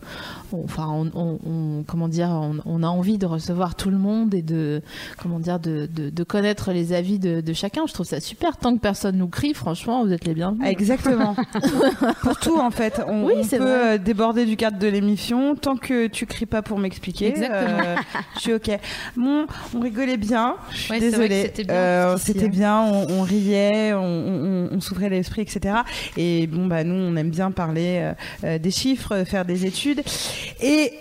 [0.53, 3.97] on- enfin on, on- on- comment dire on, on a envie de recevoir tout le
[3.97, 4.81] monde et de
[5.21, 8.57] comment dire de, de, de connaître les avis de, de chacun je trouve ça super
[8.57, 11.35] tant que personne nous crie franchement vous êtes les bienvenus Exactement.
[12.21, 13.01] pour tout, en fait.
[13.07, 13.93] On, Oui, on peut vrai.
[13.93, 17.27] euh, déborder du cadre de l'émission tant que tu cries pas pour m'expliquer.
[17.27, 17.79] Exactement.
[17.83, 17.95] euh,
[18.35, 18.69] je suis OK.
[19.15, 19.45] Bon,
[19.75, 20.55] on rigolait bien.
[20.71, 21.41] Je suis Ouais, désolée.
[21.43, 22.47] c'était bien, Euh, hein.
[22.49, 22.79] bien.
[22.81, 25.75] On, on riait, on, on, s'ouvrait l'esprit, etc.
[26.17, 28.11] Et bon, bah nous, on aime bien parler
[28.43, 30.01] euh, des chiffres, faire des études.
[30.61, 30.93] Et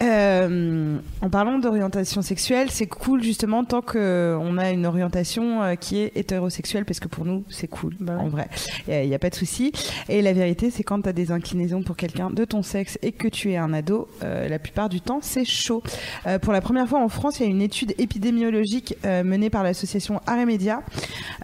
[1.23, 3.99] en parlant d'orientation sexuelle, c'est cool justement tant que
[4.41, 7.97] on a une orientation euh, qui est hétérosexuelle, parce que pour nous, c'est cool.
[8.09, 8.49] En vrai,
[8.89, 9.73] il n'y a, pas de souci.
[10.09, 13.13] Et la vérité, c'est quand tu as des inclinaisons pour quelqu'un de ton sexe et
[13.13, 15.83] que tu es un ado, euh, la plupart du temps, c'est chaud.
[16.27, 19.51] Euh, pour la première fois en France, il y a une étude épidémiologique euh, menée
[19.51, 20.83] par l'association Aremedia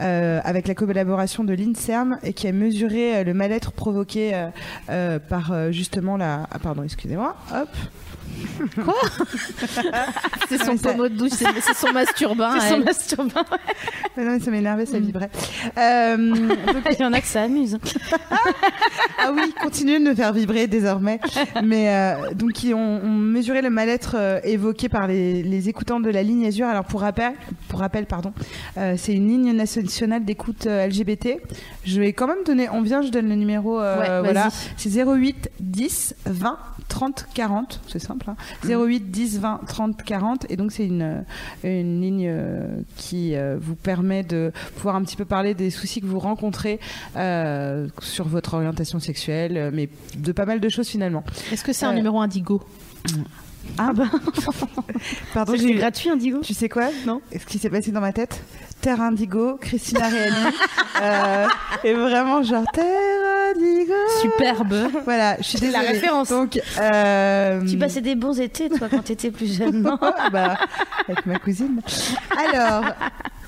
[0.00, 4.48] euh, avec la collaboration de l'INSERM et qui a mesuré euh, le mal-être provoqué euh,
[4.90, 6.46] euh, par euh, justement la.
[6.50, 7.36] Ah, pardon, excusez-moi.
[7.54, 7.68] Hop.
[10.48, 11.94] C'est son ça- pommeau de douche, c'est son
[12.50, 12.92] masturbin.
[12.94, 13.24] C'est son.
[14.16, 15.30] Mais non, mais ça m'énervait, ça vibrait.
[15.78, 17.78] Euh, donc, Il y en a que ça amuse.
[19.18, 21.20] ah oui, continuez de me faire vibrer désormais.
[21.62, 26.00] Mais euh, donc ils ont, ont mesuré le mal-être euh, évoqué par les, les écoutants
[26.00, 26.66] de la ligne Azur.
[26.66, 27.32] Alors pour rappel,
[27.68, 28.32] pour rappel pardon,
[28.78, 31.38] euh, c'est une ligne nationale d'écoute euh, LGBT.
[31.84, 33.80] Je vais quand même donner, on vient, je donne le numéro.
[33.80, 37.80] euh, Ouais, voilà, c'est 08 10 20 30 40.
[37.88, 38.26] C'est simple.
[38.30, 38.36] Hein.
[38.68, 40.46] 08 10 20 30 40.
[40.50, 41.24] Et donc c'est une
[41.64, 42.28] une ligne
[42.96, 46.80] qui euh, vous permet de pouvoir un petit peu parler des soucis que vous rencontrez
[47.16, 51.24] euh, sur votre orientation sexuelle, euh, mais de pas mal de choses finalement.
[51.52, 52.62] Est-ce que c'est un Euh, numéro indigo?
[53.78, 54.04] Ah bah
[55.34, 58.00] Pardon, C'est j'ai eu- gratuit, Indigo Tu sais quoi Non Ce qui s'est passé dans
[58.00, 58.42] ma tête
[58.80, 60.54] Terre Indigo, Christina Reali.
[61.02, 61.46] euh,
[61.82, 62.84] et vraiment genre Terre
[63.56, 63.92] Indigo.
[64.20, 64.90] Superbe.
[65.04, 65.94] Voilà, je suis C'est la désolée.
[65.98, 66.28] référence.
[66.28, 69.98] Donc, euh, Tu passais des bons étés, toi, quand t'étais plus jeune, non
[70.32, 70.58] bah,
[71.08, 71.80] avec ma cousine.
[72.52, 72.84] Alors,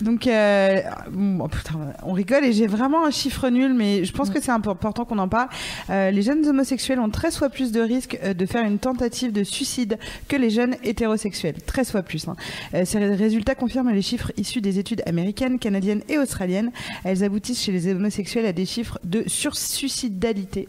[0.01, 4.13] donc, euh, bon, oh, putain, on rigole et j'ai vraiment un chiffre nul, mais je
[4.13, 5.49] pense que c'est impo- important qu'on en parle.
[5.91, 9.45] Euh, les jeunes homosexuels ont 13 fois plus de risques de faire une tentative de
[9.45, 9.99] suicide
[10.29, 11.55] que les jeunes hétérosexuels.
[11.67, 12.27] 13 fois plus.
[12.29, 12.37] hein.
[12.75, 16.71] Euh, ces ré- résultats confirment les chiffres issus des études américaines, canadiennes et australiennes.
[17.05, 20.69] Elles aboutissent chez les homosexuels à des chiffres de sursuicidalité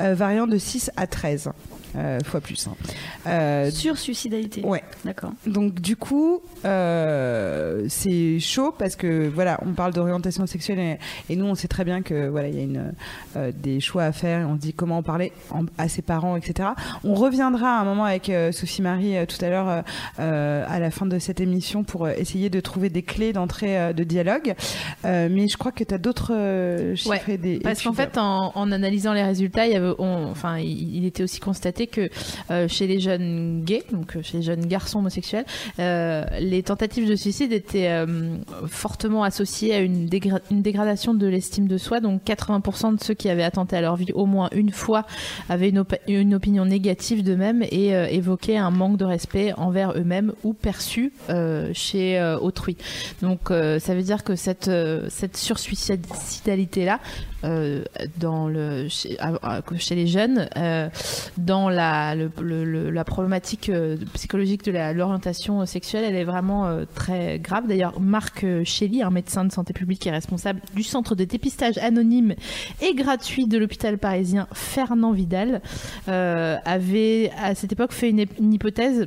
[0.00, 1.50] euh, variant de 6 à 13 euh,
[2.24, 2.66] fois plus.
[2.66, 2.74] hein.
[3.26, 4.62] Euh, Sur suicidalité.
[4.64, 4.82] ouais.
[5.04, 5.32] D'accord.
[5.46, 10.98] Donc du coup, euh, c'est chaud parce que voilà, on parle d'orientation sexuelle et,
[11.30, 12.92] et nous on sait très bien que voilà, il y a une,
[13.36, 16.02] euh, des choix à faire et on se dit comment en parler en- à ses
[16.02, 16.70] parents, etc.
[17.04, 19.82] On reviendra à un moment avec euh, Sophie Marie euh, tout à l'heure euh,
[20.20, 23.78] euh, à la fin de cette émission pour euh, essayer de trouver des clés d'entrée
[23.78, 24.54] euh, de dialogue.
[25.04, 27.92] Euh, mais je crois que tu as d'autres euh, chiffres Ouais, et des Parce qu'en
[27.92, 31.40] fait, en, en analysant les résultats, il, y avait, on- enfin, il, il était aussi
[31.40, 32.08] constaté que
[32.50, 35.44] euh, chez les jeunes gays, donc euh, chez les jeunes garçons homosexuels,
[35.78, 37.90] euh, les tentatives de suicide étaient
[38.66, 42.00] fortement associées à une, dégra- une dégradation de l'estime de soi.
[42.00, 45.06] Donc 80% de ceux qui avaient attenté à leur vie au moins une fois
[45.48, 50.32] avaient une, op- une opinion négative d'eux-mêmes et évoquaient un manque de respect envers eux-mêmes
[50.42, 51.12] ou perçu
[51.72, 52.76] chez autrui.
[53.22, 54.70] Donc ça veut dire que cette,
[55.08, 57.00] cette sursuicidalité-là,
[57.44, 60.88] le, chez, les jeunes, euh,
[61.36, 67.38] dans la, le- la problématique euh, psychologique de l'orientation sexuelle, elle est vraiment euh, très
[67.38, 67.66] grave.
[67.68, 71.78] D'ailleurs, Marc euh, Chély, un médecin de santé publique est responsable du centre de dépistage
[71.78, 72.34] anonyme
[72.80, 75.60] et gratuit de l'hôpital parisien Fernand Vidal,
[76.08, 79.06] euh, avait à cette époque fait une hypothèse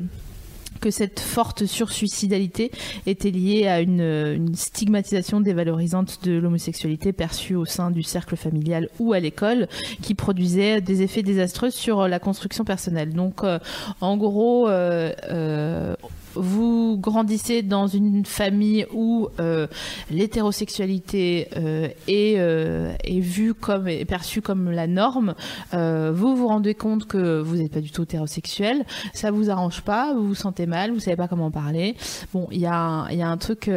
[0.80, 2.71] que cette forte sursuicidalité
[3.05, 8.89] était liée à une, une stigmatisation dévalorisante de l'homosexualité perçue au sein du cercle familial
[8.99, 9.67] ou à l'école,
[10.01, 13.13] qui produisait des effets désastreux sur la construction personnelle.
[13.13, 13.59] Donc, euh,
[14.01, 15.95] en gros, euh, euh,
[16.39, 19.67] vous grandissez dans une famille où euh,
[20.11, 25.35] l'hétérosexualité euh, est, euh, est vue comme est perçue comme la norme,
[25.73, 30.13] vous vous rendez compte que vous n'êtes pas du tout hétérosexuel, ça vous arrange pas,
[30.13, 31.95] vous vous sentez mal, vous savez pas comment parler.
[32.33, 33.69] Bon, il y, a un- truc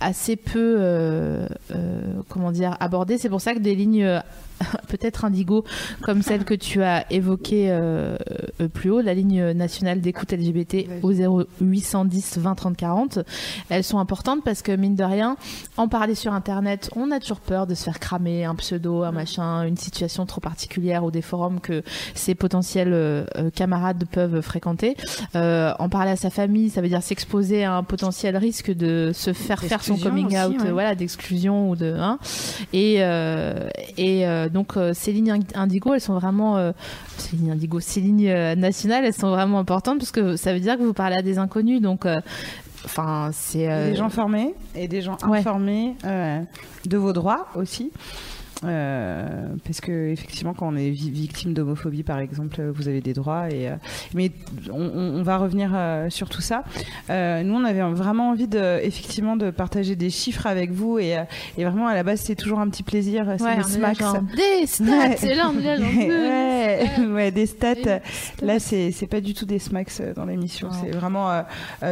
[0.00, 3.18] assez peu, euh, euh, comment dire, abordé.
[3.18, 4.20] C'est pour ça que des lignes euh,
[4.88, 5.64] peut-être indigo
[6.02, 8.16] comme celle que tu as évoquée euh,
[8.60, 13.18] euh, plus haut, la ligne nationale d'écoute LGBT au 0810 20 30 40,
[13.68, 15.36] elles sont importantes parce que mine de rien,
[15.76, 19.12] en parler sur internet, on a toujours peur de se faire cramer un pseudo, un
[19.12, 21.82] machin, une situation trop particulière ou des forums que
[22.14, 24.96] ses potentiels camarades peuvent fréquenter.
[25.34, 29.10] Euh, en parler à sa famille, ça veut dire s'exposer à un potentiel risque de
[29.14, 30.70] se faire faire son coming aussi, out, ouais.
[30.70, 32.18] voilà, d'exclusion ou de hein.
[32.72, 36.72] Et euh, et euh, donc euh, ces lignes indigo, elles sont vraiment
[37.18, 40.60] ces lignes indigo, ces lignes euh, nationales, elles sont vraiment importantes parce que ça veut
[40.60, 42.06] dire que vous parlez à des inconnus, donc
[42.84, 45.38] enfin c'est des gens formés et des gens Ouais.
[45.38, 45.94] informés
[46.86, 47.90] de vos droits aussi.
[48.62, 53.00] Euh, parce que effectivement, quand on est vi- victime d'homophobie, par exemple, euh, vous avez
[53.00, 53.50] des droits.
[53.50, 53.74] Et euh,
[54.14, 54.30] mais
[54.72, 56.64] on, on- va revenir euh, sur tout ça.
[57.10, 60.98] Euh, nous, on avait vraiment envie de, effectivement, de partager des chiffres avec vous.
[60.98, 61.22] Et, euh,
[61.58, 63.26] et vraiment, à la base, c'est toujours un petit plaisir.
[63.38, 64.18] C'est Ouais, des genre,
[64.60, 65.16] des stats, Ouais.
[65.18, 67.74] c'est là, on est là, genre, ouais, ouais, des stats.
[67.74, 68.00] Des
[68.42, 70.68] Là, c'est c'est pas du tout des smacks dans l'émission.
[70.70, 71.28] C'est vraiment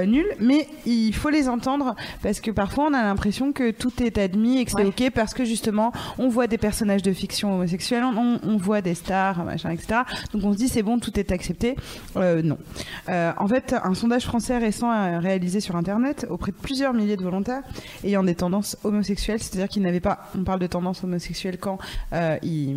[0.06, 0.26] nul.
[0.40, 4.58] Mais il faut les entendre parce que parfois, on a l'impression que tout est admis
[4.58, 8.38] et que c'est ok parce que justement, on voit des personnages de fiction homosexuels, on,
[8.42, 10.02] on voit des stars, machin, etc.
[10.32, 11.76] Donc on se dit c'est bon, tout est accepté.
[12.16, 12.56] Euh, non.
[13.08, 17.22] Euh, en fait, un sondage français récent réalisé sur Internet auprès de plusieurs milliers de
[17.22, 17.62] volontaires
[18.04, 21.78] ayant des tendances homosexuelles, c'est-à-dire qu'ils n'avaient pas, on parle de tendances homosexuelles quand
[22.12, 22.76] euh, ils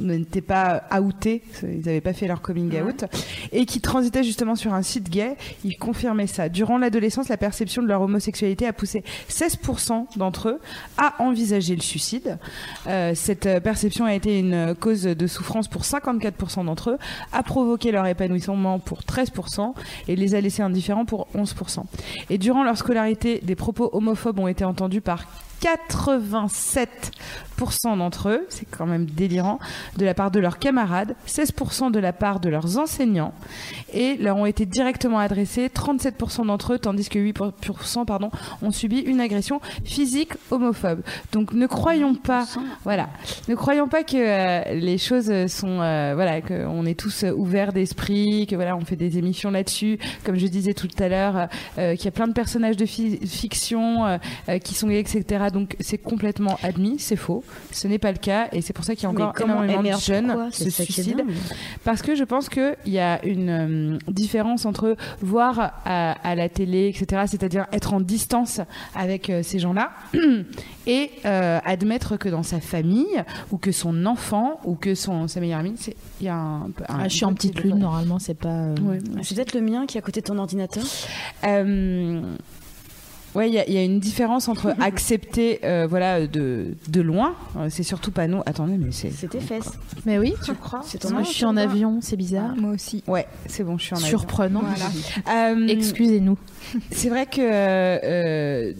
[0.00, 3.04] n'étaient pas outés, ils n'avaient pas fait leur coming out,
[3.52, 6.48] et qui transitaient justement sur un site gay, ils confirmaient ça.
[6.48, 10.60] Durant l'adolescence, la perception de leur homosexualité a poussé 16% d'entre eux
[10.96, 12.38] à envisager le suicide.
[12.86, 16.98] Euh, cette euh, perception a été une cause de souffrance pour 54% d'entre eux,
[17.32, 19.74] a provoqué leur épanouissement pour 13%
[20.08, 21.82] et les a laissés indifférents pour 11%.
[22.30, 25.24] Et durant leur scolarité, des propos homophobes ont été entendus par
[25.62, 27.00] 87%
[27.96, 29.58] d'entre eux, c'est quand même délirant,
[29.96, 33.32] de la part de leurs camarades, 16% de la part de leurs enseignants,
[33.92, 38.30] et leur ont été directement adressés 37% d'entre eux, tandis que 8% pardon,
[38.62, 41.00] ont subi une agression physique homophobe.
[41.32, 42.46] Donc ne croyons pas,
[42.84, 43.08] voilà,
[43.48, 48.46] ne croyons pas que euh, les choses sont, euh, voilà, qu'on est tous ouverts d'esprit,
[48.46, 51.46] que voilà, on fait des émissions là-dessus, comme je disais tout à l'heure, euh,
[51.78, 55.00] euh, qu'il y a plein de personnages de fi- fiction euh, euh, qui sont gays,
[55.00, 55.46] etc.
[55.52, 57.42] Donc c'est complètement admis, c'est faux,
[57.72, 60.00] ce n'est pas le cas, et c'est pour ça qu'il y a encore énormément de
[60.00, 61.24] jeunes qui se suicident.
[61.84, 66.48] Parce que je pense qu'il y a une euh, différence entre voir à, à la
[66.48, 68.60] télé, etc., c'est-à-dire être en distance
[68.94, 69.90] avec euh, ces gens-là,
[70.86, 75.40] et euh, admettre que dans sa famille, ou que son enfant, ou que son, sa
[75.40, 78.18] meilleure amie, c'est- il y a un, un- Ah, je suis en petite lune, normalement,
[78.18, 78.48] c'est pas.
[78.48, 78.98] euh, Ouais.
[79.22, 80.84] C'est peut-être le mien qui est à côté de ton ordinateur.
[83.36, 87.00] Ouais, il y, a- il y a une différence entre accepter, euh, voilà, de, de
[87.00, 87.34] loin.
[87.58, 88.40] euh, C'est surtout pas nous.
[88.46, 89.10] Attendez, mais c'est.
[89.10, 89.70] C'est tes fesses.
[90.06, 92.56] Mais oui, Tu crois ton moi je suis en avion, c'est bizarre.
[92.56, 93.04] Moi aussi.
[93.06, 94.08] Ouais, c'est bon, je suis en avion.
[94.08, 94.62] Surprenant.
[95.28, 96.38] Euh, Excusez-nous.
[96.90, 98.72] C'est vrai que, euh, euh,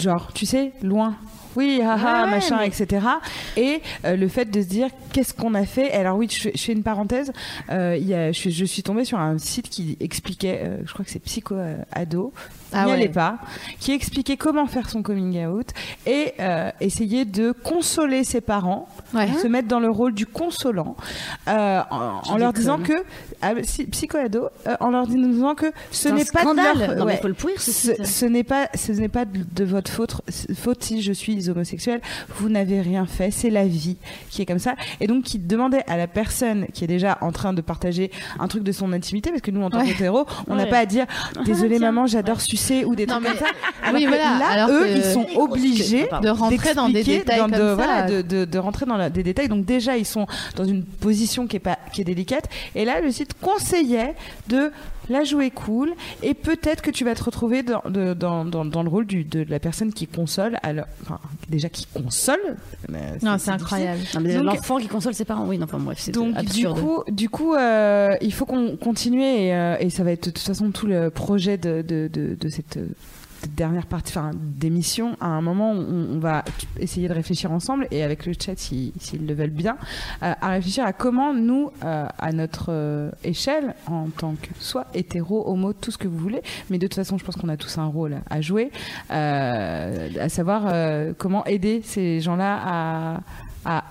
[0.00, 1.16] genre, tu sais, loin.
[1.56, 3.06] Oui, haha, Ouais, ouais, machin, mais- etc.
[3.56, 5.92] Et euh, le fait de se dire qu'est-ce qu'on a fait?
[5.92, 7.32] Alors oui, je, fais- je fais une parenthèse.
[7.70, 10.92] Euh, il y a, je, je suis tombée sur un site qui expliquait, euh, je
[10.92, 11.54] crois que c'est Psycho
[11.92, 12.32] Ado,
[12.74, 12.96] Ah n'y ouais.
[12.96, 13.38] allez pas,
[13.80, 15.68] qui expliquait comment faire son coming out
[16.06, 19.28] et euh, essayer de consoler ses parents, Ouais.
[19.40, 20.96] se mettre dans le rôle du consolant,
[21.48, 22.92] euh, en, en leur disant que
[23.42, 26.78] ah, si- psychoado, euh, en leur disant que ce n'est pas de scandale.
[26.78, 27.18] leur- Non, mais ouais.
[27.22, 28.06] faut le pourrir, ce ce, site.
[28.06, 30.20] ce n'est pas ce n'est pas de, de votre faute
[30.56, 32.00] faute si je suis homosexuel
[32.36, 33.96] vous n'avez rien fait c'est la vie
[34.30, 37.30] qui est comme ça et donc qui demandait à la personne qui est déjà en
[37.32, 38.10] train de partager
[38.40, 40.86] un truc de son intimité parce que nous en tant qu'hétéro on n'a pas à
[40.86, 41.06] dire
[41.44, 43.52] désolé maman j'adore sucer ou des Non, trucs mais- comme ça
[43.82, 47.02] alors Oui, que voilà, là alors eux que- ils sont obligés De rentrer dans des
[47.04, 47.74] détails dans comme de, ça.
[47.74, 49.48] voilà, de, de- de rentrer dans la- des détails.
[49.48, 52.48] Donc déjà, ils sont dans une position qui est pas qui est délicate.
[52.74, 54.14] Et là, le site conseillait
[54.48, 54.70] de
[55.08, 55.92] la jouer cool
[56.22, 59.24] et peut-être que tu vas te retrouver dans, de- dans, dans, dans le rôle du,
[59.24, 60.58] de la personne qui console.
[60.62, 62.38] Alors, enfin, déjà qui console.
[63.22, 64.00] Non, c'est incroyable.
[64.42, 66.76] L'enfant qui console ses parents, oui, non, enfin bref, c'est Donc absurde.
[66.76, 70.26] du coup, du coup, euh, il faut qu'on continue et, euh, et ça va être
[70.26, 72.86] de toute façon tout le projet de, de, de, de cette euh,
[73.48, 75.16] dernière partie, enfin d'émission.
[75.20, 76.44] À un moment, on, on va
[76.78, 79.76] essayer de réfléchir ensemble et avec le chat, si- s'ils le veulent bien,
[80.22, 84.86] euh, à réfléchir à comment nous, euh, à notre euh, échelle, en tant que soit
[84.94, 87.56] hétéro, homo, tout ce que vous voulez, mais de toute façon, je pense qu'on a
[87.56, 88.70] tous un rôle à jouer,
[89.10, 90.72] à savoir
[91.18, 93.20] comment aider ces gens-là
[93.64, 93.84] à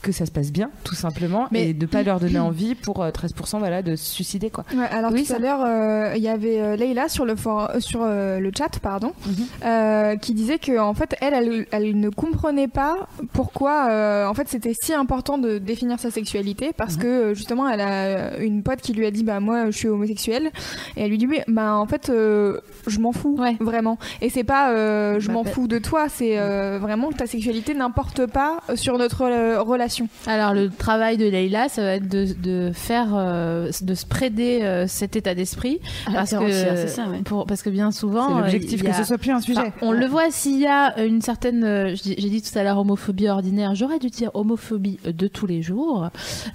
[0.00, 3.02] que ça se passe bien, tout simplement, Mais- et de pas leur donner envie pour
[3.02, 4.50] euh, 13% voilà, de se suicider.
[4.50, 4.64] Quoi.
[4.74, 7.70] Ouais, alors Oui, tout à l'heure, euh, il y avait euh, Leïla sur le for-
[7.74, 9.34] euh, sur euh, le chat, pardon, Mhm.
[9.64, 14.34] euh, qui disait que en fait, elle, elle, elle ne comprenait pas pourquoi, euh, en
[14.34, 17.02] fait, c'était si important de définir sa sexualité, parce Mhm.
[17.02, 19.88] que euh, justement, elle a une pote qui lui a dit, bah moi, je suis
[19.88, 20.50] homosexuelle,
[20.96, 23.56] et elle lui dit, mais bah en fait, euh, je m'en fous, Ouais.
[23.60, 23.98] vraiment.
[24.22, 27.16] Et c'est pas, euh, je Bah, m'en bah- fous de toi, c'est euh, vraiment que
[27.16, 30.08] ta sexualité n'importe pas sur notre euh, relation relation.
[30.26, 34.86] Alors le travail de Leïla, ça va être de, de faire, euh, de spreader euh,
[34.86, 35.80] cet état d'esprit,
[36.12, 37.22] parce que ça, ouais.
[37.24, 39.40] pour, parce que bien souvent, C'est euh, l'objectif y que a- ce soit plus un
[39.40, 39.58] sujet.
[39.60, 42.78] Enfin, on le voit s'il y a une certaine, euh, j'ai dit tout à l'heure
[42.78, 46.08] homophobie ordinaire, j'aurais dû dire homophobie de tous les jours,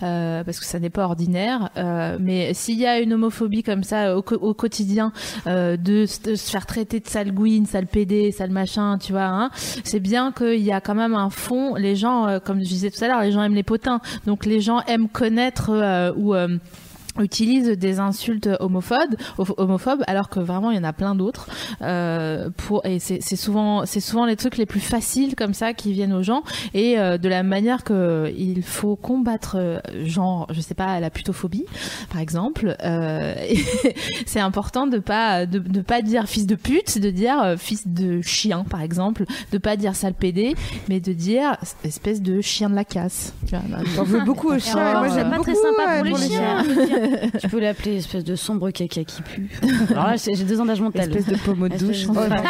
[0.03, 3.83] euh, parce que ça n'est pas ordinaire, euh, mais s'il y a une homophobie comme
[3.83, 5.11] ça au, co- au quotidien,
[5.47, 9.49] euh, de, se faire traiter de sale gouine, sale pédé, sale machin, tu vois, hein,
[9.83, 12.91] c'est bien qu'il y a quand même un fond, les gens, euh, comme je disais
[12.91, 16.35] tout à l'heure, les gens aiment les potins, donc les gens aiment connaître euh, ou...
[17.19, 19.15] utilisent des insultes homophobes,
[19.57, 21.47] homophobes alors que vraiment il y en a plein d'autres
[21.81, 25.73] euh, pour et c'est c'est souvent c'est souvent les trucs les plus faciles comme ça
[25.73, 26.43] qui viennent aux gens
[26.73, 31.09] et euh, de la manière que il faut combattre euh, genre je sais pas la
[31.09, 31.65] putophobie
[32.11, 33.35] par exemple euh,
[34.25, 37.87] c'est important de pas de, de pas dire fils de pute de dire euh, fils
[37.87, 40.55] de chien par exemple de pas dire sale pédé
[40.89, 43.61] mais de dire espèce de chien de la casse tu vois,
[43.95, 44.99] T'en veux beaucoup aux chiens.
[44.99, 46.63] moi, j'aime pas beaucoup très sympa ouais, pour les chiens.
[47.39, 49.49] tu peux l'appeler espèce de sombre caca qui pue.
[49.91, 51.09] Alors là, j'ai deux d'âge mental.
[51.15, 52.03] Espèce de pommeau de douche.
[52.05, 52.43] De- Oh, non.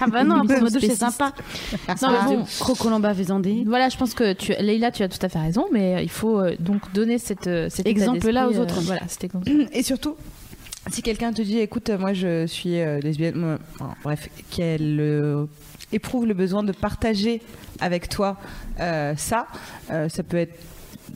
[0.00, 1.32] Ah bah non, un peu de douche, c'est sympa.
[2.02, 2.42] Non, mais bon.
[2.42, 3.64] de crocolamba faisandé.
[3.66, 6.38] Voilà, je pense que tu, Leïla, tu as tout à fait raison, mais il faut
[6.40, 8.80] euh, donc donner cette, euh, cet Exemple-là aux autres.
[8.82, 9.50] voilà, cet exemple.
[9.72, 10.16] Et surtout,
[10.90, 15.46] si quelqu'un te dit, écoute, moi je suis euh, lesbienne, enfin, bref, qu'elle euh,
[15.92, 17.40] éprouve le besoin de partager
[17.80, 18.36] avec toi
[18.80, 19.46] euh, ça,
[19.90, 20.54] euh, ça peut être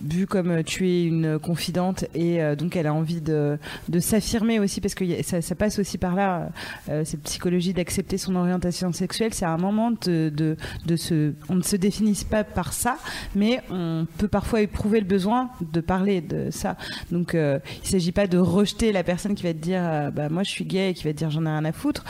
[0.03, 3.59] vu comme euh, tu es une confidente et euh, donc elle a envie de,
[3.89, 6.51] de s'affirmer aussi parce que ça, passe aussi par là
[6.89, 9.35] euh, cette psychologie d'accepter son orientation sexuelle.
[9.35, 10.57] C'est un moment de, de,
[10.87, 12.99] de se on ne se définit pas par ça
[13.35, 16.77] mais on peut parfois éprouver le besoin de parler de ça.
[17.11, 20.43] Donc euh, il s'agit pas de rejeter la personne qui va te dire bah moi
[20.43, 22.05] je suis gay et qui va te dire j'en ai rien à foutre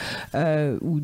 [0.81, 1.01] ou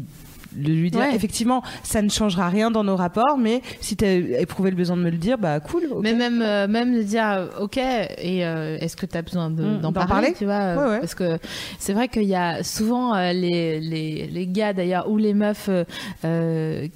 [0.55, 1.15] de lui dire Ouais.
[1.15, 4.95] effectivement ça ne changera rien dans nos rapports mais si tu as éprouvé le besoin
[4.97, 5.83] de me le dire bah cool.
[6.01, 9.49] Mais même, euh, même de dire, euh, ok, et euh, est-ce que tu as besoin
[9.49, 10.99] de- Mm, d'en d'en parler, parler tu vois Ouais, ouais.
[10.99, 11.37] Parce que
[11.79, 15.69] c'est vrai qu'il y a souvent euh, les, les, les gars d'ailleurs ou les meufs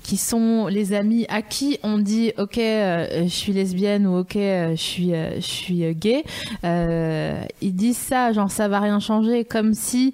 [0.04, 4.74] qui sont les amis à qui on dit, ok, je suis lesbienne ou ok, je
[4.76, 6.24] suis, je suis gay.
[6.64, 10.14] Ils disent ça, genre ça va rien changer, comme si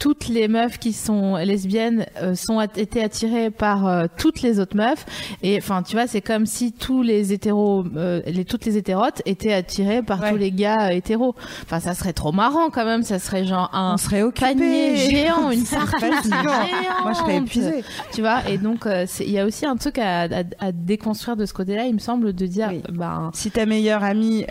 [0.00, 4.58] toutes les meufs qui sont lesbiennes euh, sont at- été attirées par euh, toutes les
[4.58, 5.06] autres meufs
[5.42, 9.22] et enfin tu vois c'est comme si tous les hétéros euh, les toutes les hétérotes
[9.26, 10.30] étaient attirées par Ouais.
[10.30, 13.70] tous les gars euh, hétéros enfin ça serait trop marrant quand même ça serait genre
[13.74, 16.08] un on serait occupé panier géant une fatigant.
[16.30, 18.86] géante moi je serais épuisée tu vois et donc
[19.20, 21.98] il y a aussi un truc à, à- à déconstruire de ce côté-là il me
[22.00, 22.82] semble de dire Oui.
[22.90, 24.44] ben si ta meilleure amie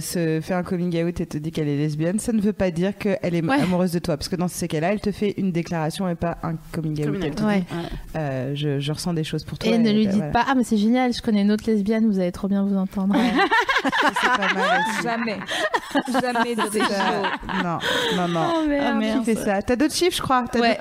[0.00, 2.70] se fait un coming out et te dit qu'elle est lesbienne, ça ne veut pas
[2.70, 3.60] dire qu'elle est Ouais.
[3.60, 4.16] amoureuse de toi.
[4.16, 7.40] Parce que dans ces elle te fait une déclaration et pas un coming out.
[7.42, 7.62] Ouais
[8.16, 9.70] euh, je, je ressens des choses pour toi.
[9.72, 10.32] et ne lui bah, dites voilà.
[10.32, 12.76] pas ah mais c'est génial je connais une autre lesbienne vous allez trop bien vous
[12.76, 14.80] entendre pas mal.
[15.02, 15.36] Jamais.
[16.20, 17.04] Jamais de ça.
[17.62, 17.78] Non,
[18.16, 18.52] non, non.
[18.56, 19.24] Oh, merde.
[19.24, 20.44] Qui fait ça T'as d'autres chiffres, je crois?
[20.50, 20.78] T'as Ouais,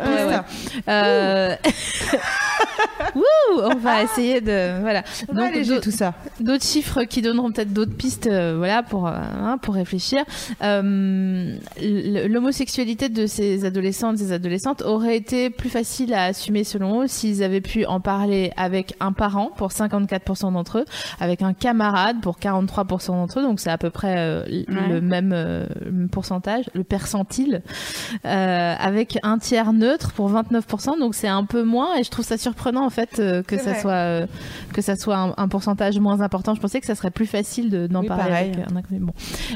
[0.87, 1.55] Euh...
[3.15, 5.03] Wouh, on va essayer de voilà.
[5.27, 6.13] On va alléger d'au- tout ça.
[6.39, 10.23] d'autres chiffres qui donneront peut-être d'autres pistes, euh, voilà, pour euh, hein, pour réfléchir.
[10.61, 17.03] Euh, L'homosexualité de ces adolescents, de ces adolescentes aurait été plus facile à assumer selon
[17.03, 20.85] eux s'ils avaient pu en parler avec un parent pour 54% d'entre eux,
[21.19, 24.65] avec un camarade pour 43% d'entre eux, donc c'est à peu près euh, Ouais.
[24.89, 25.65] le même euh,
[26.11, 27.61] pourcentage, le percentile,
[28.25, 32.25] euh, avec un tiers neutre pour 29%, donc c'est un peu moins et je trouve
[32.25, 34.27] ça surprenant en fait que ça soit
[34.73, 36.55] que ça soit un, un pourcentage moins important.
[36.55, 38.51] Je pensais que ça serait plus facile de- d'en Oui, parler pareil.
[38.53, 38.99] avec un inconnu.
[39.01, 39.13] Bon.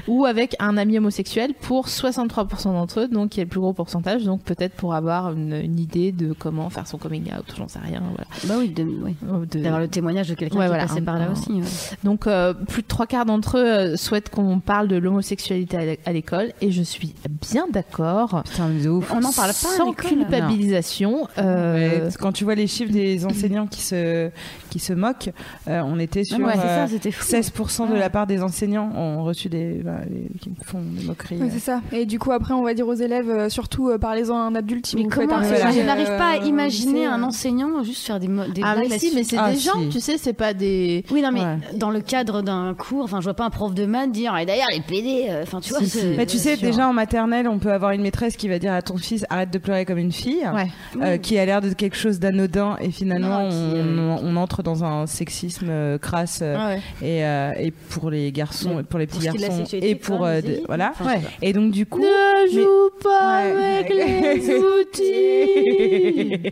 [0.07, 3.73] Ou avec un ami homosexuel pour 63% d'entre eux, donc qui est le plus gros
[3.73, 7.67] pourcentage, donc peut-être pour avoir une, une idée de comment faire son coming out, j'en
[7.67, 8.01] sais rien.
[8.07, 8.27] Voilà.
[8.45, 8.73] Bah oui.
[8.77, 11.25] Euh, de- d'avoir le témoignage de quelqu'un Ouais, qui voilà, est passé un- par là
[11.29, 11.51] un- aussi.
[11.53, 11.61] ouais.
[12.03, 15.85] Donc euh, plus de trois quarts d'entre eux euh, souhaitent qu'on parle de l'homosexualité à
[15.85, 17.15] l'é- à l'école, et je suis
[17.49, 18.43] bien d'accord.
[18.45, 19.11] Putain, mais de ouf.
[19.11, 20.05] On n'en parle pas à Sans l'école.
[20.51, 21.27] culpabilisation.
[21.37, 24.29] euh, Ouais, quand tu vois les chiffres des enseignants qui se,
[24.69, 25.31] qui se moquent,
[25.67, 27.23] euh, on était sur Ouais, ça, c'était fou.
[27.25, 29.99] 16% de la part des enseignants ont reçu des, bah,
[30.41, 31.37] qui font des moqueries.
[31.37, 31.81] Ouais, c'est ça.
[31.91, 34.93] Et du coup, après, on va dire aux élèves, surtout, euh, parlez-en à un adulte
[34.93, 35.09] vous.
[35.09, 37.25] Je n'arrive pas à euh, imaginer un euh.
[37.25, 39.89] enseignant juste faire des, des Ah blagues mais si, mais c'est Ah, des gens, si.
[39.89, 41.03] tu sais, c'est pas des.
[41.11, 41.57] Oui, non, mais Ouais.
[41.75, 44.45] dans le cadre d'un cours, enfin, je vois pas un prof de maths dire, et
[44.45, 46.17] d'ailleurs, les PD, euh, enfin, tu vois, Si, c'est- si.
[46.17, 46.67] Mais tu sais, sûr.
[46.67, 49.51] déjà en maternelle, on peut avoir une maîtresse qui va dire à ton fils arrête
[49.51, 50.67] de pleurer comme une fille, Ouais.
[51.01, 54.63] euh, qui a l'air de quelque chose d'anodin, et finalement Non, qui, on, on entre
[54.63, 56.81] dans un sexisme euh, crasse, Ah ouais.
[57.01, 60.27] et, euh, et pour les garçons, pour les petits garçons, et pour
[60.67, 60.93] voilà.
[61.41, 66.51] Et donc du coup, Ne joue pas avec les outils.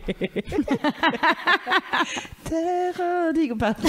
[2.48, 3.56] terre indigo.
[3.56, 3.88] Pardon.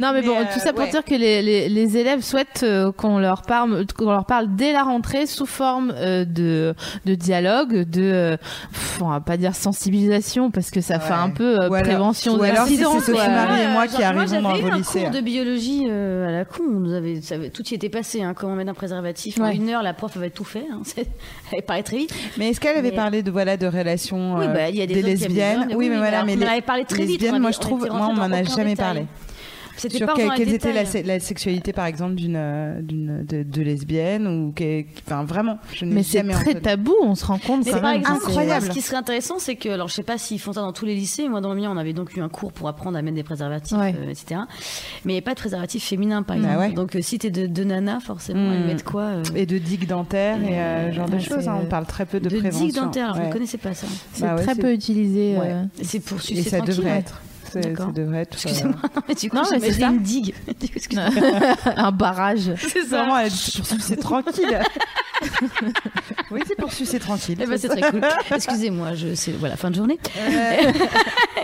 [0.00, 0.90] Non, mais, Mais, bon, euh, tout ça pour ouais.
[0.90, 4.72] dire que les, les, les élèves souhaitent euh, qu'on leur parle, qu'on leur parle dès
[4.72, 6.74] la rentrée sous forme euh, de,
[7.04, 8.36] de dialogue, de, euh,
[8.72, 12.34] pff, on va pas dire sensibilisation parce que ça fait un peu euh, Ou prévention
[12.36, 13.12] ou alors si c'est Sophie.
[13.12, 15.00] Marie et moi qui genre, arrivons dans lycées.
[15.02, 16.62] cours de biologie euh, à la con.
[16.68, 18.22] On nous avait, ça avait- tout y était passé.
[18.22, 20.66] Hein, comment mettre un préservatif en une heure, la prof avait tout fait.
[20.72, 20.82] Hein,
[21.52, 22.14] elle parlait très vite.
[22.36, 24.86] Mais est-ce qu'elle avait Mais- parlé de voilà de relations Oui, euh, bah, y a
[24.86, 27.20] des, lesbiennes hommes, Oui, mais voilà, mais les avait parlé très vite.
[27.20, 29.06] lesbiennes, on moi je trouve, moi on m'en a jamais parlé.
[29.76, 30.72] C'était Sur pas quelle, quelle était
[31.02, 35.84] la, sexualité par exemple d'une euh, d'une de, de lesbienne ou que- enfin vraiment je
[35.84, 36.60] Mais c'est très entendu.
[36.62, 38.66] tabou, on se rend compte c'est- incroyable.
[38.66, 40.84] ce qui serait intéressant, c'est que, alors je sais pas s'ils font ça dans tous
[40.86, 43.02] les lycées, moi dans le mien, on avait donc eu un cours pour apprendre à
[43.02, 43.94] mettre des préservatifs, Ouais.
[43.98, 44.40] euh, etc.
[45.04, 46.60] Mais il n'y a pas de préservatif féminin, par Bah exemple.
[46.68, 46.72] ouais.
[46.72, 48.52] Donc euh, si t'es de, de nana, forcément, Mm.
[48.52, 51.48] elles mettent quoi euh, et de digue dentaire et euh, ce genre de choses.
[51.48, 52.66] hein, on parle très peu de, de prévention.
[52.66, 53.28] digue dentaire, alors je Ouais.
[53.28, 53.86] ne connaissais pas ça.
[54.12, 55.36] C'est Bah ouais, très peu utilisé.
[55.82, 57.20] C'est pour Et ça devrait être.
[57.54, 57.86] C'est- D'accord.
[57.86, 58.34] Ça devrait être.
[58.34, 59.88] Excusez-moi, non, mais du coup, Non, mais c'est ça.
[59.88, 60.34] une digue.
[61.76, 62.52] Un barrage.
[62.58, 64.58] C'est C'est vraiment elle dit pour sucer tranquille.
[66.30, 67.38] oui, c'est pour sucer tranquille.
[67.40, 68.00] Eh ben, c'est très cool.
[68.34, 69.98] Excusez-moi, je, c'est voilà, fin de journée.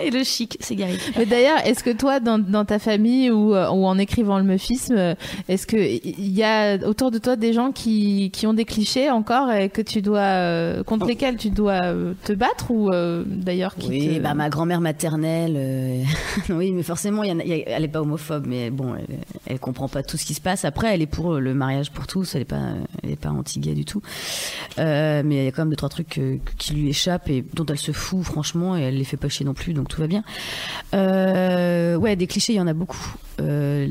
[0.02, 0.98] Et le chic, c'est Gary.
[1.16, 4.44] Mais d'ailleurs, est-ce que toi, dans, dans ta famille ou, euh, ou en écrivant le
[4.44, 5.14] meufisme, euh,
[5.48, 9.10] est-ce que il y a autour de toi des gens qui, qui ont des clichés
[9.10, 13.24] encore et que tu dois euh, contre lesquels tu dois euh, te battre ou euh,
[13.26, 14.20] d'ailleurs qui Oui, te...
[14.20, 15.99] bah ma grand-mère maternelle, euh,
[16.50, 20.24] oui, mais forcément, elle est pas homophobe, mais bon, elle, elle comprend pas tout ce
[20.24, 20.64] qui se passe.
[20.64, 23.74] Après, elle est pour le mariage pour tous, elle est pas, elle est pas anti-gay
[23.74, 24.02] du tout.
[24.78, 27.44] Euh, mais il y a quand même deux trois trucs euh, qui lui échappent et
[27.54, 30.00] dont elle se fout franchement, et elle les fait pas chier non plus, donc tout
[30.00, 30.22] va bien.
[30.94, 33.14] Euh, ouais, des clichés, il y en a beaucoup.
[33.40, 33.86] Euh,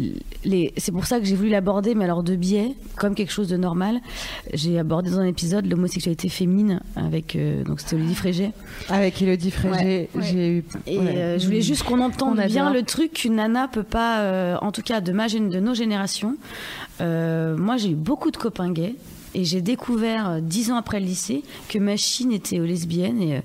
[0.45, 3.47] les, c'est pour ça que j'ai voulu l'aborder, mais alors de biais, comme quelque chose
[3.47, 3.99] de normal.
[4.53, 8.51] J'ai abordé dans un épisode l'homosexualité féminine avec, euh, donc c'était Olivier Frégé.
[8.89, 10.21] Avec Elodie Frégé, Ouais.
[10.21, 10.63] j'ai eu.
[10.87, 11.17] Et ouais.
[11.17, 14.81] euh, je voulais juste qu'on entende bien le truc qu'une nana peut pas, en tout
[14.81, 16.35] cas de ma de nos générations.
[16.99, 18.95] Moi, j'ai eu beaucoup de copains gays.
[19.35, 23.41] Et j'ai découvert euh, dix ans après le lycée que Machine était lesbienne et, euh,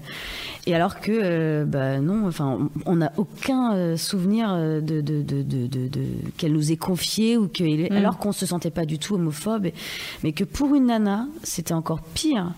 [0.67, 5.21] et alors que euh, bah non enfin on- n'a aucun euh, souvenir euh, de, de,
[5.23, 6.07] de, de, de- de-
[6.39, 7.97] qu'elle nous ait confié ou que Mm.
[7.97, 9.75] alors qu'on se sentait pas du tout homophobe et-
[10.23, 12.53] mais que pour une nana c'était encore pire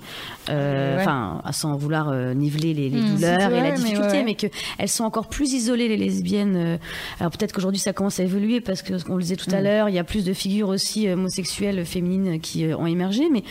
[0.48, 1.02] Euh, Ouais.
[1.02, 4.22] enfin sans vouloir euh, niveler les, les Mm, douleurs et la difficulté ouais.
[4.24, 4.46] mais que
[4.78, 6.54] elles sont encore plus isolées les lesbiennes.
[6.56, 6.76] euh,
[7.18, 9.88] Alors peut-être qu'aujourd'hui ça commence à évoluer parce que on le disait tout à l'heure,
[9.88, 13.42] il y a plus de figures aussi euh, homosexuelles féminines qui euh, ont émergé, mais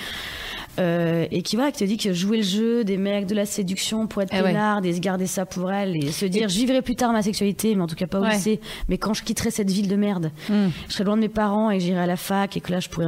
[0.77, 3.45] euh, et qui voilà, qui te dit que jouer le jeu des mecs, de la
[3.45, 4.53] séduction pour être Eh ouais.
[4.83, 7.73] et se garder ça pour elle et se dire je vivrai plus tard ma sexualité,
[7.75, 8.33] mais en tout cas pas au Ouais.
[8.33, 8.59] lycée,
[8.89, 10.67] mais quand je quitterai cette ville de merde, Mm.
[10.89, 12.89] je serai loin de mes parents et j'irai à la fac et que là je
[12.89, 13.05] pourrais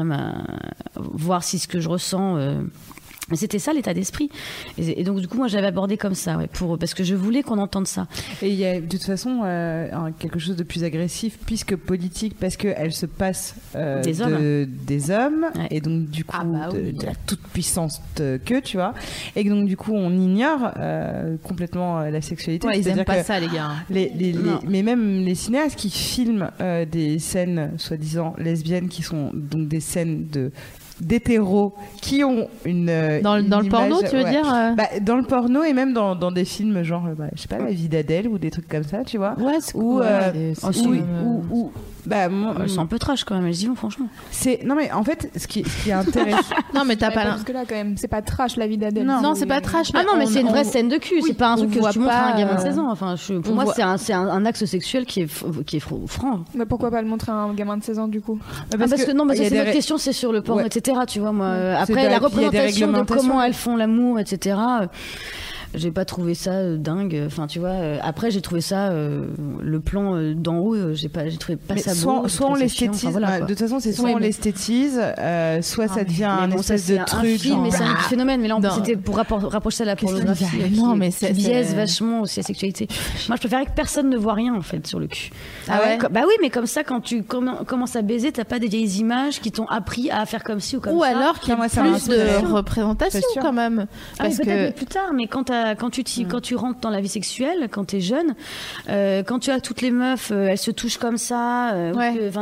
[0.96, 2.38] voir si ce que je ressens.
[2.38, 2.62] euh,
[3.30, 4.30] mais c'était ça l'état d'esprit.
[4.78, 7.44] Et, donc du coup moi j'avais abordé comme ça, ouais, pour parce que je voulais
[7.44, 8.08] qu'on entende ça.
[8.42, 9.90] Et il y a de toute façon euh,
[10.20, 14.66] quelque chose de plus agressif puisque politique parce qu'elle se passe euh, Des de- hommes.
[14.86, 15.68] des hommes Ouais.
[15.72, 16.94] et donc du coup Ah bah de, oui.
[16.94, 18.94] de la toute puissance que tu vois
[19.36, 22.68] et donc du coup on ignore euh, complètement la sexualité.
[22.68, 23.72] Ouais, ils aiment pas ça, les gars.
[23.90, 24.60] les- les- les- Non.
[24.68, 26.50] mais même les cinéastes qui filment
[26.92, 30.52] des scènes soi-disant lesbiennes qui sont donc des scènes de
[31.02, 34.30] d'hétéros qui ont une euh, Dans, le- une dans le porno, tu veux ouais.
[34.32, 37.26] dire euh Bah, dans le porno et même dans, dans des films genre euh, bah,
[37.36, 39.76] je sais pas la vie d'Adèle ou des trucs comme ça tu vois Ouais, c'est
[39.76, 40.54] ou, euh, euh,
[41.24, 41.72] ou, ou-
[42.08, 44.08] bah moi, Elles sont un peu trash quand même, elles y vont franchement.
[44.32, 47.26] c'est non mais en fait ce qui, ce qui est intéressant Non, mais t'as pas
[47.26, 47.98] l'im- jusque là quand même.
[47.98, 49.06] C'est pas trash la vie d'Adèle.
[49.06, 49.88] Non, c'est pas trash.
[49.94, 51.72] Ah non, mais c'est une vraie on- scène de cul, Oui, c'est pas un truc
[51.72, 52.90] que voit tu montres à un gamin de euh, 16 ans.
[52.90, 55.26] Enfin, je- pour on moi, voit- c'est un, c'est un, un axe sexuel qui est,
[55.26, 56.42] f- qui est fr- franc.
[56.56, 58.40] Mais pourquoi pas le montrer à un gamin de 16 ans du coup?
[58.74, 60.68] Ah, parce, que, non, parce que c'est notre question, c'est sur le porno, Ouais.
[60.68, 61.00] etc.
[61.08, 61.48] Tu vois, moi.
[61.48, 64.56] euh, Après, la représentation de comment elles font l'amour, etc.
[65.74, 67.22] J'ai pas trouvé ça euh, dingue.
[67.26, 67.70] Enfin, tu vois.
[67.70, 69.26] euh, Après, j'ai trouvé ça euh,
[69.62, 70.94] le plan d'en haut.
[70.94, 71.98] J'ai pas, j'ai trouvé pas mais ça beau.
[71.98, 73.40] soit, j'ai soit on l'esthétise enfin, voilà, quoi.
[73.42, 76.76] de toute façon c'est soit on l'esthétise euh, soit ça devient un Mais bon, ça,
[76.76, 78.42] espèce c'est de un truc film, genre, mais c'est un bah, phénomène.
[78.42, 80.46] Mais là, c'était pour rapprocher ça à la pornographie.
[80.72, 82.88] Non, mais qui c'est- biaise vachement aussi la sexualité.
[83.28, 85.32] Moi, je préférais que personne ne voit rien en fait sur le cul.
[85.68, 88.60] Ah ouais Bah oui, mais comme ça, quand tu commen- commences à baiser, t'as pas
[88.60, 91.10] des vieilles images qui t'ont appris à faire comme ci ou comme Ou ça.
[91.10, 93.88] alors qu'il y a plus de représentation quand même.
[94.20, 96.90] Ah, mais Parce que plus tard, mais quand, quand, tu t'y- quand tu rentres dans
[96.90, 98.36] la vie sexuelle, quand t'es jeune,
[98.90, 101.72] euh, quand tu as toutes les meufs, euh, elles se touchent comme ça.
[101.74, 102.14] euh, Ouais.
[102.16, 102.38] que-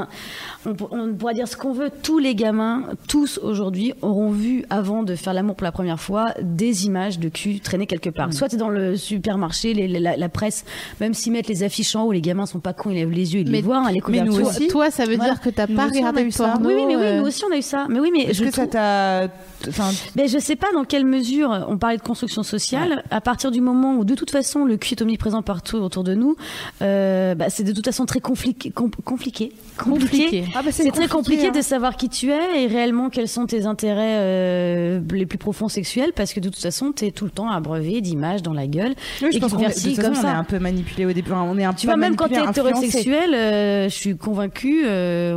[0.69, 1.89] on, pour- on pourra dire ce qu'on veut.
[2.03, 6.25] Tous les gamins, tous aujourd'hui, auront vu avant de faire l'amour pour la première fois
[6.41, 8.13] des images de cul traîner quelque Mm.
[8.13, 8.33] part.
[8.33, 10.65] Soit t'es dans le supermarché, les- les- la, la presse,
[10.99, 13.33] même s'ils mettent les affiches en haut, les gamins sont pas cons, ils lèvent les
[13.33, 14.67] yeux, ils Mais- les voient, hein, les mais nous aussi.
[14.67, 15.33] toi, ça veut Voilà.
[15.33, 16.47] dire que t'as pas regardé eu le ça.
[16.49, 16.67] porno.
[16.69, 17.85] Oui, oui, mais oui, euh, nous aussi on a eu ça.
[17.89, 19.27] Mais oui, mais est-ce je que ça t'a
[19.67, 23.03] enfin mais je sais pas dans quelle mesure on parlait de construction sociale.
[23.11, 26.13] À partir du moment où de toute façon le cul est omniprésent partout autour de
[26.15, 26.35] nous,
[26.81, 30.45] euh, bah, c'est de toute façon très compliqué, com- compliqué, compliqué.
[30.55, 31.51] Ah bah, C'est très compliqué hein.
[31.51, 35.67] de savoir qui tu es et réellement quels sont tes intérêts euh, les plus profonds
[35.69, 38.93] sexuels parce que de toute façon t'es tout le temps abreuvé d'images dans la gueule
[39.21, 40.37] Oui, je et pense qu'on est, comme façon, on est ça.
[40.37, 41.31] un peu manipulé au début.
[41.31, 42.85] On est un Tu peu vois, même quand manipulé, influencé.
[42.87, 44.85] hétérosexuel, euh, je suis convaincue.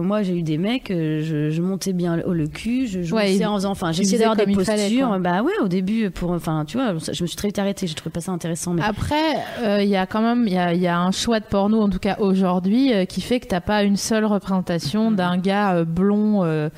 [0.03, 3.57] moi, j'ai eu des mecs, je, je montais bien le, cul, je jouais Ouais, en
[3.57, 5.19] faisant, enfin, tu j'essayais d'avoir des fallait, postures.
[5.19, 7.87] bah ouais, au début, pour, enfin, tu vois, je me suis très vite arrêtée.
[7.87, 8.73] J'ai trouvé pas ça intéressant.
[8.75, 8.83] Mais...
[8.83, 11.41] Après, euh, il y a quand même il y a, il y a un choix
[11.41, 15.11] de porno, en tout cas aujourd'hui, euh, qui fait que t'as pas une seule représentation
[15.11, 16.69] d'un gars euh, blond euh,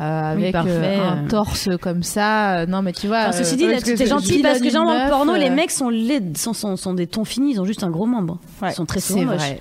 [0.00, 1.28] euh, Oui, avec euh, un euh.
[1.28, 2.58] torse comme ça.
[2.60, 3.28] Euh, Non, mais tu vois.
[3.28, 5.88] Enfin, ceci euh, dit, je- gentil parce que en meuf, porno, les euh, mecs sont
[5.88, 8.38] laids, sont, sont, sont des tons finis, ils ont juste un gros membre.
[8.62, 9.58] Ouais, ils sont très souvent c'est moches.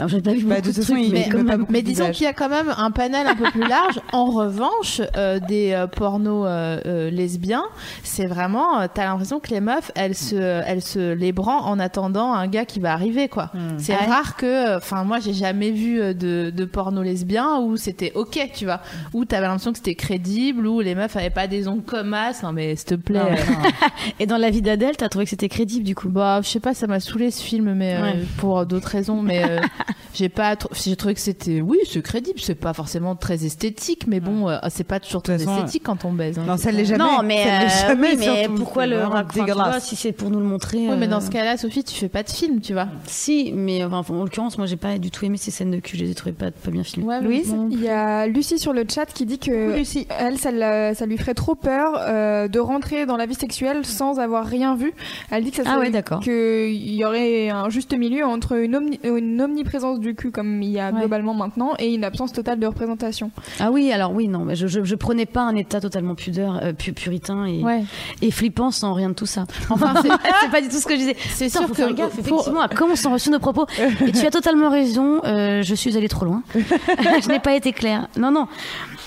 [0.00, 1.66] Enfin, j'ai pas vu Bah, beaucoup de de toute façon, trucs, mais même.
[1.68, 4.00] Mais disons qu'il y a quand même un panel un peu plus large.
[4.12, 7.64] En revanche, euh, des euh, pornos euh, euh, lesbiens,
[8.04, 11.78] c'est vraiment, euh, t'as l'impression que les meufs, elles se, elles se les branlent en
[11.78, 13.50] attendant un gars qui va arriver, quoi.
[13.78, 17.58] C'est Ah ouais rare que, enfin, moi, j'ai jamais vu euh, de, de porno lesbien
[17.60, 18.80] où c'était ok, tu vois,
[19.14, 22.42] où t'avais l'impression que c'était crédible, où les meufs avaient pas des ongles comme as.
[22.42, 23.18] Non, mais s'il te plaît.
[23.18, 23.68] Non, euh.
[24.20, 26.08] Et dans la vie d'Adèle, t'as trouvé que c'était crédible du coup?
[26.08, 28.14] Bah, je sais pas, ça m'a saoulé ce film, mais euh, Ouais.
[28.38, 29.22] pour d'autres raisons.
[29.22, 29.60] Mais euh,
[30.14, 32.40] j'ai pas, tr- j'ai trouvé que c'était, oui, c'est crédible.
[32.40, 36.04] C'est pas forcément très esthétique, mais bon, euh, c'est pas toujours très façon, esthétique quand
[36.04, 36.38] on baise.
[36.38, 36.44] hein.
[36.46, 36.98] Non, ça l'est jamais.
[37.04, 40.44] Non, mais, Ça euh, jamais, oui, mais pourquoi le raconter si c'est pour nous le
[40.46, 42.88] montrer Oui, mais euh, dans ce cas-là, Sophie, tu fais pas de film, tu vois.
[43.06, 45.96] Si, mais enfin, en l'occurrence, moi, j'ai pas du tout aimé ces scènes de cul.
[45.96, 47.06] Je les ai trouvées pas, pas bien filmées.
[47.08, 49.82] Ouais, Louise, il y a Lucie sur le chat qui dit que
[50.18, 53.84] elle, ça, la- ça lui ferait trop peur euh, de rentrer dans la vie sexuelle
[53.84, 54.92] sans avoir rien vu.
[55.30, 56.20] Elle dit que ça Ah ouais, d'accord.
[56.20, 60.70] qu'il y aurait un juste milieu entre une, omni- une omniprésence du cul comme il
[60.70, 61.00] y a Ouais.
[61.00, 63.30] globalement maintenant et une absence totale de représentation.
[63.60, 66.60] Ah oui, alors oui, non, mais je, je, je prenais pas un état totalement pudeur,
[66.62, 67.84] euh, pu- puritain et, Ouais.
[68.22, 69.44] et flippant sans rien de tout ça.
[69.70, 71.16] Enfin, c'est, pas du tout ce que je disais.
[71.30, 73.66] c'est sûr faut que faire gaffe, effectivement, à comment sont reçus nos propos.
[74.06, 76.42] Et tu as totalement raison, euh, je suis allée trop loin.
[76.54, 78.08] je n'ai pas été claire.
[78.18, 78.46] Non, non.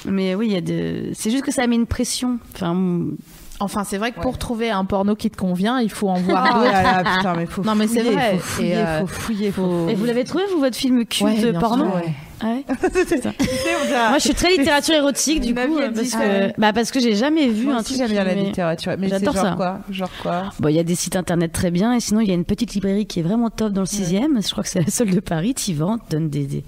[0.06, 1.12] Mais oui, il y a de...
[1.14, 2.40] c'est juste que ça met une pression.
[2.56, 2.76] Enfin,
[3.62, 6.46] Enfin, c'est vrai que pour trouver un porno qui te convient, il faut en voir
[6.50, 6.72] Ah d'autres.
[6.72, 8.34] là là, putain, mais faut Non, mais c'est vrai.
[8.34, 9.88] Faut fouiller, Et, euh, faut fouiller, faut.
[9.90, 12.14] Et vous l'avez trouvé, vous, votre film culte Ouais, porno sûr, ouais.
[12.44, 12.64] Ah ouais
[14.10, 17.16] Moi, je suis très littérature érotique, du coup, euh, parce que, bah, parce que j'ai
[17.16, 17.98] jamais vu Moi un aussi, truc.
[17.98, 18.94] j'aime bien qui la littérature.
[18.98, 19.54] Mais J'adore genre ça.
[19.56, 19.80] quoi?
[19.90, 20.44] Genre quoi?
[20.60, 22.46] Bon, il y a des sites internet très bien, et sinon, il y a une
[22.46, 24.46] petite librairie qui est vraiment top dans le 6ème.
[24.46, 25.54] Je crois que c'est la seule de Paris.
[25.54, 26.64] T'y te donne des, des-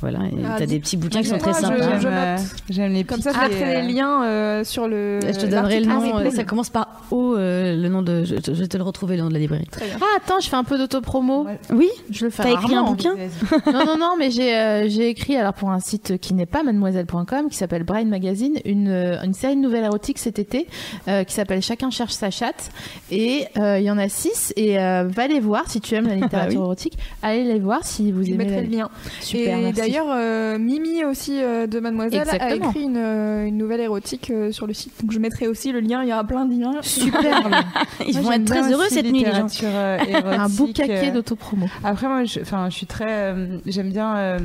[0.00, 2.36] Voilà, Ah, t'as des petits bouquins qui sont très sympas.
[2.70, 5.20] J'aime les Comme ça, je mettrai les liens euh, sur le.
[5.22, 6.28] Je te donnerai le nom, replay.
[6.28, 8.24] euh, ça commence par O, euh, le nom de.
[8.24, 9.68] Je, vais te le retrouver, le nom de la librairie.
[10.00, 11.44] Ah, attends, je fais un peu d'autopromo.
[11.44, 11.58] Ouais.
[11.72, 13.14] Oui Je le fais T'as écrit un bouquin
[13.66, 17.48] non, non, non, mais j'ai j'ai écrit alors pour un site qui n'est pas mademoiselle.com,
[17.48, 20.66] qui s'appelle Brain Magazine, une, euh, une série de nouvelles érotiques cet été
[21.06, 22.70] euh, qui s'appelle Chacun cherche sa chatte.
[23.12, 24.52] Et euh, il y en a six.
[24.56, 26.98] Et euh, va les voir si tu aimes la littérature érotique.
[27.22, 28.38] Allez les voir si vous Je aimez.
[28.38, 28.88] mettrai la- le lien.
[29.20, 32.66] Super, et d'ailleurs, Mimi aussi de Mademoiselle Exactement.
[32.66, 34.92] a écrit une, une nouvelle érotique sur le site.
[35.02, 36.02] Donc je mettrai aussi le lien.
[36.02, 36.72] Il y aura plein de liens.
[36.82, 37.48] Super.
[38.06, 39.46] Ils Moi, vont être très heureux cette nuit, les gens.
[39.64, 41.66] un boucaquet euh, d'autopromo.
[41.84, 43.34] Après, moi, je, je suis très.
[43.66, 44.38] J'aime bien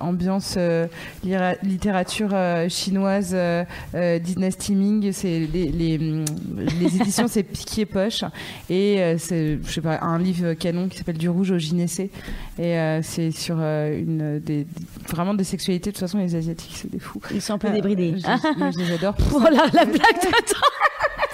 [0.00, 0.86] ambiance euh,
[1.24, 3.64] lira- littérature euh, chinoise, euh,
[3.94, 5.12] euh, Dynasty Ming.
[5.12, 8.24] C'est les, les, les éditions, c'est Piquier Poche.
[8.70, 12.10] Et euh, c'est, je sais pas, un livre canon qui s'appelle Du rouge au gynécée.
[12.58, 14.66] Et euh, c'est sur euh, une des,
[15.08, 15.90] vraiment des sexualités.
[15.90, 17.20] De toute façon, les Asiatiques, c'est des fous.
[17.32, 18.14] Ils sont un peu Euh, débridés.
[18.18, 19.14] je, les adore.
[19.34, 20.28] Oh la, la blague de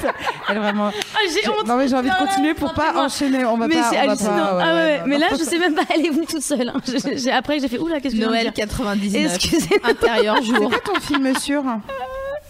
[0.50, 0.90] Elle, vraiment.
[1.14, 3.04] Ah, j'ai honte Non, mais j'ai envie de Non, continuer non, pour pas rappelez-moi.
[3.06, 3.44] enchaîner.
[3.46, 3.82] On va Mais pas.
[3.90, 4.28] c'est on va hallucinant.
[4.30, 4.98] pas- ouais, ah ouais, ouais, ouais.
[5.00, 5.36] non, Mais là, non.
[5.38, 6.68] je sais même pas, elle est venue toute seule.
[6.68, 6.80] hein.
[6.86, 9.34] Je- après, j'ai fait, oula, qu'est-ce Noël dire 99.
[9.34, 9.80] Excusez.
[9.82, 10.70] Intérieur C'est jour.
[10.70, 11.62] quoi ton film sûr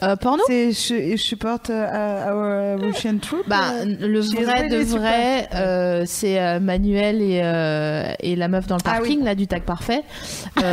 [0.08, 0.42] Euh, porno?
[0.46, 6.02] C'est je, je porte euh, Our Russian Troop Bah, euh, le vrai de vrai, euh,
[6.06, 9.24] c'est euh, Manuel et, euh, et la meuf dans le Ah parking, oui.
[9.24, 10.02] là, du tag parfait.
[10.62, 10.70] Euh,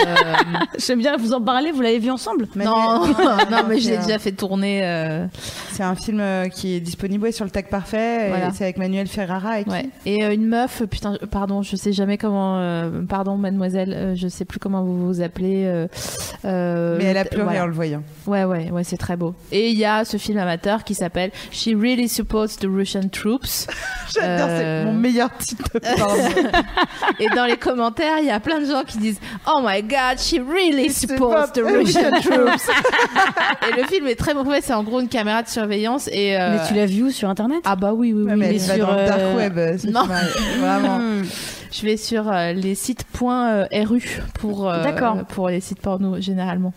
[0.78, 2.48] J'aime bien vous en parler, vous l'avez vu ensemble?
[2.56, 3.16] Non, Manuel-
[3.52, 4.82] non, mais je l'ai déjà fait tourner.
[4.86, 5.26] euh,
[5.72, 6.22] C'est un film
[6.54, 8.30] qui est disponible ouais, sur le tag parfait.
[8.30, 8.52] Voilà.
[8.54, 9.90] C'est avec Manuel Ferrara et qui ouais.
[10.06, 12.60] Et euh, une meuf, putain, pardon, je sais jamais comment.
[12.60, 15.66] euh, pardon, mademoiselle, euh, je sais plus comment vous vous appelez.
[16.44, 17.64] Mais elle a le- pleuré voilà.
[17.64, 18.04] en le voyant.
[18.28, 19.36] Ouais, ouais, ouais, c'est très beau.
[19.52, 23.68] Et il y a ce film amateur qui s'appelle She Really Supports the Russian Troops.
[24.14, 26.24] J'adore, Euh, c'est mon meilleur titre de porno.
[27.20, 30.18] Et dans les commentaires, il y a plein de gens qui disent Oh my god,
[30.20, 32.68] she really supports the Russian troops.
[33.70, 36.08] et le film est très mauvais, c'est en gros une caméra de surveillance.
[36.12, 37.60] Et euh, Mais tu l'as vu où sur internet?
[37.66, 38.34] Ah bah oui, oui, oui.
[38.38, 39.58] Mais sur, dans le dark euh, web.
[39.58, 40.02] euh, non.
[40.10, 41.00] euh, Vraiment.
[41.72, 44.84] Je vais sur euh, les sites point, euh, .ru pour euh,
[45.30, 46.74] pour les sites porno généralement.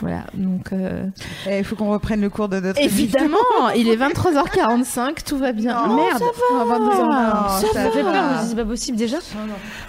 [0.00, 0.24] Voilà.
[0.34, 1.04] Donc euh,
[1.48, 3.36] Eh, Il faut qu'on reprenne le cours de notre évidemment,
[3.76, 5.86] il est 23h45, tout va bien.
[5.86, 6.22] Non, Merde.
[6.52, 7.08] Ah, 22 heures.
[7.10, 8.12] Ah, ça, ça fait va.
[8.12, 9.18] peur, me dis, c'est pas possible déjà.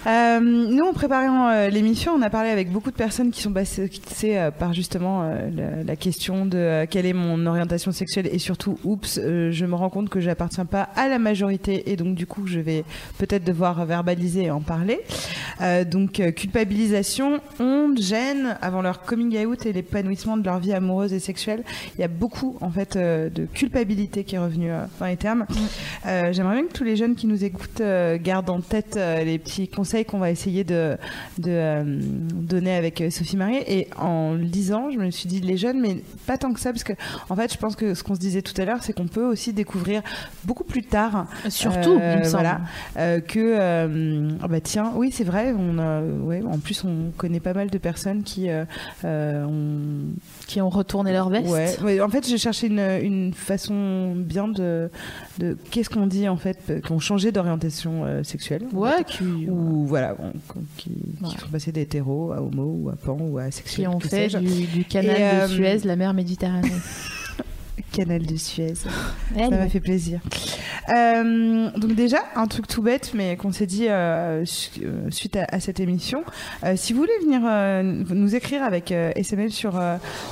[0.06, 3.52] Euh, nous, en préparant euh, l'émission, on a parlé avec beaucoup de personnes qui sont
[3.52, 3.90] passées
[4.24, 8.38] euh, par justement euh, la, la question de euh, quelle est mon orientation sexuelle et
[8.38, 12.26] surtout, oups, je me rends compte que j'appartiens pas à la majorité et donc du
[12.26, 12.84] coup, je vais
[13.18, 15.00] peut-être devoir verbaliser et en parler.
[15.60, 20.72] Euh, donc, euh, culpabilisation, honte, gêne avant leur coming out et l'épanouissement de leur vie
[20.72, 21.62] amoureuse et sexuelle.
[21.96, 25.46] Il y a beaucoup en fait euh, de culpabilité qui est revenue dans les termes.
[26.04, 27.82] J'aimerais bien que tous les jeunes qui nous écoutent
[28.22, 30.96] gardent en tête les petits conseils qu'on va essayer de,
[31.38, 31.82] de
[32.32, 33.62] donner avec Sophie Marie.
[33.66, 36.72] Et en le disant, je me suis dit les jeunes, mais pas tant que ça,
[36.72, 36.92] parce que
[37.28, 39.24] en fait, je pense que ce qu'on se disait tout à l'heure, c'est qu'on peut
[39.24, 40.02] aussi découvrir
[40.44, 42.42] beaucoup plus tard, Surtout, euh, il me semble.
[42.42, 42.60] voilà,
[42.96, 47.10] euh, que euh, ah bah tiens, oui c'est vrai, on a, ouais, en plus on
[47.16, 48.64] connaît pas mal de personnes qui euh,
[49.04, 50.14] euh, ont
[50.46, 51.48] Qui ont retourné leur veste.
[51.50, 54.90] Ouais, ouais, en fait, j'ai cherché une, une façon bien de,
[55.38, 58.62] de qu'est-ce qu'on dit en fait, euh, qui ont changé d'orientation euh, sexuelle.
[58.72, 60.32] Ouais, qui, Ou voilà, on-
[60.76, 60.90] qui,
[61.24, 63.86] qui sont passés d'hétéro à homo ou à pan ou à asexuel.
[63.88, 66.70] qui ont fait du, du canal Et, de Suez, la mer Méditerranée.
[67.92, 68.74] Canal de Suez.
[68.74, 70.20] Ça m'a fait plaisir.
[70.88, 74.44] Euh, donc déjà, un truc tout bête, mais qu'on s'est dit euh,
[74.82, 76.24] euh, suite à, à cette émission.
[76.64, 77.40] Euh, si vous voulez venir
[78.14, 79.80] nous écrire avec SMS sur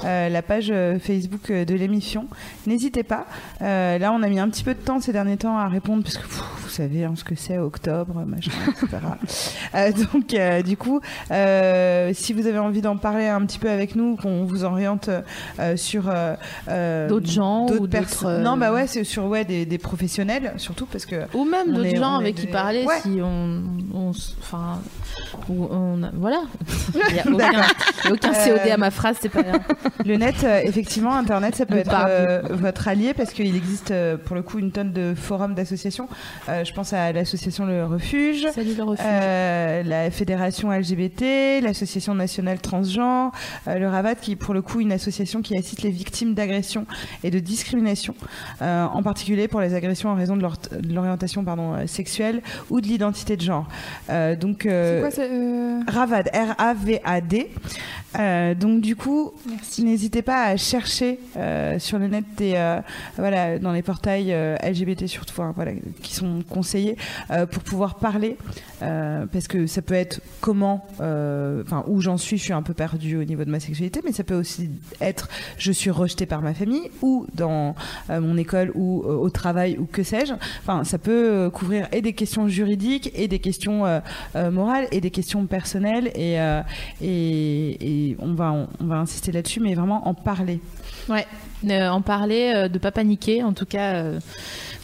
[0.03, 2.27] la page Facebook de l'émission,
[2.67, 3.27] n'hésitez pas.
[3.61, 6.17] Là, on a mis un petit peu de temps ces derniers temps à répondre, parce
[6.17, 9.95] que pff, vous savez hein, ce que c'est, octobre, machin, etc.
[10.13, 11.01] Donc, du coup,
[11.31, 15.11] si vous avez envie d'en parler un petit peu avec nous, qu'on vous oriente
[15.77, 16.05] sur
[17.09, 20.87] D'autres gens ou d'autres, euh, Non, bah ouais, c'est sur ouais, des, des professionnels, surtout
[20.87, 23.01] parce que Ou même d'autres gens avec qui parler Ouais.
[23.03, 23.63] si on,
[24.41, 24.81] enfin,
[25.49, 26.43] ou on a- voilà.
[27.11, 27.63] Il y a aucun,
[28.13, 29.61] aucun Euh, COD à ma phrase, c'est pas grave.
[30.05, 33.91] Le net, euh, effectivement, Internet, ça peut Le être euh, votre allié parce qu'il existe
[33.91, 36.09] euh, pour le coup une tonne de forums d'associations.
[36.49, 38.47] Euh, je pense à l'association Le Refuge.
[38.55, 39.05] Salut le refuge.
[39.09, 43.33] euh, la fédération LGBT, l'association nationale transgenre,
[43.67, 46.87] euh, le Ravat qui est pour le coup une association qui assiste les victimes d'agressions
[47.25, 48.15] et de discrimination,
[48.63, 50.47] euh, en particulier pour les agressions en raison de,
[50.93, 53.67] l'orientation pardon, euh, sexuelle ou de l'identité de genre.
[54.11, 57.51] Euh, donc C'est quoi Ravad, R-A-V-A-D.
[58.19, 59.33] Euh, donc du coup,
[59.79, 62.81] n'hésitez pas à chercher euh, sur le net des, euh,
[63.17, 65.73] voilà, dans les portails LGBT surtout, hein, voilà,
[66.03, 66.97] qui sont conseillés
[67.51, 68.37] pour pouvoir parler,
[68.81, 73.17] parce que ça peut être comment, enfin où j'en suis, je suis un peu perdue
[73.17, 74.71] au niveau de ma sexualité, mais ça peut aussi
[75.01, 75.29] être
[75.59, 77.75] je suis rejetée par ma famille ou dans
[78.09, 80.33] mon école ou au travail ou que sais-je.
[80.61, 83.85] Enfin, ça peut couvrir et des questions juridiques et des questions
[84.35, 86.39] morales et des questions personnelles et,
[87.03, 90.61] et, on va insister là-dessus, mais vraiment en parler.
[91.09, 91.27] Ouais,
[91.69, 94.21] euh, en parler, euh, de pas paniquer, en tout cas, euh,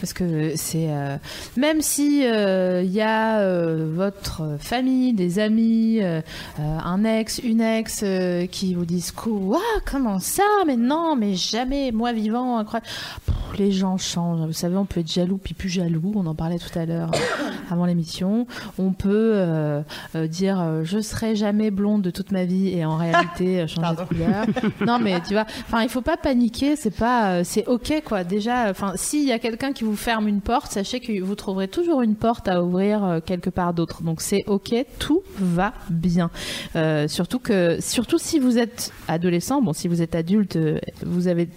[0.04, 1.16] parce que c'est euh,
[1.56, 6.20] même si il y a euh, votre famille, des amis, euh,
[6.60, 11.34] euh, un ex, une ex euh, qui vous disent quoi, comment ça, mais non, mais
[11.34, 12.86] jamais, moi vivant, incroyable.
[13.24, 14.46] Pff, les gens changent.
[14.46, 16.12] Vous savez, on peut être jaloux puis plus jaloux.
[16.14, 18.46] On en parlait tout à l'heure euh, avant l'émission.
[18.78, 19.82] On peut euh,
[20.14, 23.66] euh, dire euh, je serai jamais blonde de toute ma vie et en réalité euh,
[23.66, 24.46] changer de couleur.
[24.86, 26.76] non, mais tu vois, enfin, il faut pas paniquer.
[26.76, 28.24] C'est pas, euh, c'est ok quoi.
[28.24, 31.68] Déjà, enfin, s'il y a quelqu'un qui vous ferme une porte, sachez que vous trouverez
[31.68, 34.02] toujours une porte à ouvrir euh, quelque part d'autre.
[34.02, 36.30] Donc c'est ok, tout va bien.
[36.76, 41.28] Euh, surtout que, surtout si vous êtes adolescent, bon, si vous êtes adulte, euh, vous
[41.28, 41.48] avez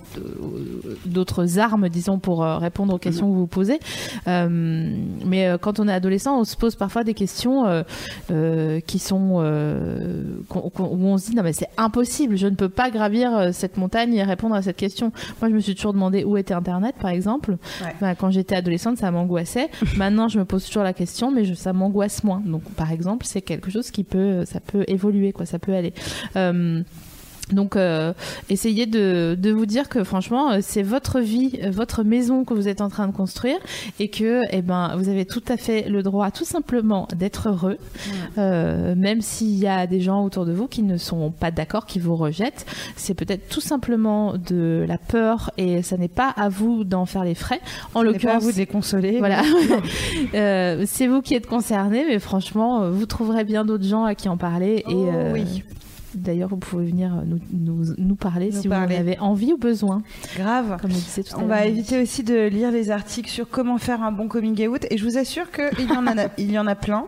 [1.05, 3.80] d'autres armes, disons, pour répondre aux questions que vous vous posez.
[4.27, 4.47] Euh,
[5.26, 7.84] mais quand on est adolescent, on se pose parfois des questions
[8.31, 12.89] euh, qui sont où on se dit non mais c'est impossible, je ne peux pas
[12.89, 15.11] gravir cette montagne et répondre à cette question.
[15.41, 17.57] Moi, je me suis toujours demandé où était Internet, par exemple.
[18.01, 18.15] Ouais.
[18.19, 19.70] Quand j'étais adolescente, ça m'angoissait.
[19.98, 22.41] Maintenant, je me pose toujours la question, mais je, ça m'angoisse moins.
[22.45, 25.94] Donc, par exemple, c'est quelque chose qui peut, ça peut évoluer, quoi, ça peut aller.
[26.36, 26.84] Euh,
[27.52, 28.14] donc, euh,
[28.49, 32.53] essayez de, de vous dire que franchement, euh, c'est votre vie, euh, votre maison que
[32.53, 33.57] vous êtes en train de construire
[33.99, 37.78] et que, eh ben, vous avez tout à fait le droit, tout simplement, d'être heureux,
[38.38, 41.86] euh, même s'il y a des gens autour de vous qui ne sont pas d'accord,
[41.86, 42.65] qui vous rejettent.
[42.95, 47.24] C'est peut-être tout simplement de la peur et ça n'est pas à vous d'en faire
[47.24, 47.61] les frais.
[47.94, 49.18] En Ce n'est pas à l'occurrence, vous de les consoler.
[49.19, 49.41] voilà.
[50.34, 54.15] Euh, c'est vous qui êtes concerné, mais franchement, euh, vous trouverez bien d'autres gens à
[54.15, 54.84] qui en parler.
[54.88, 55.64] Et, Oh, euh, oui.
[56.18, 58.95] D'ailleurs, vous pouvez venir nous, nous, nous parler Nous si parler.
[58.95, 60.02] vous en avez envie ou besoin.
[60.35, 60.77] Grave.
[60.81, 64.03] Comme on tout à On va éviter aussi de lire les articles sur comment faire
[64.03, 66.68] un bon coming out et je vous assure qu'il y en a, il y en
[66.68, 67.06] a plein.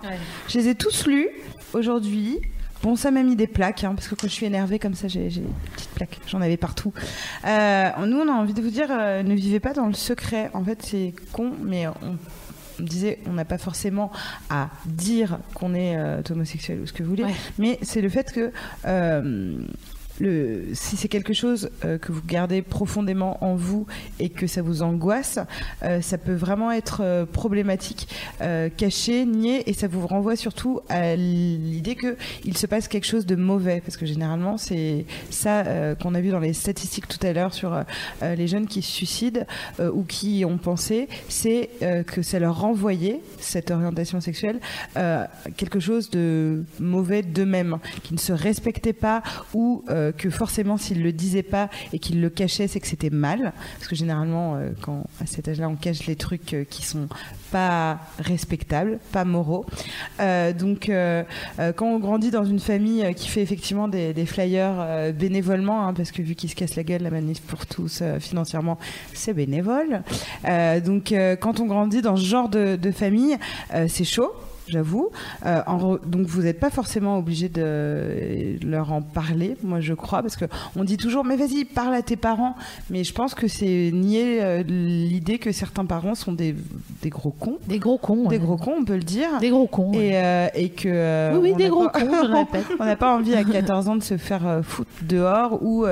[0.47, 1.29] Je les ai tous lus
[1.73, 2.39] aujourd'hui.
[2.81, 5.09] Bon, ça m'a mis des plaques, hein, parce que quand je suis énervée comme ça,
[5.09, 6.17] j'ai j'ai des petites plaques.
[6.27, 6.93] J'en avais partout.
[7.45, 10.49] Euh, nous, on a envie de vous dire, euh, ne vivez pas dans le secret.
[10.53, 12.17] En fait, c'est con, mais on,
[12.79, 14.11] on disait, on n'a pas forcément
[14.49, 17.33] à dire qu'on est euh, homosexuel ou ce que vous voulez, Ouais.
[17.57, 18.51] mais c'est le fait que
[18.85, 19.59] euh,
[20.73, 23.85] si c'est quelque chose euh, que vous gardez profondément en vous
[24.19, 25.39] et que ça vous angoisse,
[25.83, 28.07] euh, ça peut vraiment être euh, problématique,
[28.77, 33.25] caché, nié, et ça vous renvoie surtout à l'idée que il se passe quelque chose
[33.25, 37.33] de mauvais, parce que généralement c'est ça qu'on a vu dans les statistiques tout à
[37.33, 37.83] l'heure sur
[38.21, 39.41] les jeunes qui se suicident
[39.79, 41.69] ou qui ont pensé, c'est
[42.07, 44.59] que ça leur renvoyait cette orientation sexuelle
[45.57, 49.21] quelque chose de mauvais d'eux-mêmes, qui ne se respectaient pas
[49.53, 49.83] ou
[50.17, 53.53] que forcément s'ils le disaient pas et qu'ils le cachaient, c'est que c'était mal.
[53.77, 57.07] Parce que généralement, euh, quand à cet âge-là, on cache les trucs euh, qui sont
[57.51, 59.65] pas respectables, pas moraux.
[60.19, 61.23] Euh, donc, euh,
[61.75, 66.21] quand on grandit dans une famille qui fait effectivement des, flyers bénévolement, hein, parce que
[66.21, 68.77] vu qu'ils se cassent la gueule, la manif pour tous financièrement,
[69.13, 70.03] c'est bénévole.
[70.85, 73.37] Donc, quand on grandit dans ce genre de, famille,
[73.87, 74.31] c'est chaud.
[74.69, 75.09] J'avoue.
[75.45, 75.61] Euh,
[76.05, 80.45] donc vous n'êtes pas forcément obligé de leur en parler, moi je crois, parce que
[80.75, 82.55] on dit toujours mais vas-y parle à tes parents,
[82.89, 86.55] mais je pense que c'est nier euh, l'idée que certains parents sont des,
[87.01, 88.23] des gros cons, Des gros cons.
[88.27, 88.39] des ouais.
[88.39, 89.91] gros cons on peut le dire, Des gros cons.
[89.93, 92.65] et, euh, et que Oui, oui, des gros pas- cons, je le répète.
[92.79, 95.85] on n'a pas envie à 14 ans de se faire foutre dehors ou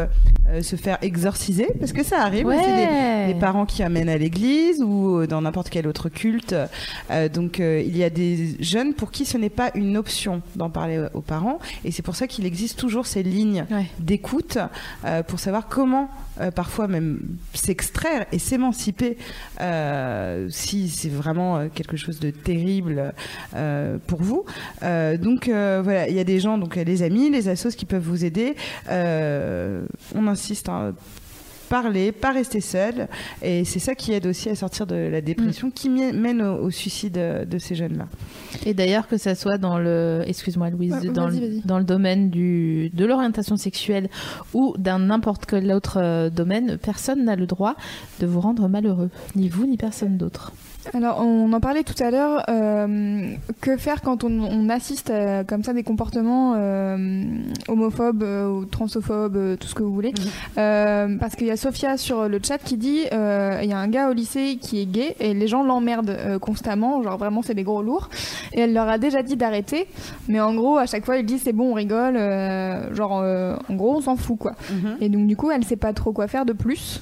[0.61, 2.47] se faire exorciser, parce que ça arrive.
[2.47, 6.55] des- parents qui amènent à l'église ou dans n'importe quel autre culte.
[7.33, 11.05] Donc il y a des jeunes pour qui ce n'est pas une option d'en parler
[11.13, 13.85] aux parents et c'est pour ça qu'il existe toujours ces lignes Ouais.
[13.99, 14.57] d'écoute
[15.05, 16.09] euh, pour savoir comment
[16.41, 17.19] euh, parfois même
[17.53, 19.17] s'extraire et s'émanciper
[19.61, 23.13] euh, si c'est vraiment euh, quelque chose de terrible
[23.55, 24.45] euh, pour vous.
[24.83, 27.69] Euh, donc euh, voilà, il y a des gens, donc euh, les amis, les assos
[27.75, 28.55] qui peuvent vous aider.
[28.89, 29.85] Euh,
[30.15, 30.69] on insiste.
[30.69, 30.93] hein,
[31.69, 33.07] parler, pas rester seul,
[33.41, 36.63] et c'est ça qui aide aussi à sortir de la dépression, qui mi- mène au,
[36.65, 38.07] au suicide euh, de ces jeunes-là.
[38.65, 41.61] Et d'ailleurs que ça soit dans le, excuse-moi Louise, Ouais, dans, vas-y, le, vas-y.
[41.65, 44.09] dans le domaine du, de l'orientation sexuelle
[44.53, 47.75] ou d'un n'importe quel autre euh, domaine, personne n'a le droit
[48.19, 50.51] de vous rendre malheureux, ni vous ni personne d'autre.
[50.93, 52.43] Alors, on en parlait tout à l'heure.
[52.49, 57.23] euh, que faire quand on, on assiste à, comme ça des comportements euh,
[57.67, 60.13] homophobes euh, ou transophobes, euh, tout ce que vous voulez
[60.57, 63.77] Euh, Parce qu'il y a Sophia sur le chat qui dit euh, il y a
[63.77, 67.01] un gars au lycée qui est gay et les gens l'emmerdent euh, constamment.
[67.03, 68.09] Genre vraiment, c'est des gros lourds.
[68.53, 69.87] Et elle leur a déjà dit d'arrêter.
[70.27, 72.15] Mais en gros, à chaque fois, il dit c'est bon, on rigole.
[72.17, 74.53] euh, genre, euh, en gros, on s'en fout quoi.
[75.01, 77.01] Et donc, du coup, elle sait pas trop quoi faire de plus.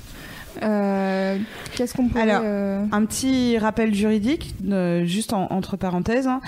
[0.64, 1.38] Euh,
[1.76, 2.22] Qu'est-ce qu'on pourrait.
[2.24, 6.28] Alors, euh, Un petit rappel juridique, euh, juste en- entre parenthèses.
[6.28, 6.42] hein.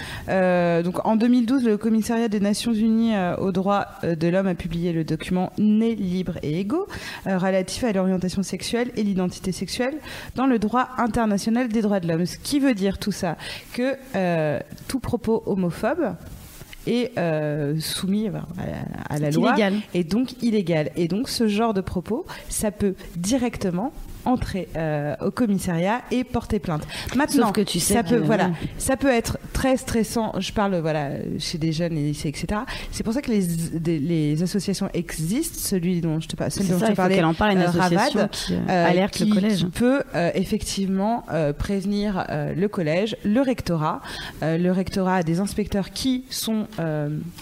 [0.83, 5.03] Donc, en 2012, le Commissariat des Nations Unies aux droits de l'homme a publié le
[5.03, 6.87] document Né, libre et égaux
[7.25, 9.95] relatif à l'orientation sexuelle et l'identité sexuelle
[10.35, 12.25] dans le droit international des droits de l'homme.
[12.25, 13.37] Ce qui veut dire tout ça
[13.73, 13.95] que
[14.87, 16.15] tout propos homophobe
[16.87, 18.45] est euh, soumis à,
[19.09, 19.73] à la loi illégal.
[19.93, 20.91] et donc illégal.
[20.95, 23.91] Et donc ce genre de propos, ça peut directement
[24.27, 26.83] entrer euh, au commissariat et porter plainte.
[27.15, 30.33] Maintenant, Sauf que tu sais ça que- peut, voilà, ça peut être très stressant.
[30.39, 31.09] Je parle voilà
[31.39, 32.61] chez des jeunes, les lycées, etc.
[32.91, 33.45] C'est pour ça que les,
[33.79, 35.57] des- les associations existent.
[35.59, 37.67] Celui dont je te parle, celle dont ça, je te parlais, en parle une euh,
[37.69, 39.57] association Ravad, qui euh, alerte qui, le collège.
[39.59, 40.01] qui peut
[40.35, 41.23] effectivement
[41.57, 42.25] prévenir
[42.55, 44.01] le collège, le rectorat.
[44.41, 46.67] Le rectorat a des inspecteurs qui sont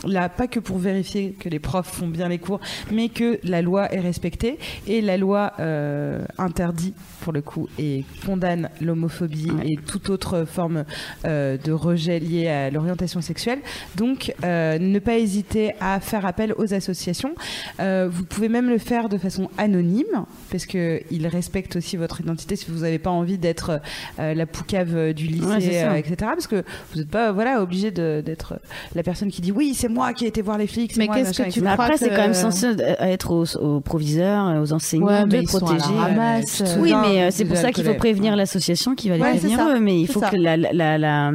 [0.05, 2.59] là pas que pour vérifier que les profs font bien les cours,
[2.91, 4.57] mais que la loi est respectée.
[4.87, 6.74] Et la loi euh, interdit
[7.21, 9.71] pour le coup et condamne l'homophobie Ouais.
[9.73, 10.85] et toute autre forme
[11.25, 13.59] euh, de rejet lié à l'orientation sexuelle.
[13.95, 17.35] Donc, euh, ne pas hésiter à faire appel aux associations.
[17.79, 22.55] Euh, vous pouvez même le faire de façon anonyme, parce qu'ils respectent aussi votre identité
[22.55, 23.79] si vous n'avez pas envie d'être
[24.17, 26.15] la poucave du lycée, Ouais, etc.
[26.19, 28.59] Parce que vous n'êtes pas voilà, obligé d'être
[28.95, 30.95] la personne qui dit oui, c'est moi qui ai été voir les flics.
[30.97, 32.67] Mais qu'est-ce que tu crois après, c'est que- quand même censé
[32.99, 35.75] être aux, aux proviseurs, aux enseignants Ouais, de ils protéger.
[36.61, 39.21] Euh, Oui, mais euh, vous c'est pour ça qu'il faut prévenir l'association qui va les
[39.21, 39.79] Ouais, c'est prévenir eux.
[39.79, 40.29] Mais il C'est faut ça.
[40.29, 41.31] que la, la, la,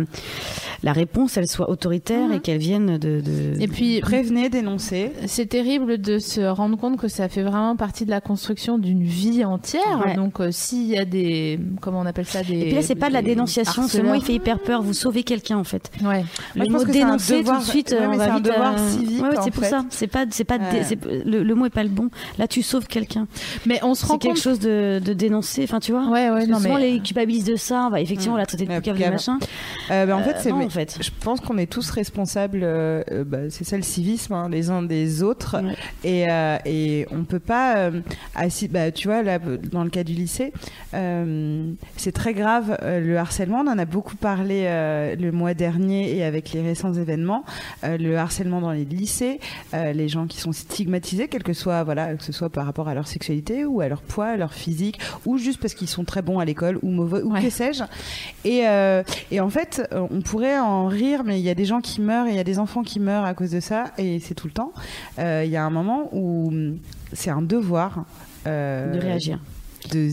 [0.83, 2.33] la réponse elle soit autoritaire Mhm.
[2.35, 5.13] et qu'elle vienne de, de- Et puis, Prévenez, dénoncez.
[5.27, 9.03] c'est terrible de se rendre compte que ça fait vraiment partie de la construction d'une
[9.03, 10.03] vie entière.
[10.07, 10.15] Ouais.
[10.15, 11.59] Donc, euh, s'il y a des.
[11.81, 13.87] Comment on appelle ça des, Et puis là, c'est pas de la dénonciation.
[13.89, 14.83] Ce mot, il fait hyper peur.
[14.83, 15.91] Vous sauvez quelqu'un, en fait.
[16.03, 16.25] Ouais.
[16.55, 18.47] Le mot c'est dénoncer devoir- tout de suite, on mais va c'est un vite
[19.45, 19.85] c'est pour ça.
[19.91, 20.47] C'est pas, c'est
[20.85, 22.09] c'est- le, mot est pas le bon.
[22.39, 23.27] Là, tu sauves quelqu'un.
[23.67, 24.43] Mais on se C'est rend quelque compte.
[24.43, 25.65] chose de, de dénoncer.
[25.65, 26.09] Enfin, tu vois.
[26.09, 27.85] Ouais, ouais, non, souvent, mais- les culpabilisent de ça.
[27.87, 29.39] On va effectivement, on l'a traité de Ouais, de machin.
[29.91, 30.99] Euh, bah, en fait, Euh, c'est non, en fait.
[31.01, 32.61] je pense qu'on est tous responsables.
[32.63, 35.57] euh, bah, c'est ça le civisme, hein, les uns des autres.
[35.63, 35.75] Ouais.
[36.05, 37.77] Et, euh, et on peut pas.
[37.79, 38.01] euh,
[38.37, 40.53] assi- bah, tu vois, là, dans le cas du lycée,
[40.95, 43.61] euh, c'est très grave euh, le harcèlement.
[43.61, 47.45] On en a beaucoup parlé euh, le mois dernier et avec les récents événements.
[47.85, 49.41] Euh, le harcèlement dans les lycées,
[49.75, 52.89] euh, les gens qui sont stigmatisés, quel que soit, voilà, que ce soit par rapport
[52.89, 56.05] à leur sexualité ou à leur poids, à leur physique, ou juste parce qu'ils sont
[56.05, 57.43] très bons à l'école ou mauvais, ou Ouais.
[57.43, 57.85] que sais-je.
[58.45, 61.81] Et, euh, et en fait, on pourrait en rire, mais il y a des gens
[61.81, 64.21] qui meurent et il y a des enfants qui meurent à cause de ça, et
[64.21, 64.73] c'est tout le temps.
[65.19, 66.53] Euh, Il y a un moment où
[67.13, 68.05] c'est un devoir.
[68.47, 69.39] euh, De réagir.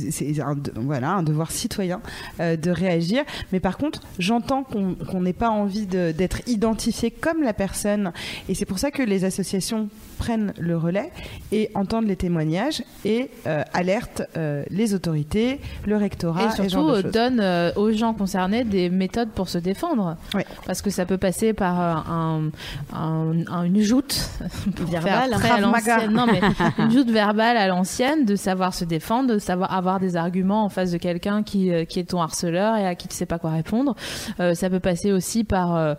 [0.09, 2.01] c'est un, voilà, un devoir citoyen
[2.39, 3.23] euh, de réagir.
[3.51, 8.11] Mais par contre, j'entends qu'on n'ait pas envie d'être identifié comme la personne.
[8.49, 11.11] Et c'est pour ça que les associations prennent le relais
[11.51, 17.01] et entendent les témoignages et euh, alertent euh, les autorités, le rectorat Et surtout euh,
[17.01, 17.11] choses.
[17.11, 20.17] donne euh, aux gens concernés des méthodes pour se défendre.
[20.65, 22.49] Parce que ça peut passer par un,
[22.93, 24.29] un- un- une joute
[24.89, 26.11] Verbale, à l'ancienne.
[26.11, 26.41] Non mais
[26.83, 30.69] une joute verbale à l'ancienne, de savoir se défendre, de savoir avoir des arguments en
[30.69, 33.51] face de quelqu'un qui, qui est ton harceleur et à qui tu sais pas quoi
[33.51, 33.95] répondre.
[34.39, 35.95] Euh, ça peut passer aussi par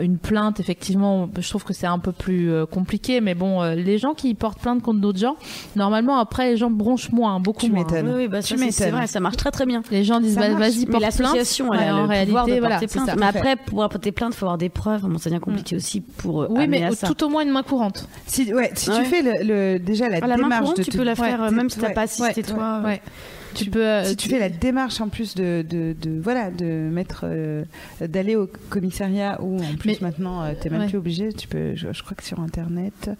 [0.00, 0.60] une plainte.
[0.60, 4.34] Effectivement, je trouve que c'est un peu plus compliqué, mais bon, euh, les gens qui
[4.34, 5.36] portent plainte contre d'autres gens,
[5.76, 7.84] normalement après les gens bronchent moins, beaucoup Tu moins.
[7.84, 8.08] m'étonnes.
[8.08, 9.82] Oui, oui, bah, Tu ça, c'est- vrai, ça marche très très bien.
[9.90, 11.02] Les gens disent bah, vas-y Mais porte plainte.
[11.02, 13.06] l'association, elle Ouais, a en le réalité, pouvoir de voilà, porter c'est plainte.
[13.08, 13.16] ça.
[13.16, 15.02] Mais après, pour porter plainte, il faut avoir des preuves.
[15.02, 17.06] Bon, ça devient compliqué aussi pour euh, Oui, mais à ça.
[17.08, 18.08] tout au moins une main courante.
[18.26, 18.98] Si, ouais, si Ouais.
[18.98, 19.32] tu fais le,
[19.74, 21.46] le- déjà la Ah, la main démarche courante, de tu te- peux la faire ouais,
[21.48, 22.80] euh, même si t'as ouais, pas assisté ouais, toi.
[23.52, 23.58] Ouais.
[23.64, 23.86] Tu peux.
[23.86, 27.64] euh, si tu fais la démarche en plus de, de, de- voilà de mettre euh,
[28.00, 30.88] d'aller au commissariat ou en plus Mais- maintenant tu t'es même Ouais.
[30.88, 33.10] plus obligé tu peux je, je crois que sur internet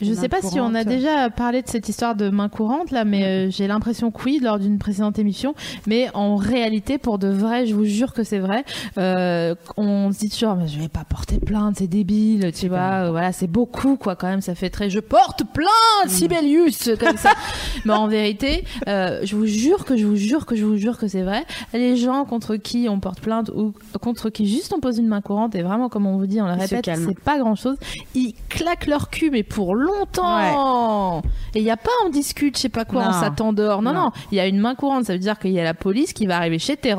[0.00, 0.86] Je main sais pas si on a courante.
[0.86, 4.40] déjà parlé de cette histoire de main courante là, mais euh, j'ai l'impression que oui
[4.42, 5.54] lors d'une précédente émission.
[5.86, 8.64] Mais en réalité, pour de vrai, je vous jure que c'est vrai.
[8.98, 13.06] euh, on se dit toujours, mais je vais pas porter plainte, c'est débile, tu vois.
[13.06, 14.40] euh, voilà, c'est beaucoup quoi quand même.
[14.40, 17.32] Ça fait très, je porte plainte, Sibelius, comme ça.
[17.84, 20.98] mais en vérité, euh, je vous jure que je vous jure que je vous jure
[20.98, 21.44] que c'est vrai.
[21.72, 25.20] Les gens contre qui on porte plainte ou contre qui juste on pose une main
[25.20, 27.76] courante et vraiment comme on vous dit, on le répète, c'est pas grand chose.
[28.14, 31.22] Ils claquent leur cul mais pour longtemps.
[31.54, 33.10] Et il y a pas on discute, je sais pas quoi, Non.
[33.10, 33.82] on s'attendort.
[33.82, 34.00] Non, Non.
[34.04, 35.06] non, il y a une main courante.
[35.06, 36.94] Ça veut dire qu'il y a la police qui va arriver chez tes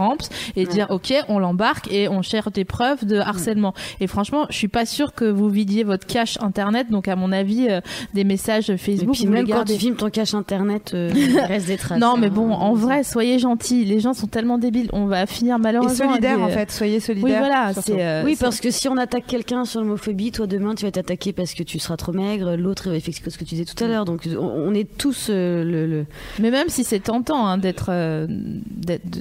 [0.55, 3.73] et dire ok, on l'embarque et on cherche des preuves de harcèlement.
[3.99, 6.89] Et franchement, je suis pas sûre que vous vidiez votre cache internet.
[6.89, 7.81] Donc à mon avis, euh,
[8.13, 11.39] des messages Et Facebook, puis vous même quand tu filmes ton cache internet, euh, il
[11.47, 11.99] reste des traces.
[11.99, 12.31] Non, mais hein.
[12.33, 13.85] bon, en vrai, soyez gentils.
[13.85, 14.89] Les gens sont tellement débiles.
[14.93, 16.05] On va finir et malheureusement.
[16.05, 17.73] à solidaire des- en fait soyez Oui, solidaire voilà.
[17.73, 17.93] surtout.
[17.93, 18.05] C'est.
[18.05, 21.33] euh, Oui, parce que si on attaque quelqu'un sur l'homophobie, toi demain tu vas t'attaquer
[21.33, 23.81] parce que tu seras trop maigre, l'autre il va faire ce que tu disais tout
[23.83, 24.05] à l'heure.
[24.05, 26.05] Donc on, on est tous euh, le, le-
[26.39, 28.27] Mais même si c'est tentant hein, d'être, euh,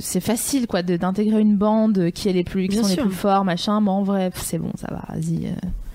[0.00, 3.02] c'est facile quoi, d'intégrer une bande qui est les plus, qui Bien sont sûr.
[3.04, 3.80] les plus forts, machin.
[3.80, 5.02] Mais en vrai, c'est bon, ça va.
[5.14, 5.48] Vas-y.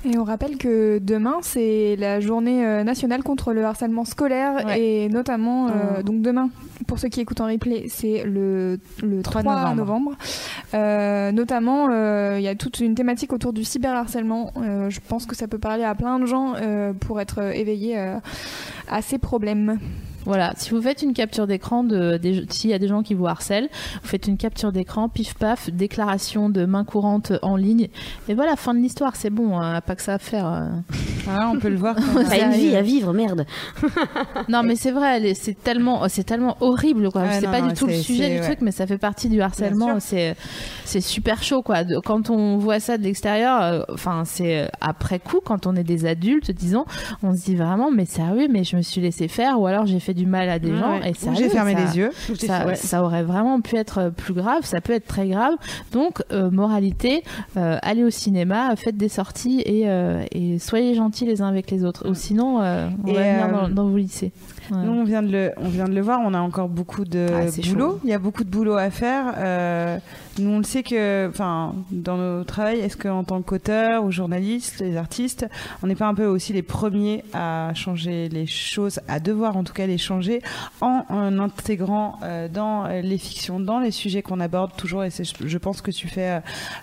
[0.06, 4.80] Et on rappelle que demain, c'est la journée euh, nationale contre le harcèlement scolaire Ouais.
[4.80, 6.04] et notamment, euh, Mm.
[6.04, 6.50] donc demain,
[6.88, 9.76] pour ceux qui écoutent en replay, c'est le, le 3, 3 novembre.
[9.76, 10.12] novembre.
[10.76, 14.52] Euh, notamment, euh, il y a toute une thématique autour du cyberharcèlement.
[14.90, 16.54] Je pense que ça peut parler à plein de gens
[17.00, 19.80] pour être éveillés à ces problèmes.
[20.26, 22.20] Voilà, si vous faites une capture d'écran de,
[22.50, 23.70] s'il y a des gens qui vous harcèlent,
[24.02, 27.90] vous faites une capture d'écran, pif paf, déclaration de main courante en ligne,
[28.28, 30.48] et voilà, fin de l'histoire, c'est bon, hein, pas que ça à faire.
[30.48, 30.68] euh.
[31.26, 31.96] Voilà, on peut le voir
[32.30, 32.38] ça.
[32.38, 33.46] une vie à vivre, merde.
[34.50, 37.22] Non, mais c'est vrai, c'est tellement, c'est tellement horrible, quoi.
[37.24, 38.42] Ouais, c'est pas non, du tout le sujet du ouais.
[38.42, 40.00] truc, mais ça fait partie du harcèlement.
[40.00, 40.36] C'est,
[40.86, 41.84] c'est super chaud, quoi.
[41.84, 45.76] De- quand on voit ça de l'extérieur, euh, enfin, c'est euh, après coup, quand on
[45.76, 46.86] est des adultes, disons,
[47.24, 50.00] on se dit vraiment, mais sérieux, mais je me suis laissé faire, ou alors j'ai
[50.00, 52.76] fait du mal à des Ouais, gens, et j'ai fermé ça- les yeux ça, Ouais.
[52.76, 55.54] ça aurait vraiment pu être euh, plus grave, ça peut être très grave.
[55.92, 57.24] Donc, euh, moralité,
[57.58, 59.86] euh, allez au cinéma, faites des sorties et,
[60.32, 62.10] et soyez gentils les uns avec les autres.
[62.10, 64.32] Ou sinon, on Et, va venir dans, dans vos lycées.
[64.72, 67.28] Nous, on vient, de le, on vient de le voir, on a encore beaucoup de
[67.30, 67.92] Ah, boulot.
[67.92, 68.00] chaud.
[68.04, 69.34] Il y a beaucoup de boulot à faire.
[69.38, 69.98] Euh,
[70.40, 74.80] nous, on le sait que, enfin, dans nos travail, est-ce qu'en tant qu'auteur ou journaliste,
[74.82, 75.48] les artistes,
[75.84, 79.64] on n'est pas un peu aussi les premiers à changer les choses, à devoir en
[79.64, 80.42] tout cas les changer,
[80.82, 85.24] en, en intégrant euh, dans les fictions, dans les sujets qu'on aborde toujours, et c'est,
[85.24, 86.40] je pense que tu fais, euh,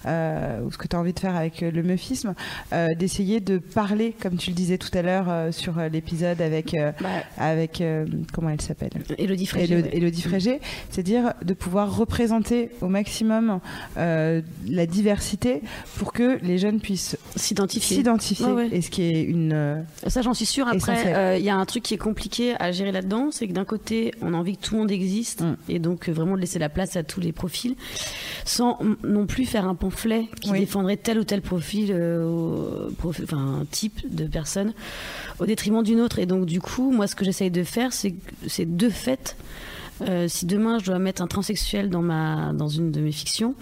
[0.07, 2.35] euh, ou ce que tu as envie de faire avec euh, le meufisme,
[2.73, 6.75] euh, d'essayer de parler, comme tu le disais tout à l'heure euh, sur l'épisode avec,
[6.75, 9.75] euh, Bah, avec euh, comment elle s'appelle Elodie Frégé.
[9.75, 9.97] Élo- ouais.
[9.97, 13.61] Élodie Frégé, c'est-à-dire de pouvoir représenter au maximum
[13.97, 15.63] euh, la diversité
[15.97, 17.97] pour que les jeunes puissent S'identifier.
[17.97, 18.47] s'identifier.
[18.47, 18.69] Ouais, ouais.
[18.73, 19.53] Et ce qui est une.
[19.53, 20.69] euh, Ça, j'en suis sûre.
[20.69, 23.65] Après, il y a un truc qui est compliqué à gérer là-dedans, c'est que d'un
[23.65, 25.57] côté, on a envie que tout le monde existe Mm.
[25.69, 27.75] et donc vraiment de laisser la place à tous les profils,
[28.45, 30.61] sans non plus faire un pamphlet qui Oui.
[30.61, 34.73] défendrait tel ou tel profil, euh, enfin type de personne,
[35.43, 36.19] au détriment d'une autre.
[36.19, 38.15] Et donc du coup, moi, ce que j'essaye de faire, c'est
[38.77, 39.37] de fait,
[40.03, 43.55] euh, si demain je dois mettre un transsexuel dans ma dans une de mes fictions.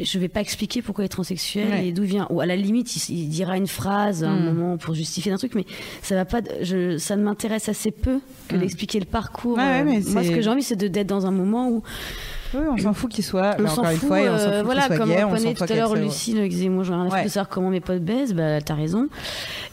[0.00, 1.88] Je vais pas expliquer pourquoi il est transsexuel Ouais.
[1.88, 2.26] et d'où vient.
[2.30, 4.44] Ou à la limite, il, il dira une phrase à un Mm.
[4.54, 5.66] moment pour justifier un truc, mais
[6.02, 6.40] ça va pas.
[6.62, 8.60] Je, ça ne m'intéresse assez peu que Mm.
[8.60, 9.58] d'expliquer le parcours.
[9.58, 11.82] Ouais, ouais, Euh, mais moi, ce que j'ai envie, c'est d'être dans un moment où
[12.54, 13.54] oui, on s'en fout qu'il soit.
[13.58, 14.08] on s'en fout.
[14.08, 16.92] fois, on voilà, soit comme gay, on fout tout à l'heure Lucille disait moi, j'ai
[16.94, 18.32] rien à savoir comment mes potes baisent.
[18.32, 19.08] Bah, t'as raison.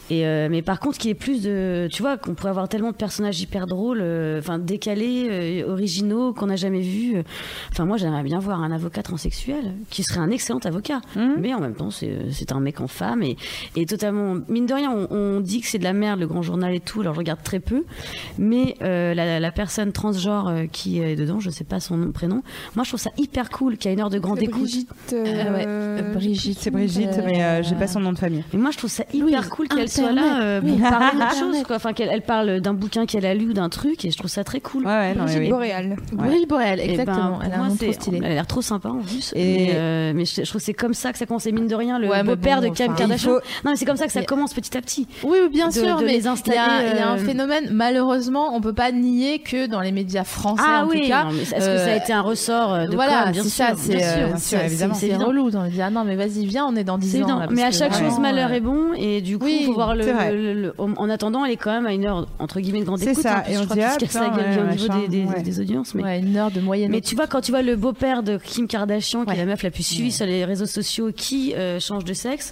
[0.10, 2.68] Et euh, mais par contre, qu'il y ait plus de, tu vois, qu'on pourrait avoir
[2.68, 7.18] tellement de personnages hyper drôles, euh, enfin décalés, euh, originaux, qu'on n'a jamais vus.
[7.18, 7.24] euh.
[7.72, 11.02] Enfin, moi, j'aimerais bien voir un avocat transsexuel qui serait un excellent avocat.
[11.16, 11.36] Mhm.
[11.40, 13.38] Mais en même temps, c'est c'est un mec en femme et,
[13.76, 14.36] et totalement.
[14.48, 16.80] Mine de rien, on, on dit que c'est de la merde, le grand journal et
[16.80, 17.02] tout.
[17.02, 17.84] Alors, je regarde très peu.
[18.38, 22.12] Mais euh, la, la personne transgenre euh, qui est dedans, je sais pas son nom,
[22.12, 22.42] prénom.
[22.76, 24.62] Moi, je trouve ça hyper cool qu'il y a une heure de grande écoute.
[24.62, 24.90] Brigitte.
[25.14, 26.58] euh, Euh, ouais, euh, Brigitte.
[26.60, 28.44] C'est Brigitte, Euh, mais euh, j'ai pas son nom de famille.
[28.54, 30.78] Mais moi, je trouve ça hyper Oui, cool qu'elle soit là euh, pour oui.
[30.82, 31.64] parler d'autre chose.
[31.66, 31.76] Quoi.
[31.76, 34.30] Enfin, qu'elle elle parle d'un bouquin qu'elle a lu ou d'un truc, et je trouve
[34.30, 34.86] ça très cool.
[34.86, 35.50] Ouais, ouais, oui.
[35.50, 35.96] Boréal.
[36.14, 37.34] Brigitte Boréal, ben, exactement.
[37.34, 38.18] pour Elle a moi, trop stylé.
[38.24, 39.32] Elle a l'air trop sympa en plus.
[39.36, 41.46] Et- Mais, euh, mais je, je trouve que c'est comme ça que ça commence.
[41.46, 43.32] Et mine de rien, le Ouais, mais beau-père bon, de Kim enfin, Kardashian.
[43.32, 45.08] Non, mais c'est comme ça que ça commence petit à petit.
[45.24, 46.28] Oui, oui, bien sûr, de mais il y,
[46.58, 47.70] a, y un euh, phénomène.
[47.72, 51.26] Malheureusement, on peut pas nier que dans les médias français, Ah en oui, tout cas,
[51.32, 55.14] est-ce que euh, ça a été un ressort euh, de voilà, bien c'est sûr, c'est
[55.14, 55.50] euh, relou.
[55.54, 57.42] On dit ah non, mais vas-y, viens, on est dans 10 C'est ans.
[57.52, 58.94] mais à chaque chose, malheur euh, est bon.
[58.96, 60.32] Et du coup, oui, il faut voir le, c'est vrai.
[60.34, 62.86] le- le- en en attendant, elle est quand même à une heure, entre guillemets, de
[62.86, 63.24] grande C'est écoute.
[63.24, 64.46] ça, hein, et que on je crois dit, qu'il ah, se casse la putain, gueule
[64.50, 65.42] ouais, au niveau machin, des, des- ouais.
[65.44, 65.96] des audiences.
[65.96, 66.92] Mais Ouais, une heure de moyenne.
[66.92, 69.36] Mais tu vois, quand tu vois le beau-père de Kim Kardashian, qui Ouais.
[69.36, 72.52] est la meuf la plus suivie sur les réseaux sociaux, qui euh, change de sexe,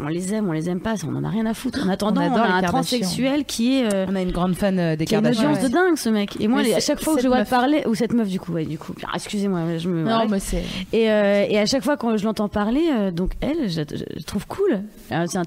[0.00, 1.80] on les aime, on les aime pas, on en a rien à foutre.
[1.84, 2.68] En attendant, On on, a un Kardashian.
[2.68, 3.92] transsexuel qui est.
[3.92, 5.50] euh, On a une grande fan euh, des qui a une Kardashians.
[5.52, 7.50] audience de dingue ce mec et moi les- à chaque fois que je vois meuf.
[7.50, 10.40] parler ou cette meuf du coup ouais du coup Ah, excusez-moi je me Non, mais
[10.40, 10.62] c'est.
[10.92, 14.04] et, euh, et à chaque fois quand je l'entends parler euh, donc elle je, je-
[14.18, 14.80] je trouve cool
[15.12, 15.38] Euh, c'est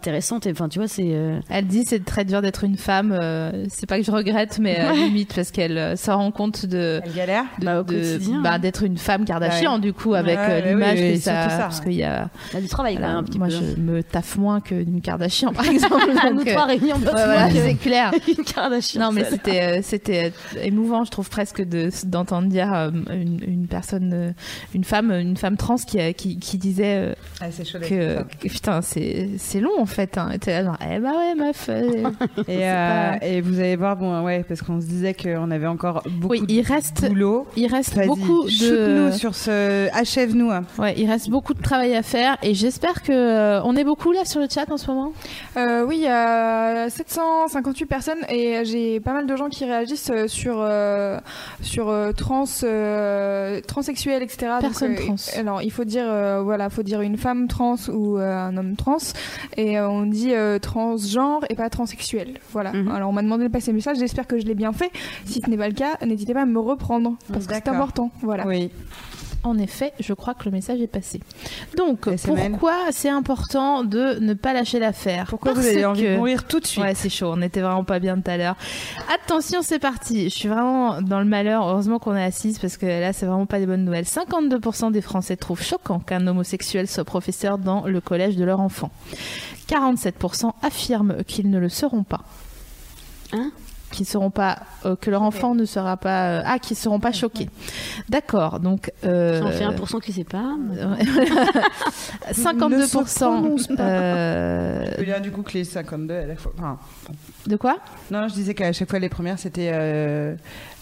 [0.52, 3.12] enfin tu vois c'est euh, Elle dit c'est très dur d'être une femme.
[3.12, 6.66] euh, c'est pas que je regrette, mais euh, limite parce qu'elle euh, se rend compte
[6.66, 7.02] de.
[7.04, 7.46] Elle galère.
[7.60, 8.42] de- Bah, au de- quotidien.
[8.42, 11.82] bah, d'être une femme Kardashian du coup avec Ouais, ouais, l'image oui, que ça, parce
[11.82, 14.04] qu'il y a il y a du travail quand même un petit moi je me
[14.04, 17.12] taffe moins que une Kardashian par exemple à nous donc, euh, trois réunis on ouais,
[17.12, 21.30] voilà, moins que c'est clair une Kardashian non mais c'était euh, c'était émouvant je trouve
[21.30, 24.34] presque de d'entendre dire euh, une, une personne
[24.74, 29.30] une femme une femme trans qui qui, qui disait euh, Ah, que, que, putain c'est
[29.38, 30.30] c'est long en fait hein.
[30.34, 32.10] Et t'es là, genre, eh bah ouais meuf euh,
[32.48, 35.68] Et, euh, pas- et vous allez voir, bon, ouais, parce qu'on se disait qu'on avait
[35.68, 37.48] encore beaucoup oui il reste de boulot.
[37.56, 39.90] il reste Vas-y, beaucoup de sur ce.
[39.94, 40.52] Achève-nous.
[40.52, 40.64] hein.
[40.78, 44.12] ouais il reste beaucoup de travail à faire et j'espère que euh, on est beaucoup
[44.16, 45.12] là sur le chat en ce moment
[45.58, 50.10] Euh, oui, il y a 758 personnes et j'ai pas mal de gens qui réagissent
[50.12, 51.20] euh, sur euh,
[51.62, 54.48] sur euh, trans, euh, transsexuel, etc.
[54.54, 55.16] Donc, Personne euh, trans.
[55.38, 58.76] Alors il faut dire euh, voilà, faut dire une femme trans ou euh, un homme
[58.76, 58.98] trans
[59.58, 62.40] et euh, on dit euh, transgenre et pas transsexuel.
[62.52, 62.74] Voilà.
[62.74, 62.90] Mhm.
[62.92, 63.98] Alors on m'a demandé de passer le message.
[63.98, 64.92] J'espère que je l'ai bien fait.
[65.26, 68.12] Si ce n'est pas le cas, n'hésitez pas à me reprendre parce que c'est important.
[68.22, 68.46] Voilà.
[68.48, 68.72] Oui.
[69.46, 71.20] En effet, je crois que le message est passé.
[71.78, 72.50] Donc, SML.
[72.52, 76.46] pourquoi c'est important de ne pas lâcher l'affaire Pourquoi vous avez envie que- de mourir
[76.48, 77.32] tout de suite Ouais, c'est chaud.
[77.36, 78.56] On était vraiment pas bien tout à l'heure.
[79.14, 80.26] Attention, c'est parti.
[80.26, 81.68] Je suis vraiment dans le malheur.
[81.68, 84.06] Heureusement qu'on est assise parce que là, c'est vraiment pas des bonnes nouvelles.
[84.06, 88.90] 52% des Français trouvent choquant qu'un homosexuel soit professeur dans le collège de leur enfant.
[89.68, 92.22] 47% affirment qu'ils ne le seront pas.
[93.34, 93.52] Hein?
[93.96, 97.14] Qu'ils seront pas, euh, que leur enfant ne sera pas, euh, ah, qu'ils seront pas
[97.14, 97.48] choqués.
[98.10, 98.60] D'accord.
[98.60, 100.52] Donc, euh, j'en fais 1% qui sait pas
[102.28, 103.20] Ne se 52%.
[103.20, 103.84] prononce pas.
[103.84, 106.52] euh, Je veux dire du coup que les 52 à la fois.
[106.58, 106.78] Enfin,
[107.48, 107.78] de quoi?
[108.12, 110.36] Non, je disais qu'à chaque fois les premières c'était euh,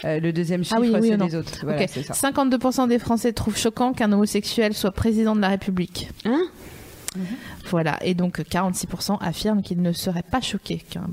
[0.05, 1.59] euh, le deuxième chiffre, Ah oui, oui, c'est les autres.
[1.63, 1.89] Voilà, Ok.
[1.93, 2.13] c'est ça.
[2.31, 6.09] 52% des Français trouvent choquant qu'un homosexuel soit président de la République.
[6.25, 6.41] hein?
[7.69, 11.07] Voilà, et donc 46% affirment qu'ils ne seraient pas choqués qu'un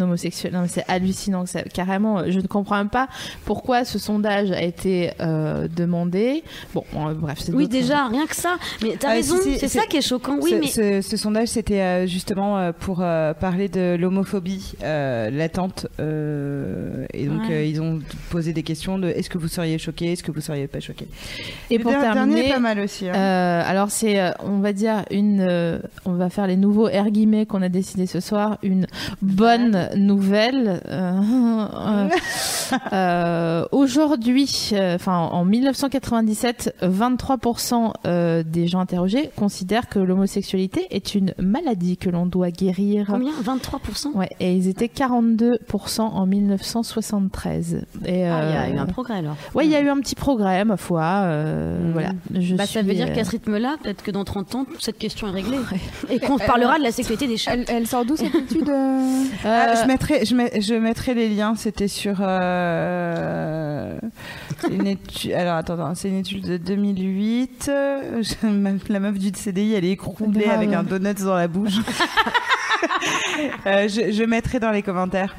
[0.00, 0.52] homosexuel.
[0.52, 2.30] Non, mais c'est hallucinant, c'est carrément.
[2.30, 3.08] Je ne comprends même pas
[3.44, 6.42] pourquoi ce sondage a été euh, demandé.
[6.74, 8.56] Bon, euh, bref, c'est Oui, déjà, rien que ça.
[8.82, 10.38] Mais t'as Ah, raison, si, si, c'est c'est- ça qui est choquant.
[10.40, 11.00] Oui, ce, mais.
[11.02, 15.86] ce- ce sondage, c'était euh, justement euh, pour euh, parler de l'homophobie euh, latente.
[15.98, 17.54] euh, et donc, Ouais.
[17.54, 18.00] euh, ils ont
[18.30, 21.06] posé des questions de est-ce que vous seriez choqué, est-ce que vous seriez pas choqué.
[21.70, 23.08] Et Le pour der- dernier terminer, est pas mal aussi.
[23.08, 23.14] hein.
[23.14, 27.10] Euh, alors c'est, euh, on va dire une, euh, on va faire les nouveaux air
[27.10, 28.86] guillemets qu'on a décidé ce soir, une
[29.22, 30.82] bonne nouvelle.
[30.88, 32.08] Euh,
[32.92, 41.34] euh, Aujourd'hui, enfin en 1997, 23% euh, des gens interrogés considèrent que l'homosexualité est une
[41.38, 43.06] maladie que l'on doit guérir.
[43.08, 43.32] Combien?
[43.42, 47.86] 23% Ouais, et ils étaient 42% en 1973.
[48.04, 49.36] Et, Ah, il y a eu un progrès alors.
[49.54, 51.24] Ouais, il y a eu un petit progrès, ma foi.
[51.24, 51.92] Mhm.
[51.92, 52.10] Voilà.
[52.34, 55.26] Je Bah, ça veut dire qu'à ce rythme-là, peut-être que dans 30 ans, cette question
[55.30, 55.58] est réglée.
[56.10, 57.54] Et qu'on parlera de la sécurité des chats.
[57.54, 61.14] Elle, elle sort d'où cette étude euh Ah, euh, je, mettrai, je, mets- je mettrai
[61.14, 62.16] les liens, c'était sur.
[62.20, 63.98] euh,
[64.60, 67.66] c'est une étude, alors attends, attends, c'est une étude de 2008.
[67.68, 71.48] euh, je- ma- la meuf du CDI, elle est écroulée avec un donut dans la
[71.48, 71.74] bouche.
[73.66, 75.34] Euh, je, je mettrai dans les commentaires.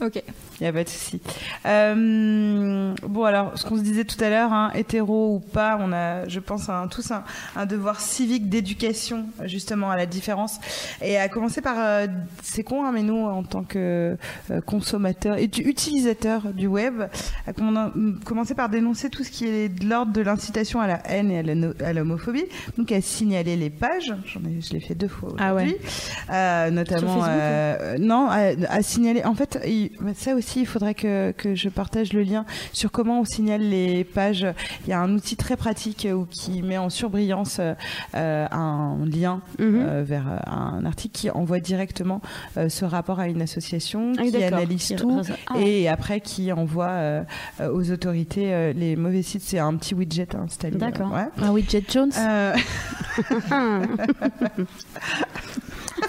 [0.00, 0.22] Ok.
[0.64, 1.20] N'y a pas de souci.
[1.66, 5.92] Euh, bon, alors, ce qu'on se disait tout à l'heure, hein, hétéro ou pas, on
[5.92, 7.22] a, je pense, un, tous un,
[7.54, 10.58] un devoir civique d'éducation, justement, à la différence.
[11.02, 12.06] Et à commencer par, euh,
[12.42, 14.16] c'est con, hein, mais nous, en tant que
[14.50, 17.02] euh, consommateurs et utilisateurs du web,
[17.46, 21.02] à comm- commencer par dénoncer tout ce qui est de l'ordre de l'incitation à la
[21.10, 22.46] haine et à l'homophobie.
[22.78, 24.14] Donc, à signaler les pages.
[24.24, 25.64] J'en ai, je l'ai fait deux fois Ah ouais.
[25.64, 25.76] aujourd'hui.
[26.32, 29.58] Euh, notamment Facebook, euh, non à, à signaler en fait
[30.14, 34.04] ça aussi il faudrait que, que je partage le lien sur comment on signale les
[34.04, 34.46] pages
[34.84, 37.74] il y a un outil très pratique où qui met en surbrillance euh,
[38.14, 39.84] euh, un lien Mhm.
[39.86, 42.20] euh, vers euh, un article qui envoie directement
[42.56, 44.58] euh, ce rapport à une association Ah qui d'accord.
[44.58, 45.58] analyse Qui- tout Ah.
[45.58, 47.22] et après qui envoie euh,
[47.60, 51.12] euh, aux autorités euh, les mauvais sites c'est un petit widget installé D'accord.
[51.12, 51.26] ouais.
[51.42, 52.12] Un widget Jones.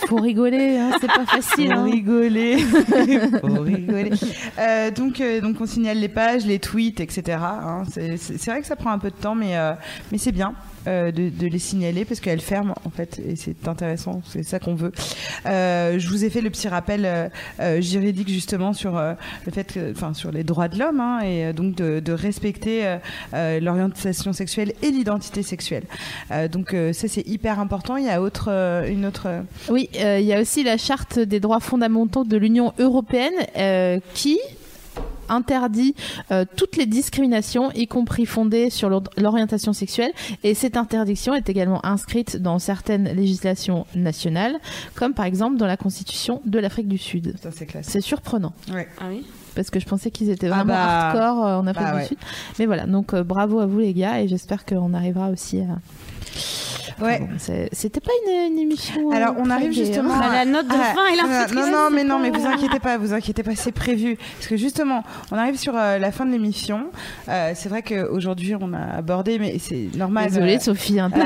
[0.08, 1.72] Faut rigoler, hein, c'est pas facile.
[1.72, 1.84] Faut hein.
[1.84, 2.58] rigoler.
[3.42, 4.12] Faut rigoler.
[4.60, 7.38] Euh, donc, euh, donc on signale les pages, les tweets, etc.
[7.42, 7.84] hein.
[7.92, 9.74] C'est vrai que ça prend un peu de temps, mais, euh,
[10.12, 10.54] mais c'est bien.
[10.88, 14.60] Euh, de, de les signaler parce qu'elles ferment en fait et c'est intéressant c'est ça
[14.60, 14.92] qu'on veut.
[15.46, 17.28] Euh, je vous ai fait le petit rappel euh,
[17.60, 19.14] euh, juridique justement sur euh,
[19.46, 22.98] le fait enfin sur les droits de l'homme hein, et euh, donc de, de respecter
[23.34, 25.84] l'orientation sexuelle et l'identité sexuelle.
[26.52, 27.98] Donc ça c'est hyper important.
[27.98, 28.50] Il y a autre
[28.88, 29.28] une autre
[29.70, 33.34] Oui, il y a aussi la charte des droits fondamentaux de l'Union européenne
[34.14, 34.40] qui
[35.30, 35.96] interdit
[36.32, 40.12] euh, toutes les discriminations, y compris fondées sur l'or- l'orientation sexuelle.
[40.44, 44.56] Et cette interdiction est également inscrite dans certaines législations nationales,
[44.96, 47.36] comme par exemple dans la Constitution de l'Afrique du Sud.
[47.42, 48.54] ça c'est classe C'est surprenant.
[48.74, 48.88] ouais.
[49.00, 49.26] Ah oui?
[49.56, 51.98] Parce que je pensais qu'ils étaient Ah vraiment bah, hardcore euh, en Afrique bah du
[52.00, 52.08] ouais.
[52.08, 52.18] Sud.
[52.60, 55.80] Mais voilà, donc euh, bravo à vous les gars et j'espère qu'on arrivera aussi à.
[57.02, 57.20] Ouais.
[57.20, 57.28] Bon,
[57.74, 59.12] C'était pas une, une émission.
[59.12, 59.72] euh, Alors, on arrive hein.
[59.74, 62.30] justement On a la note de Ah, fin et l'info non, non, mais non, mais
[62.30, 64.18] vous inquiétez pas, vous inquiétez pas, c'est prévu.
[64.38, 66.86] Parce que justement, on arrive sur euh, la fin de l'émission.
[67.28, 70.30] Euh, c'est vrai qu'aujourd'hui, on a abordé, mais c'est normal.
[70.30, 71.20] Désolée euh, Sophie, hein, euh,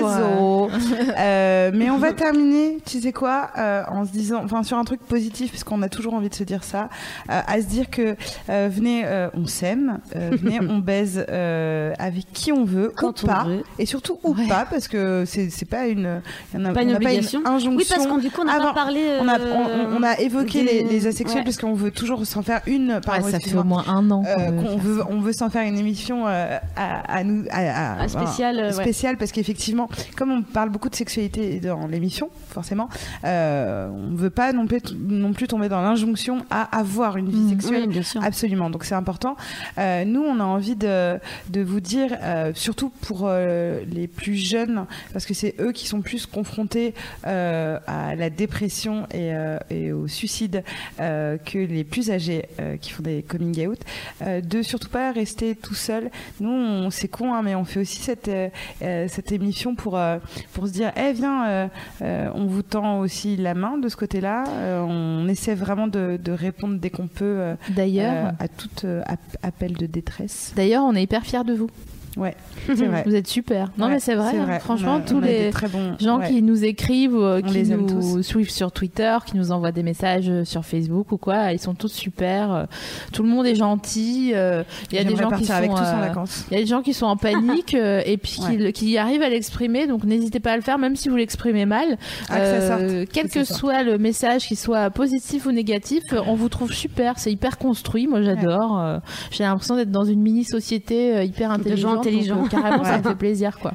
[0.00, 0.68] quoi.
[1.18, 4.84] Euh, mais on va terminer, tu sais quoi, euh, en se disant, enfin sur un
[4.84, 6.88] truc positif, parce qu'on a toujours envie de se dire ça,
[7.30, 8.16] euh, à se dire que
[8.48, 13.22] euh, venez, euh, on s'aime, euh, venez, on baise euh, avec qui on veut, Quand
[13.22, 13.62] ou on pas, veut.
[13.78, 14.48] et surtout ou Ouais.
[14.48, 16.20] pas, parce que c'est c'est pas une,
[16.54, 17.40] il y en a- Pas une on obligation.
[17.44, 17.76] injonction.
[17.76, 18.68] Oui, parce qu'on du coup, on n'a avant.
[18.68, 19.00] pas parlé.
[19.20, 19.54] On a, euh,
[19.92, 21.44] on, on a évoqué des- les, les asexuels ouais.
[21.44, 24.22] parce qu'on veut toujours s'en faire une par Ouais, ça fait au moins un an.
[24.22, 24.36] qu'on Euh,
[24.68, 27.58] faire veut, on veut s'en faire une émission euh, à, à nous, à,
[27.98, 28.82] à- Un spécial, voilà, euh, ouais.
[28.82, 32.88] spécial parce qu'effectivement, comme on parle beaucoup de sexualité dans l'émission, forcément,
[33.24, 37.36] euh, on veut pas non plus, non plus tomber dans l'injonction à avoir une vie
[37.38, 37.48] Mhm.
[37.50, 37.82] sexuelle.
[37.82, 38.22] Oui, bien sûr.
[38.22, 39.36] Absolument, donc c'est important.
[39.78, 41.18] Euh, nous, on a envie de,
[41.50, 45.86] de vous dire, euh, surtout pour euh, les plus jeunes, parce que c'est eux qui
[45.86, 46.94] sont plus confrontés
[47.26, 50.62] euh, à la dépression et, euh, et au suicide
[51.00, 52.46] euh, que les plus âgés
[52.80, 53.80] qui font des coming out,
[54.24, 56.10] de surtout pas rester tout seul.
[56.40, 58.30] Nous, c'est con, hein, mais on fait aussi cette,
[58.80, 59.98] cette émission pour,
[60.52, 61.68] pour se dire, eh viens, euh,
[62.02, 64.44] euh, on vous tend aussi la main de ce côté-là.
[64.86, 67.54] On essaie vraiment de, de répondre dès qu'on peut.
[67.70, 70.52] D'ailleurs, à tout app- appel de détresse.
[70.56, 71.70] d'ailleurs, on est hyper fiers de vous.
[72.16, 72.34] Ouais,
[72.66, 73.02] c'est vrai.
[73.06, 73.70] Vous êtes super.
[73.78, 74.36] Non, Ouais, mais c'est vrai.
[74.36, 74.60] vrai.
[74.60, 76.28] Franchement, On a- tous on a des les très bons- gens ouais.
[76.28, 79.82] qui nous écrivent, euh, On qui les nous suivent sur Twitter, qui nous envoient des
[79.82, 82.52] messages euh, sur Facebook ou quoi, ils sont tous super.
[82.52, 82.64] euh,
[83.12, 84.32] Tout le monde est gentil.
[84.34, 86.44] euh, Il y a des gens qui sont avec tous en euh, vacances.
[86.50, 88.72] Il y a des gens qui sont en panique euh, et puis qui, Ouais.
[88.72, 91.96] qui arrivent à l'exprimer, donc n'hésitez pas à le faire, même si vous l'exprimez mal.
[92.28, 92.82] Ah, que ça sorte.
[93.12, 93.58] quel Que ça que sorte.
[93.60, 97.18] soit le message, qu'il soit positif ou négatif, on vous trouve super.
[97.18, 98.06] C'est hyper construit.
[98.06, 99.00] Moi, j'adore.
[99.30, 102.01] J'ai l'impression d'être dans une mini société hyper intelligente.
[102.02, 102.44] Donc, intelligents.
[102.44, 103.72] euh, carrément, ça me fait plaisir, quoi.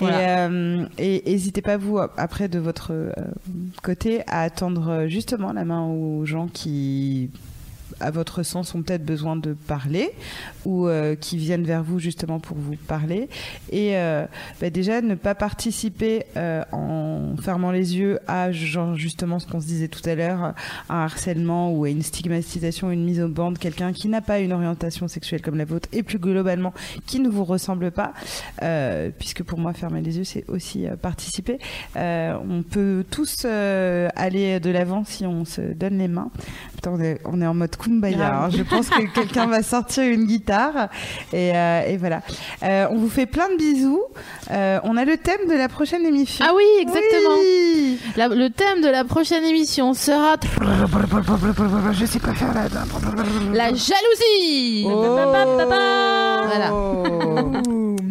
[0.00, 0.46] Voilà.
[0.46, 0.86] Et, euh,
[1.26, 3.12] n'hésitez pas vous après de votre euh,
[3.82, 7.30] côté à attendre euh, justement la main aux gens qui
[8.00, 10.10] à votre sens ont peut-être besoin de parler
[10.64, 13.28] ou euh, qui viennent vers vous justement pour vous parler.
[13.70, 14.26] Et euh,
[14.60, 19.60] bah, déjà ne pas participer euh, en fermant les yeux à genre justement ce qu'on
[19.60, 20.54] se disait tout à l'heure
[20.88, 24.40] un harcèlement ou à une stigmatisation une mise au banc de quelqu'un qui n'a pas
[24.40, 26.72] une orientation sexuelle comme la vôtre et plus globalement
[27.06, 28.12] qui ne vous ressemble pas
[29.18, 31.58] puisque pour moi fermer les yeux c'est aussi participer.
[31.94, 36.30] On peut tous aller de l'avant si on se donne les mains.
[36.86, 38.50] On, est, on est en mode kumbaya hein.
[38.50, 40.88] je pense que quelqu'un va sortir une guitare
[41.32, 42.20] et, euh, et voilà
[42.62, 44.02] Euh, on vous fait plein de bisous
[44.50, 47.34] Euh, on a le thème de la prochaine émission Ah oui, exactement.
[47.38, 47.98] Oui.
[48.16, 50.36] La- le thème de la prochaine émission sera
[51.92, 52.64] je sais pas faire la
[53.52, 54.86] la jalousie.
[54.86, 55.04] Oh.
[56.50, 56.70] Voilà.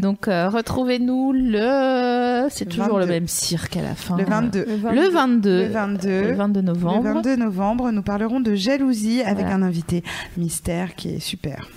[0.02, 3.14] Donc euh, retrouvez-nous le, c'est toujours le 22.
[3.14, 4.18] même cirque à la fin.
[4.18, 5.50] le 22 Le 22.
[5.64, 6.22] Le 22.
[6.22, 7.04] Le 22 novembre.
[7.04, 9.56] Le 22 novembre, nous parlerons de jalousie avec Voilà.
[9.56, 10.04] un invité
[10.38, 11.68] mystère qui est super.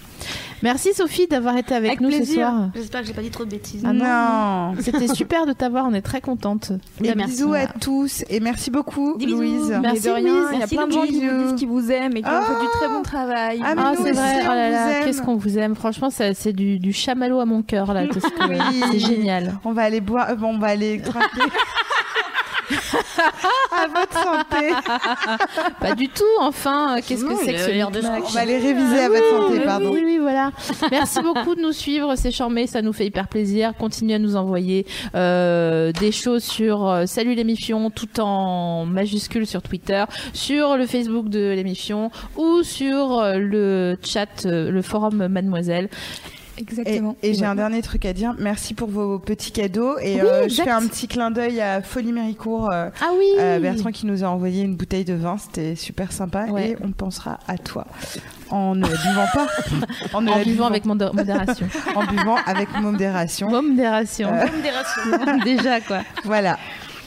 [0.63, 2.71] Merci Sophie d'avoir été avec, Avec nous ce soir.
[2.75, 3.83] J'espère que j'ai pas dit trop de bêtises.
[3.87, 4.05] Ah non.
[4.75, 4.83] non.
[4.83, 6.73] C'était super de t'avoir, on est très contente.
[7.03, 7.33] Et Bah, merci.
[7.35, 9.27] bisous à tous et merci beaucoup Des.
[9.27, 9.71] Louise.
[9.81, 10.25] Merci, Louise.
[10.25, 12.29] il y a Merci, plein de gens qui vous disent qu'ils vous aiment et qui
[12.29, 12.41] Ah.
[12.43, 13.61] ont fait du très bon travail.
[13.65, 15.75] Ah, Ah, nous c'est vrai, oh là là, qu'est-ce qu'on vous aime.
[15.75, 18.07] Franchement, c'est du, du chamallow à mon cœur, là.
[18.07, 18.59] tout ce que- Oui.
[18.93, 19.59] C'est génial.
[19.65, 21.01] On va aller boire, euh, bon, on va aller.
[23.73, 24.73] à votre santé.
[25.81, 26.97] Pas du tout, enfin.
[27.07, 29.65] Qu'est-ce que c'est que ce l'air de On va aller réviser à votre santé, Oui,
[29.65, 29.91] pardon.
[29.93, 30.51] Oui, oui, voilà.
[30.91, 33.73] Merci beaucoup de nous suivre, c'est charmé, ça nous fait hyper plaisir.
[33.79, 39.63] Continuez à nous envoyer euh, des choses sur euh, Salut l'émission, tout en majuscule sur
[39.63, 45.89] Twitter, sur le Facebook de l'émission ou sur euh, le chat, euh, le forum Mademoiselle.
[46.59, 47.17] Exactement.
[47.23, 48.35] et j'ai un dernier truc à dire.
[48.39, 49.97] Merci pour vos petits cadeaux.
[50.01, 52.71] Et euh, je fais un petit clin d'œil à Folie Méricourt.
[52.71, 56.13] euh, Ah oui euh, Bertrand qui nous a envoyé une bouteille de vin, c'était super
[56.13, 56.71] sympa Ouais.
[56.71, 57.87] et on pensera à toi
[58.51, 59.47] en ne buvant pas,
[60.15, 61.67] en, ne En buvant- avec modération.
[61.95, 63.51] en buvant avec modération.
[63.51, 64.29] Modération.
[64.33, 64.47] Euh.
[65.45, 66.01] Déjà quoi.
[66.25, 66.59] Voilà.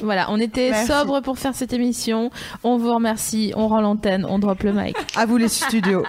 [0.03, 0.87] Voilà, on était Merci.
[0.87, 2.31] sobre pour faire cette émission.
[2.63, 4.95] On vous remercie, on rend l'antenne, on drop le mic.
[5.15, 6.03] À vous les studios.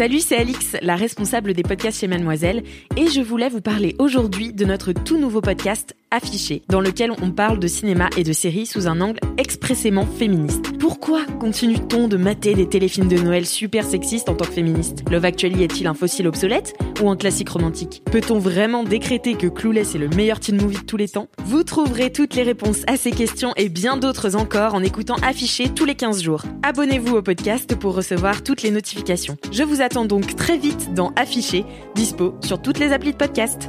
[0.00, 2.62] Salut, c'est Alix, la responsable des podcasts chez Mademoiselle,
[2.96, 7.30] et je voulais vous parler aujourd'hui de notre tout nouveau podcast Affiché, dans lequel on
[7.30, 10.72] parle de cinéma et de séries sous un angle expressément féministe.
[10.80, 15.04] Pourquoi continue-t-on de mater des téléfilms de Noël super sexistes en tant que féministe?
[15.10, 18.02] Love Actually est-il un fossile obsolète ou un classique romantique?
[18.10, 21.28] Peut-on vraiment décréter que Clueless est le meilleur teen movie de tous les temps?
[21.44, 25.68] Vous trouverez toutes les réponses à ces questions et bien d'autres encore en écoutant Affiché
[25.68, 26.42] tous les 15 jours.
[26.62, 29.36] Abonnez-vous au podcast pour recevoir toutes les notifications.
[29.52, 31.64] Je vous attends donc très vite dans Affiché,
[31.94, 33.68] dispo sur toutes les applis de podcast.